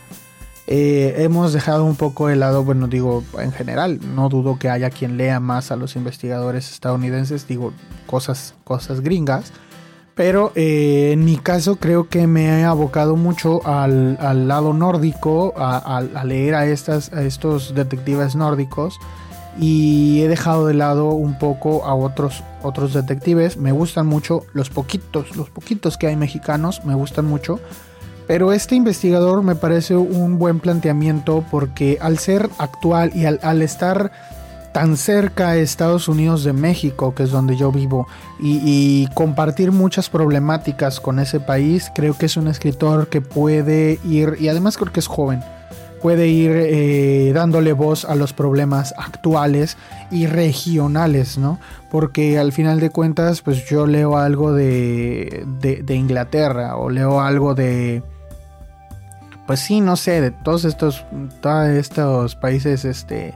eh, 0.69 1.23
hemos 1.23 1.53
dejado 1.53 1.85
un 1.85 1.95
poco 1.95 2.27
de 2.27 2.35
lado, 2.35 2.65
bueno, 2.65 2.87
digo, 2.87 3.23
en 3.39 3.53
general, 3.53 4.01
no 4.13 4.27
dudo 4.27 4.59
que 4.59 4.69
haya 4.69 4.89
quien 4.89 5.15
lea 5.15 5.39
más 5.39 5.71
a 5.71 5.77
los 5.77 5.95
investigadores 5.95 6.69
estadounidenses, 6.69 7.47
digo, 7.47 7.71
cosas, 8.05 8.53
cosas 8.65 8.99
gringas, 8.99 9.53
pero 10.18 10.51
eh, 10.55 11.11
en 11.13 11.24
mi 11.24 11.38
caso 11.38 11.78
creo 11.78 12.09
que 12.09 12.28
me 12.28 12.47
he 12.47 12.63
abocado 12.65 13.15
mucho 13.15 13.65
al, 13.65 14.18
lado 14.47 14.74
nórdico, 14.74 15.53
a, 15.55 16.01
leer 16.26 16.55
a, 16.55 16.65
estas, 16.65 17.13
estos 17.13 17.74
detectives 17.74 18.36
nórdicos 18.36 18.99
y 19.59 20.22
he 20.22 20.28
dejado 20.28 20.68
de 20.68 20.74
lado 20.74 21.09
un 21.11 21.38
poco 21.38 21.86
a 21.86 21.95
otros 21.95 22.43
otros 22.63 22.93
detectives. 22.93 23.57
Me 23.57 23.72
gustan 23.72 24.07
mucho 24.07 24.41
los 24.53 24.70
poquitos, 24.70 25.36
los 25.36 25.49
poquitos 25.49 25.97
que 25.97 26.07
hay 26.07 26.15
mexicanos, 26.15 26.84
me 26.84 26.95
gustan 26.95 27.26
mucho. 27.26 27.59
Pero 28.28 28.51
este 28.51 28.76
investigador 28.76 29.41
me 29.41 29.55
parece 29.55 29.95
un 29.95 30.38
buen 30.38 30.59
planteamiento 30.59 31.45
porque 31.49 31.97
al 32.01 32.18
ser 32.18 32.49
actual 32.57 33.11
y 33.15 33.26
al, 33.26 33.61
estar 33.61 34.11
tan 34.78 34.95
cerca 34.95 35.49
a 35.49 35.57
Estados 35.57 36.07
Unidos 36.07 36.43
de 36.43 36.53
México, 36.53 37.15
que 37.15 37.23
es 37.23 37.32
donde 37.32 37.57
yo 37.57 37.71
vivo, 37.71 38.07
y, 38.39 39.07
compartir 39.15 39.71
muchas 39.71 40.07
problemáticas 40.07 40.99
con 40.99 41.17
ese 41.17 41.39
país, 41.39 41.91
creo 41.95 42.15
que 42.15 42.28
es 42.28 42.38
un 42.38 42.47
escritor 42.47 43.07
que 43.07 43.19
puede 43.19 43.99
ir, 44.05 44.38
y 44.39 44.49
además 44.49 44.78
creo 44.78 44.93
que 44.93 44.99
es 44.99 45.07
joven, 45.07 45.41
puede 45.99 46.28
ir 46.28 46.51
eh, 46.53 47.32
dándole 47.34 47.73
voz 47.73 48.05
a 48.05 48.13
los 48.13 48.34
problemas 48.34 48.93
actuales 48.99 49.78
y 50.11 50.28
regionales, 50.28 51.39
¿no? 51.39 51.57
Porque 51.89 52.38
al 52.38 52.51
final 52.51 52.80
de 52.80 52.91
cuentas, 52.91 53.41
pues 53.41 53.67
yo 53.67 53.88
leo 53.88 54.15
algo 54.15 54.53
de, 54.53 55.43
de 55.59 55.95
Inglaterra 55.95 56.78
o 56.78 56.91
leo 56.91 57.19
algo 57.19 57.55
de 57.55 58.03
pues 59.47 59.61
sí, 59.61 59.80
no 59.80 59.95
sé, 59.95 60.21
de 60.21 60.32
todos 60.32 60.65
estos, 60.65 61.05
todos 61.41 61.69
estos 61.69 62.36
países, 62.36 62.84
este, 62.84 63.34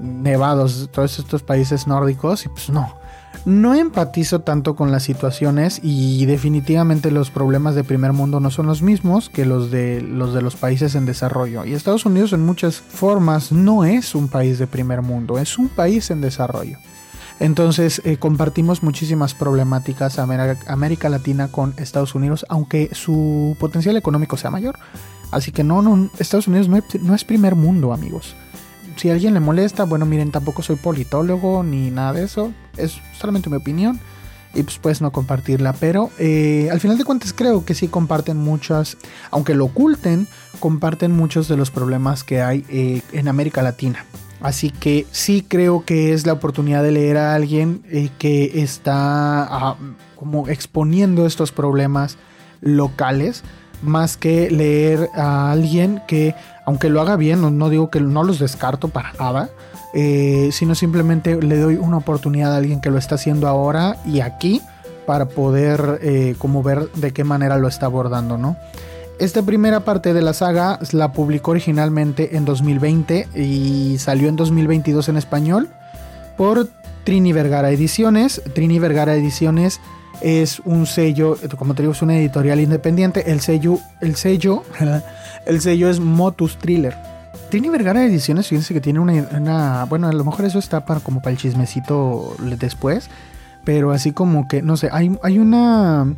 nevados, 0.00 0.88
todos 0.92 1.18
estos 1.18 1.42
países 1.42 1.86
nórdicos, 1.86 2.46
y 2.46 2.48
pues 2.48 2.70
no, 2.70 2.96
no 3.44 3.74
empatizo 3.74 4.40
tanto 4.40 4.74
con 4.74 4.92
las 4.92 5.02
situaciones 5.02 5.80
y 5.82 6.26
definitivamente 6.26 7.10
los 7.10 7.30
problemas 7.30 7.74
de 7.74 7.84
primer 7.84 8.12
mundo 8.12 8.40
no 8.40 8.50
son 8.50 8.66
los 8.66 8.82
mismos 8.82 9.30
que 9.30 9.46
los 9.46 9.70
de 9.70 10.00
los 10.00 10.34
de 10.34 10.42
los 10.42 10.56
países 10.56 10.94
en 10.94 11.06
desarrollo. 11.06 11.64
Y 11.64 11.72
Estados 11.72 12.04
Unidos 12.04 12.32
en 12.32 12.44
muchas 12.44 12.76
formas 12.76 13.52
no 13.52 13.84
es 13.84 14.14
un 14.14 14.28
país 14.28 14.58
de 14.58 14.66
primer 14.66 15.02
mundo, 15.02 15.38
es 15.38 15.58
un 15.58 15.68
país 15.68 16.10
en 16.10 16.20
desarrollo. 16.20 16.78
Entonces 17.40 18.02
eh, 18.04 18.18
compartimos 18.18 18.82
muchísimas 18.82 19.34
problemáticas 19.34 20.18
América 20.18 21.08
Latina 21.08 21.48
con 21.48 21.72
Estados 21.78 22.14
Unidos, 22.14 22.44
aunque 22.50 22.90
su 22.92 23.56
potencial 23.58 23.96
económico 23.96 24.36
sea 24.36 24.50
mayor. 24.50 24.78
Así 25.30 25.50
que 25.50 25.64
no, 25.64 25.80
no, 25.80 26.10
Estados 26.18 26.48
Unidos 26.48 26.68
no 26.68 27.14
es, 27.14 27.24
primer 27.24 27.54
mundo, 27.54 27.94
amigos. 27.94 28.36
Si 29.00 29.08
a 29.08 29.14
alguien 29.14 29.32
le 29.32 29.40
molesta, 29.40 29.84
bueno, 29.84 30.04
miren, 30.04 30.30
tampoco 30.30 30.60
soy 30.60 30.76
politólogo 30.76 31.62
ni 31.62 31.90
nada 31.90 32.12
de 32.12 32.24
eso. 32.24 32.52
Es 32.76 33.00
solamente 33.18 33.48
mi 33.48 33.56
opinión. 33.56 33.98
Y 34.52 34.62
pues 34.62 34.78
puedes 34.78 35.00
no 35.00 35.10
compartirla. 35.10 35.72
Pero 35.72 36.10
eh, 36.18 36.68
al 36.70 36.80
final 36.80 36.98
de 36.98 37.04
cuentas 37.04 37.32
creo 37.32 37.64
que 37.64 37.72
sí 37.72 37.88
comparten 37.88 38.36
muchas, 38.36 38.98
aunque 39.30 39.54
lo 39.54 39.64
oculten, 39.64 40.28
comparten 40.58 41.12
muchos 41.12 41.48
de 41.48 41.56
los 41.56 41.70
problemas 41.70 42.24
que 42.24 42.42
hay 42.42 42.66
eh, 42.68 43.00
en 43.12 43.28
América 43.28 43.62
Latina. 43.62 44.04
Así 44.42 44.68
que 44.68 45.06
sí 45.12 45.46
creo 45.48 45.82
que 45.86 46.12
es 46.12 46.26
la 46.26 46.34
oportunidad 46.34 46.82
de 46.82 46.90
leer 46.90 47.16
a 47.16 47.34
alguien 47.34 47.82
eh, 47.88 48.10
que 48.18 48.60
está 48.62 49.44
ah, 49.44 49.76
como 50.14 50.46
exponiendo 50.48 51.24
estos 51.24 51.52
problemas 51.52 52.18
locales 52.60 53.44
más 53.82 54.16
que 54.16 54.50
leer 54.50 55.08
a 55.14 55.50
alguien 55.50 56.02
que, 56.06 56.34
aunque 56.64 56.88
lo 56.88 57.00
haga 57.00 57.16
bien, 57.16 57.58
no, 57.58 57.70
digo 57.70 57.90
que 57.90 58.00
no 58.00 58.22
los 58.22 58.38
descarto 58.38 58.88
para 58.88 59.12
nada, 59.14 59.50
eh, 59.94 60.50
sino 60.52 60.74
simplemente 60.74 61.40
le 61.40 61.58
doy 61.58 61.76
una 61.76 61.96
oportunidad 61.96 62.54
a 62.54 62.56
alguien 62.56 62.80
que 62.80 62.90
lo 62.90 62.98
está 62.98 63.16
haciendo 63.16 63.48
ahora 63.48 63.96
y 64.06 64.20
aquí 64.20 64.62
para 65.06 65.26
poder 65.26 65.98
eh, 66.02 66.34
como 66.38 66.62
ver 66.62 66.90
de 66.92 67.12
qué 67.12 67.24
manera 67.24 67.58
lo 67.58 67.68
está 67.68 67.86
abordando, 67.86 68.38
¿no? 68.38 68.56
Esta 69.18 69.42
primera 69.42 69.80
parte 69.80 70.14
de 70.14 70.22
la 70.22 70.32
saga 70.32 70.78
la 70.92 71.12
publicó 71.12 71.50
originalmente 71.50 72.36
en 72.38 72.46
2020 72.46 73.28
y 73.34 73.98
salió 73.98 74.30
en 74.30 74.36
2022 74.36 75.10
en 75.10 75.18
español 75.18 75.68
por 76.38 76.68
Trini 77.04 77.34
Vergara 77.34 77.70
Ediciones. 77.70 78.40
Trini 78.54 78.78
Vergara 78.78 79.14
Ediciones 79.14 79.78
es 80.22 80.60
un 80.60 80.86
sello, 80.86 81.36
como 81.58 81.74
te 81.74 81.82
digo, 81.82 81.92
es 81.92 82.00
una 82.00 82.16
editorial 82.16 82.60
independiente. 82.60 83.30
El 83.30 83.40
sello, 83.40 83.78
el 84.00 84.16
sello, 84.16 84.62
el 85.50 85.60
sello 85.60 85.90
es 85.90 86.00
Motus 86.00 86.56
Thriller. 86.58 86.96
Trini 87.50 87.68
Vergara 87.68 88.04
Ediciones, 88.04 88.46
fíjense 88.46 88.72
que 88.72 88.80
tiene 88.80 89.00
una, 89.00 89.84
bueno, 89.88 90.06
a 90.06 90.12
lo 90.12 90.24
mejor 90.24 90.44
eso 90.44 90.60
está 90.60 90.84
para 90.84 91.00
como 91.00 91.20
para 91.20 91.32
el 91.32 91.38
chismecito 91.38 92.36
después, 92.58 93.10
pero 93.64 93.90
así 93.90 94.12
como 94.12 94.46
que, 94.46 94.62
no 94.62 94.76
sé, 94.76 94.88
hay, 94.92 95.08
una, 95.38 96.14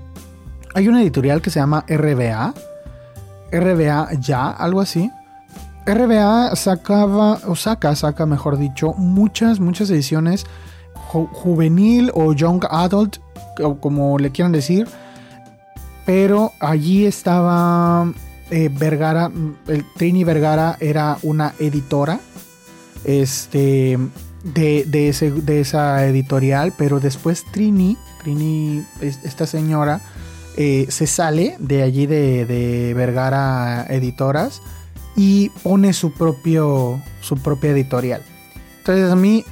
hay 0.75 0.89
una 0.89 1.01
editorial 1.01 1.41
que 1.41 1.49
se 1.49 1.61
llama 1.61 1.87
RBA, 1.89 2.53
RBA 3.51 4.13
ya, 4.21 4.51
algo 4.51 4.83
así. 4.83 5.11
RBA 5.87 6.55
sacaba, 6.55 7.41
o 7.47 7.57
saca, 7.57 7.97
saca, 7.97 8.27
mejor 8.27 8.59
dicho, 8.59 8.93
muchas, 8.99 9.59
muchas 9.59 9.89
ediciones 9.89 10.45
juvenil 11.13 12.11
o 12.15 12.33
young 12.33 12.65
adult 12.71 13.17
como 13.81 14.19
le 14.19 14.31
quieran 14.31 14.53
decir. 14.53 14.87
Pero 16.05 16.53
allí 16.61 17.07
estaba 17.07 18.13
eh, 18.53 18.69
Vergara, 18.71 19.31
el 19.67 19.85
Trini 19.97 20.25
Vergara 20.25 20.77
era 20.79 21.17
una 21.23 21.55
editora 21.59 22.21
este, 23.03 23.99
de, 24.45 24.85
de, 24.85 25.61
esa 25.61 26.07
editorial, 26.07 26.75
pero 26.77 27.01
después 27.01 27.45
Trini, 27.51 27.97
Trini, 28.23 28.85
esta 29.01 29.47
señora, 29.47 30.03
eh, 30.59 30.85
se 30.91 31.07
sale 31.07 31.57
de 31.61 31.83
allí 31.83 32.05
de, 32.05 32.45
de, 32.45 32.93
Vergara 32.93 33.87
Editoras 33.89 34.61
y 35.17 35.49
pone 35.63 35.95
su, 35.95 36.13
propio, 36.13 37.01
su 37.23 37.39
propia 37.39 37.71
editorial. 37.71 38.23
Entonces 38.81 39.11
a 39.11 39.17
mí, 39.17 39.47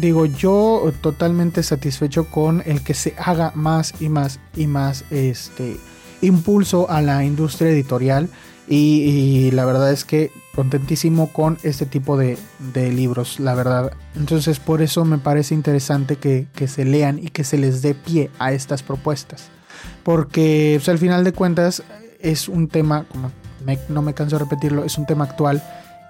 digo, 0.00 0.26
yo 0.26 0.92
totalmente 1.02 1.62
satisfecho 1.62 2.28
con 2.28 2.64
el 2.66 2.82
que 2.82 2.94
se 2.94 3.14
haga 3.16 3.52
más 3.54 3.94
y 4.00 4.08
más 4.08 4.40
y 4.56 4.66
más 4.66 5.04
este 5.10 5.76
impulso 6.22 6.90
a 6.90 7.02
la 7.02 7.24
industria 7.24 7.70
editorial. 7.70 8.28
Y, 8.68 9.50
la 9.50 9.64
verdad 9.64 9.90
es 9.90 10.04
que 10.04 10.30
contentísimo 10.54 11.32
con 11.32 11.58
este 11.64 11.86
tipo 11.86 12.16
de, 12.16 12.38
libros, 12.74 13.40
la 13.40 13.54
verdad. 13.54 13.92
Entonces 14.14 14.60
por 14.60 14.80
eso 14.80 15.04
me 15.04 15.18
parece 15.18 15.54
interesante 15.54 16.16
que, 16.16 16.46
se 16.68 16.84
lean 16.84 17.18
y 17.18 17.30
que 17.30 17.42
se 17.42 17.58
les 17.58 17.82
dé 17.82 17.94
pie 17.94 18.30
a 18.38 18.52
estas 18.52 18.84
propuestas. 18.84 19.48
Porque 20.04 20.74
pues, 20.76 20.88
al 20.88 20.98
final 20.98 21.24
de 21.24 21.32
cuentas 21.32 21.82
es 22.20 22.48
un 22.48 22.68
tema, 22.68 23.06
como 23.10 23.32
no 23.88 24.02
me 24.02 24.14
canso 24.14 24.36
de 24.36 24.44
repetirlo, 24.44 24.84
es 24.84 24.98
un 24.98 25.06
tema 25.06 25.24
actual 25.24 25.62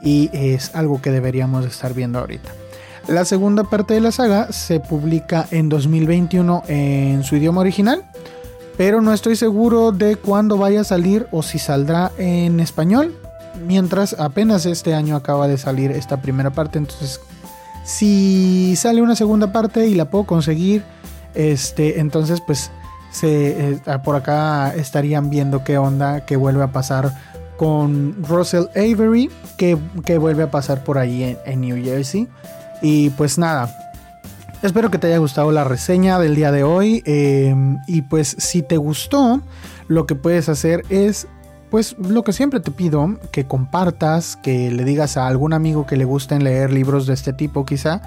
y 0.02 0.28
es 0.32 0.74
algo 0.74 1.00
que 1.00 1.10
deberíamos 1.10 1.64
estar 1.64 1.94
viendo 1.94 2.18
ahorita. 2.18 2.50
La 3.08 3.24
segunda 3.24 3.64
parte 3.64 3.94
de 3.94 4.00
la 4.00 4.12
saga 4.12 4.52
se 4.52 4.80
publica 4.80 5.46
en 5.50 5.68
2021 5.68 6.64
en 6.68 7.24
su 7.24 7.36
idioma 7.36 7.62
original, 7.62 8.04
pero 8.76 9.00
no 9.00 9.12
estoy 9.12 9.36
seguro 9.36 9.92
de 9.92 10.16
cuándo 10.16 10.56
vaya 10.56 10.82
a 10.82 10.84
salir 10.84 11.26
o 11.32 11.42
si 11.42 11.58
saldrá 11.58 12.12
en 12.18 12.60
español, 12.60 13.14
mientras 13.66 14.14
apenas 14.18 14.66
este 14.66 14.94
año 14.94 15.16
acaba 15.16 15.48
de 15.48 15.58
salir 15.58 15.90
esta 15.90 16.22
primera 16.22 16.50
parte, 16.50 16.78
entonces 16.78 17.20
si 17.84 18.74
sale 18.76 19.02
una 19.02 19.16
segunda 19.16 19.52
parte 19.52 19.86
y 19.86 19.94
la 19.94 20.10
puedo 20.10 20.24
conseguir, 20.24 20.82
este, 21.34 22.00
entonces 22.00 22.40
pues 22.40 22.70
se, 23.10 23.72
eh, 23.72 23.80
por 24.04 24.16
acá 24.16 24.74
estarían 24.74 25.30
viendo 25.30 25.64
qué 25.64 25.78
onda, 25.78 26.24
qué 26.26 26.36
vuelve 26.36 26.62
a 26.62 26.72
pasar 26.72 27.12
con 27.60 28.16
Russell 28.24 28.64
Avery, 28.74 29.30
que, 29.58 29.74
vuelve 30.16 30.44
a 30.44 30.50
pasar 30.50 30.82
por 30.82 30.96
ahí 30.96 31.36
en, 31.44 31.60
New 31.60 31.84
Jersey. 31.84 32.26
Y 32.80 33.10
pues 33.10 33.36
nada, 33.36 33.89
espero 34.62 34.90
que 34.90 34.98
te 34.98 35.06
haya 35.06 35.18
gustado 35.18 35.50
la 35.52 35.64
reseña 35.64 36.18
del 36.18 36.34
día 36.34 36.52
de 36.52 36.62
hoy. 36.62 37.02
Eh, 37.06 37.54
y 37.86 38.02
pues 38.02 38.36
si 38.38 38.62
te 38.62 38.76
gustó, 38.76 39.40
lo 39.88 40.06
que 40.06 40.14
puedes 40.14 40.48
hacer 40.48 40.84
es, 40.88 41.26
pues 41.70 41.96
lo 41.98 42.22
que 42.24 42.32
siempre 42.32 42.60
te 42.60 42.70
pido, 42.70 43.18
que 43.32 43.46
compartas, 43.46 44.36
que 44.36 44.70
le 44.70 44.84
digas 44.84 45.16
a 45.16 45.26
algún 45.26 45.52
amigo 45.52 45.86
que 45.86 45.96
le 45.96 46.04
gusten 46.04 46.44
leer 46.44 46.72
libros 46.72 47.06
de 47.06 47.14
este 47.14 47.32
tipo 47.32 47.64
quizá 47.64 48.02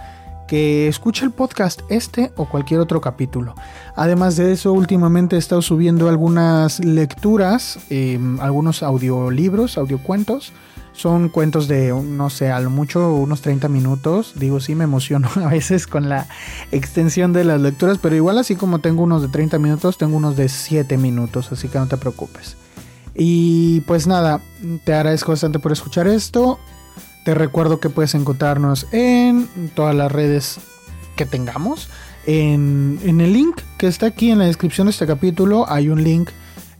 que 0.47 0.87
escuche 0.87 1.25
el 1.25 1.31
podcast 1.31 1.81
este 1.89 2.31
o 2.35 2.45
cualquier 2.45 2.79
otro 2.79 3.01
capítulo. 3.01 3.55
Además 3.95 4.35
de 4.35 4.51
eso, 4.51 4.73
últimamente 4.73 5.35
he 5.35 5.39
estado 5.39 5.61
subiendo 5.61 6.09
algunas 6.09 6.79
lecturas, 6.83 7.79
em, 7.89 8.39
algunos 8.39 8.83
audiolibros, 8.83 9.77
audiocuentos. 9.77 10.53
Son 10.93 11.29
cuentos 11.29 11.67
de, 11.67 11.91
no 11.91 12.29
sé, 12.29 12.51
a 12.51 12.59
lo 12.59 12.69
mucho 12.69 13.13
unos 13.15 13.41
30 13.41 13.67
minutos. 13.67 14.33
Digo, 14.35 14.59
sí 14.59 14.75
me 14.75 14.83
emociono 14.83 15.29
a 15.35 15.47
veces 15.47 15.87
con 15.87 16.07
la 16.07 16.27
extensión 16.71 17.33
de 17.33 17.43
las 17.43 17.59
lecturas, 17.59 17.97
pero 18.01 18.15
igual 18.15 18.37
así 18.37 18.55
como 18.55 18.79
tengo 18.79 19.03
unos 19.03 19.21
de 19.21 19.27
30 19.27 19.59
minutos, 19.59 19.97
tengo 19.97 20.15
unos 20.17 20.37
de 20.37 20.49
7 20.49 20.97
minutos, 20.97 21.51
así 21.51 21.67
que 21.67 21.79
no 21.79 21.87
te 21.87 21.97
preocupes. 21.97 22.55
Y 23.15 23.81
pues 23.81 24.07
nada, 24.07 24.41
te 24.85 24.93
agradezco 24.93 25.31
bastante 25.31 25.59
por 25.59 25.71
escuchar 25.71 26.07
esto. 26.07 26.59
Te 27.25 27.33
recuerdo 27.33 27.79
que 27.79 27.89
puedes 27.89 28.15
encontrarnos 28.15 28.87
en 28.91 29.47
todas 29.75 29.95
las 29.95 30.11
redes 30.11 30.59
que 31.15 31.25
tengamos. 31.25 31.89
En, 32.25 32.99
el 33.03 33.33
link 33.33 33.61
que 33.77 33.87
está 33.87 34.07
aquí 34.07 34.31
en 34.31 34.39
la 34.39 34.45
descripción 34.45 34.87
de 34.87 34.91
este 34.91 35.05
capítulo 35.05 35.65
hay 35.69 35.89
un 35.89 36.03
link 36.03 36.29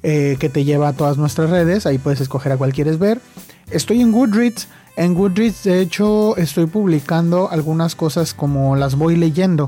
eh, 0.02 0.38
que 0.40 0.50
te 0.50 0.64
lleva 0.64 0.90
a 0.90 0.94
todas 0.94 1.18
nuestras 1.18 1.50
redes. 1.50 1.86
Ahí 1.86 1.98
puedes 1.98 2.20
escoger 2.20 2.52
a 2.52 2.58
cuál 2.58 2.74
quieres 2.74 2.98
ver. 3.00 3.22
Estoy 3.74 4.02
en 4.02 4.12
Goodreads. 4.12 4.68
En 4.96 5.16
Goodreads, 5.16 5.64
de 5.64 5.82
hecho, 5.82 6.38
estoy 6.38 6.68
publicando 6.68 7.50
algunas 7.50 7.96
cosas 7.96 8.36
como 8.36 8.76
las 8.76 8.96
voy 8.96 9.16
leyendo. 9.16 9.68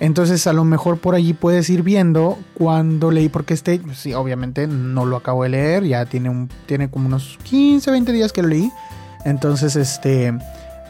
Entonces, 0.00 0.46
a 0.46 0.54
lo 0.54 0.64
mejor 0.64 0.98
por 0.98 1.14
allí 1.14 1.34
puedes 1.34 1.68
ir 1.68 1.82
viendo 1.82 2.38
cuando 2.54 3.10
leí, 3.10 3.28
porque 3.28 3.52
este, 3.52 3.80
sí, 3.94 4.14
obviamente 4.14 4.66
no 4.66 5.04
lo 5.04 5.16
acabo 5.16 5.42
de 5.42 5.50
leer, 5.50 5.84
ya 5.84 6.06
tiene, 6.06 6.30
un, 6.30 6.48
tiene 6.64 6.90
como 6.90 7.06
unos 7.06 7.38
15, 7.42 7.90
20 7.90 8.12
días 8.12 8.32
que 8.32 8.40
lo 8.40 8.48
leí. 8.48 8.72
Entonces, 9.26 9.76
este, 9.76 10.32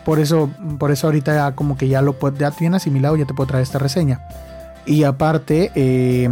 por 0.04 0.20
eso, 0.20 0.48
por 0.78 0.92
eso 0.92 1.08
ahorita 1.08 1.34
ya 1.34 1.56
como 1.56 1.76
que 1.76 1.88
ya 1.88 2.00
lo 2.00 2.16
ya 2.38 2.52
tiene 2.52 2.76
asimilado, 2.76 3.16
ya 3.16 3.26
te 3.26 3.34
puedo 3.34 3.48
traer 3.48 3.64
esta 3.64 3.80
reseña. 3.80 4.20
Y 4.86 5.02
aparte, 5.02 5.72
eh, 5.74 6.30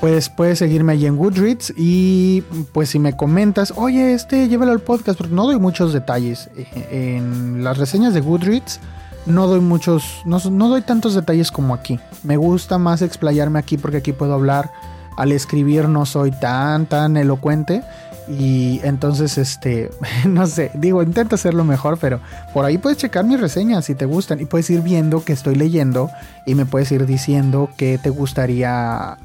pues 0.00 0.28
puedes 0.28 0.58
seguirme 0.58 0.92
allí 0.92 1.06
en 1.06 1.16
Goodreads 1.16 1.74
y 1.76 2.42
pues 2.72 2.90
si 2.90 2.98
me 2.98 3.16
comentas, 3.16 3.72
oye, 3.76 4.14
este, 4.14 4.48
llévalo 4.48 4.72
al 4.72 4.80
podcast, 4.80 5.18
porque 5.18 5.34
no 5.34 5.44
doy 5.44 5.58
muchos 5.58 5.92
detalles. 5.92 6.50
Eh, 6.56 7.16
en 7.16 7.64
las 7.64 7.78
reseñas 7.78 8.14
de 8.14 8.20
Goodreads 8.20 8.80
no 9.28 9.46
doy 9.46 9.60
muchos, 9.60 10.22
no, 10.24 10.38
no 10.50 10.68
doy 10.68 10.82
tantos 10.82 11.14
detalles 11.14 11.50
como 11.50 11.74
aquí. 11.74 12.00
Me 12.22 12.36
gusta 12.36 12.78
más 12.78 13.02
explayarme 13.02 13.58
aquí 13.58 13.76
porque 13.76 13.98
aquí 13.98 14.12
puedo 14.12 14.34
hablar. 14.34 14.70
Al 15.16 15.32
escribir 15.32 15.88
no 15.88 16.06
soy 16.06 16.30
tan, 16.30 16.86
tan 16.86 17.16
elocuente. 17.16 17.82
Y 18.28 18.80
entonces, 18.84 19.36
este, 19.38 19.90
no 20.26 20.46
sé, 20.46 20.70
digo, 20.74 21.02
intento 21.02 21.34
hacerlo 21.34 21.64
mejor, 21.64 21.98
pero 21.98 22.20
por 22.52 22.64
ahí 22.64 22.78
puedes 22.78 22.98
checar 22.98 23.24
mis 23.24 23.40
reseñas 23.40 23.86
si 23.86 23.94
te 23.94 24.04
gustan 24.04 24.40
y 24.40 24.44
puedes 24.44 24.68
ir 24.70 24.82
viendo 24.82 25.24
que 25.24 25.32
estoy 25.32 25.54
leyendo 25.54 26.10
y 26.46 26.54
me 26.54 26.66
puedes 26.66 26.92
ir 26.92 27.06
diciendo 27.06 27.70
qué 27.76 27.98
te 27.98 28.10
gustaría, 28.10 29.18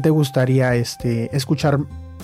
te 0.00 0.10
gustaría, 0.10 0.74
este, 0.74 1.34
escuchar 1.36 1.78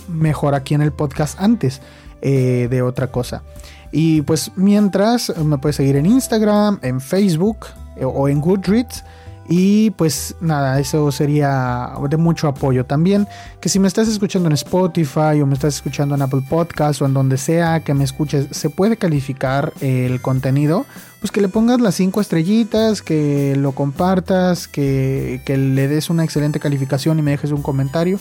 mejor 0.09 0.55
aquí 0.55 0.75
en 0.75 0.83
el 0.83 0.93
podcast 0.93 1.41
antes 1.41 1.81
eh, 2.21 2.69
de 2.71 2.83
otra 2.83 3.09
cosa. 3.09 3.43
Y 3.91 4.23
pues 4.23 4.53
mientras 4.57 5.37
me 5.39 5.59
puedes 5.59 5.77
seguir 5.77 5.97
en 5.97 6.07
Instagram, 6.07 6.79
en 6.83 7.01
Facebook 7.01 7.67
eh, 7.97 8.05
o 8.05 8.29
en 8.29 8.41
Goodreads. 8.41 9.05
Y 9.49 9.91
pues 9.91 10.37
nada, 10.41 10.79
eso 10.79 11.11
sería 11.11 11.93
de 12.09 12.17
mucho 12.17 12.49
apoyo 12.49 12.85
también. 12.85 13.27
Que 13.61 13.69
si 13.69 13.79
me 13.79 13.89
estás 13.89 14.09
escuchando 14.09 14.49
en 14.49 14.53
Spotify 14.55 15.41
o 15.43 15.47
me 15.47 15.55
estás 15.55 15.77
escuchando 15.77 16.15
en 16.15 16.23
Apple 16.23 16.43
Podcast 16.49 17.03
o 17.03 17.07
en 17.07 17.15
donde 17.15 17.37
sea 17.37 17.81
que 17.81 17.93
me 17.95 18.05
escuches, 18.05 18.47
se 18.51 18.71
puede 18.71 18.97
calificar 18.97 19.73
el 19.81 20.21
contenido. 20.21 20.87
Pues 21.21 21.31
que 21.31 21.41
le 21.41 21.49
pongas 21.49 21.81
las 21.81 21.95
cinco 21.95 22.21
estrellitas, 22.21 23.03
que 23.03 23.55
lo 23.57 23.73
compartas, 23.73 24.69
que, 24.69 25.41
le 25.47 25.89
des 25.89 26.11
una 26.11 26.25
excelente 26.25 26.61
calificación 26.61 27.19
y 27.19 27.23
me 27.23 27.33
dejes 27.33 27.53
un 27.53 27.63
comentario. 27.63 28.19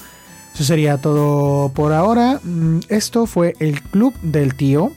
Eso 0.54 0.64
sería 0.64 0.98
todo 0.98 1.70
por 1.70 1.94
ahora. 1.94 2.40
Mm, 2.44 2.80
esto 2.90 3.26
fue 3.26 3.56
el 3.60 3.82
Club 3.82 4.14
del 4.22 4.56
Tío. 4.56 4.92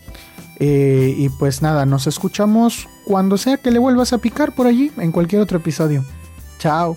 Eh, 0.59 1.15
y 1.17 1.29
pues 1.31 1.63
nada, 1.63 1.85
nos 1.85 2.07
escuchamos 2.07 2.89
cuando 3.05 3.39
sea 3.39 3.57
que 3.57 3.71
le 3.71 3.79
vuelvas 3.79 4.13
a 4.13 4.19
picar 4.19 4.53
por 4.53 4.67
allí 4.67 4.91
en 4.99 5.13
cualquier 5.13 5.43
otro 5.43 5.59
episodio. 5.59 6.05
Chao. 6.59 6.97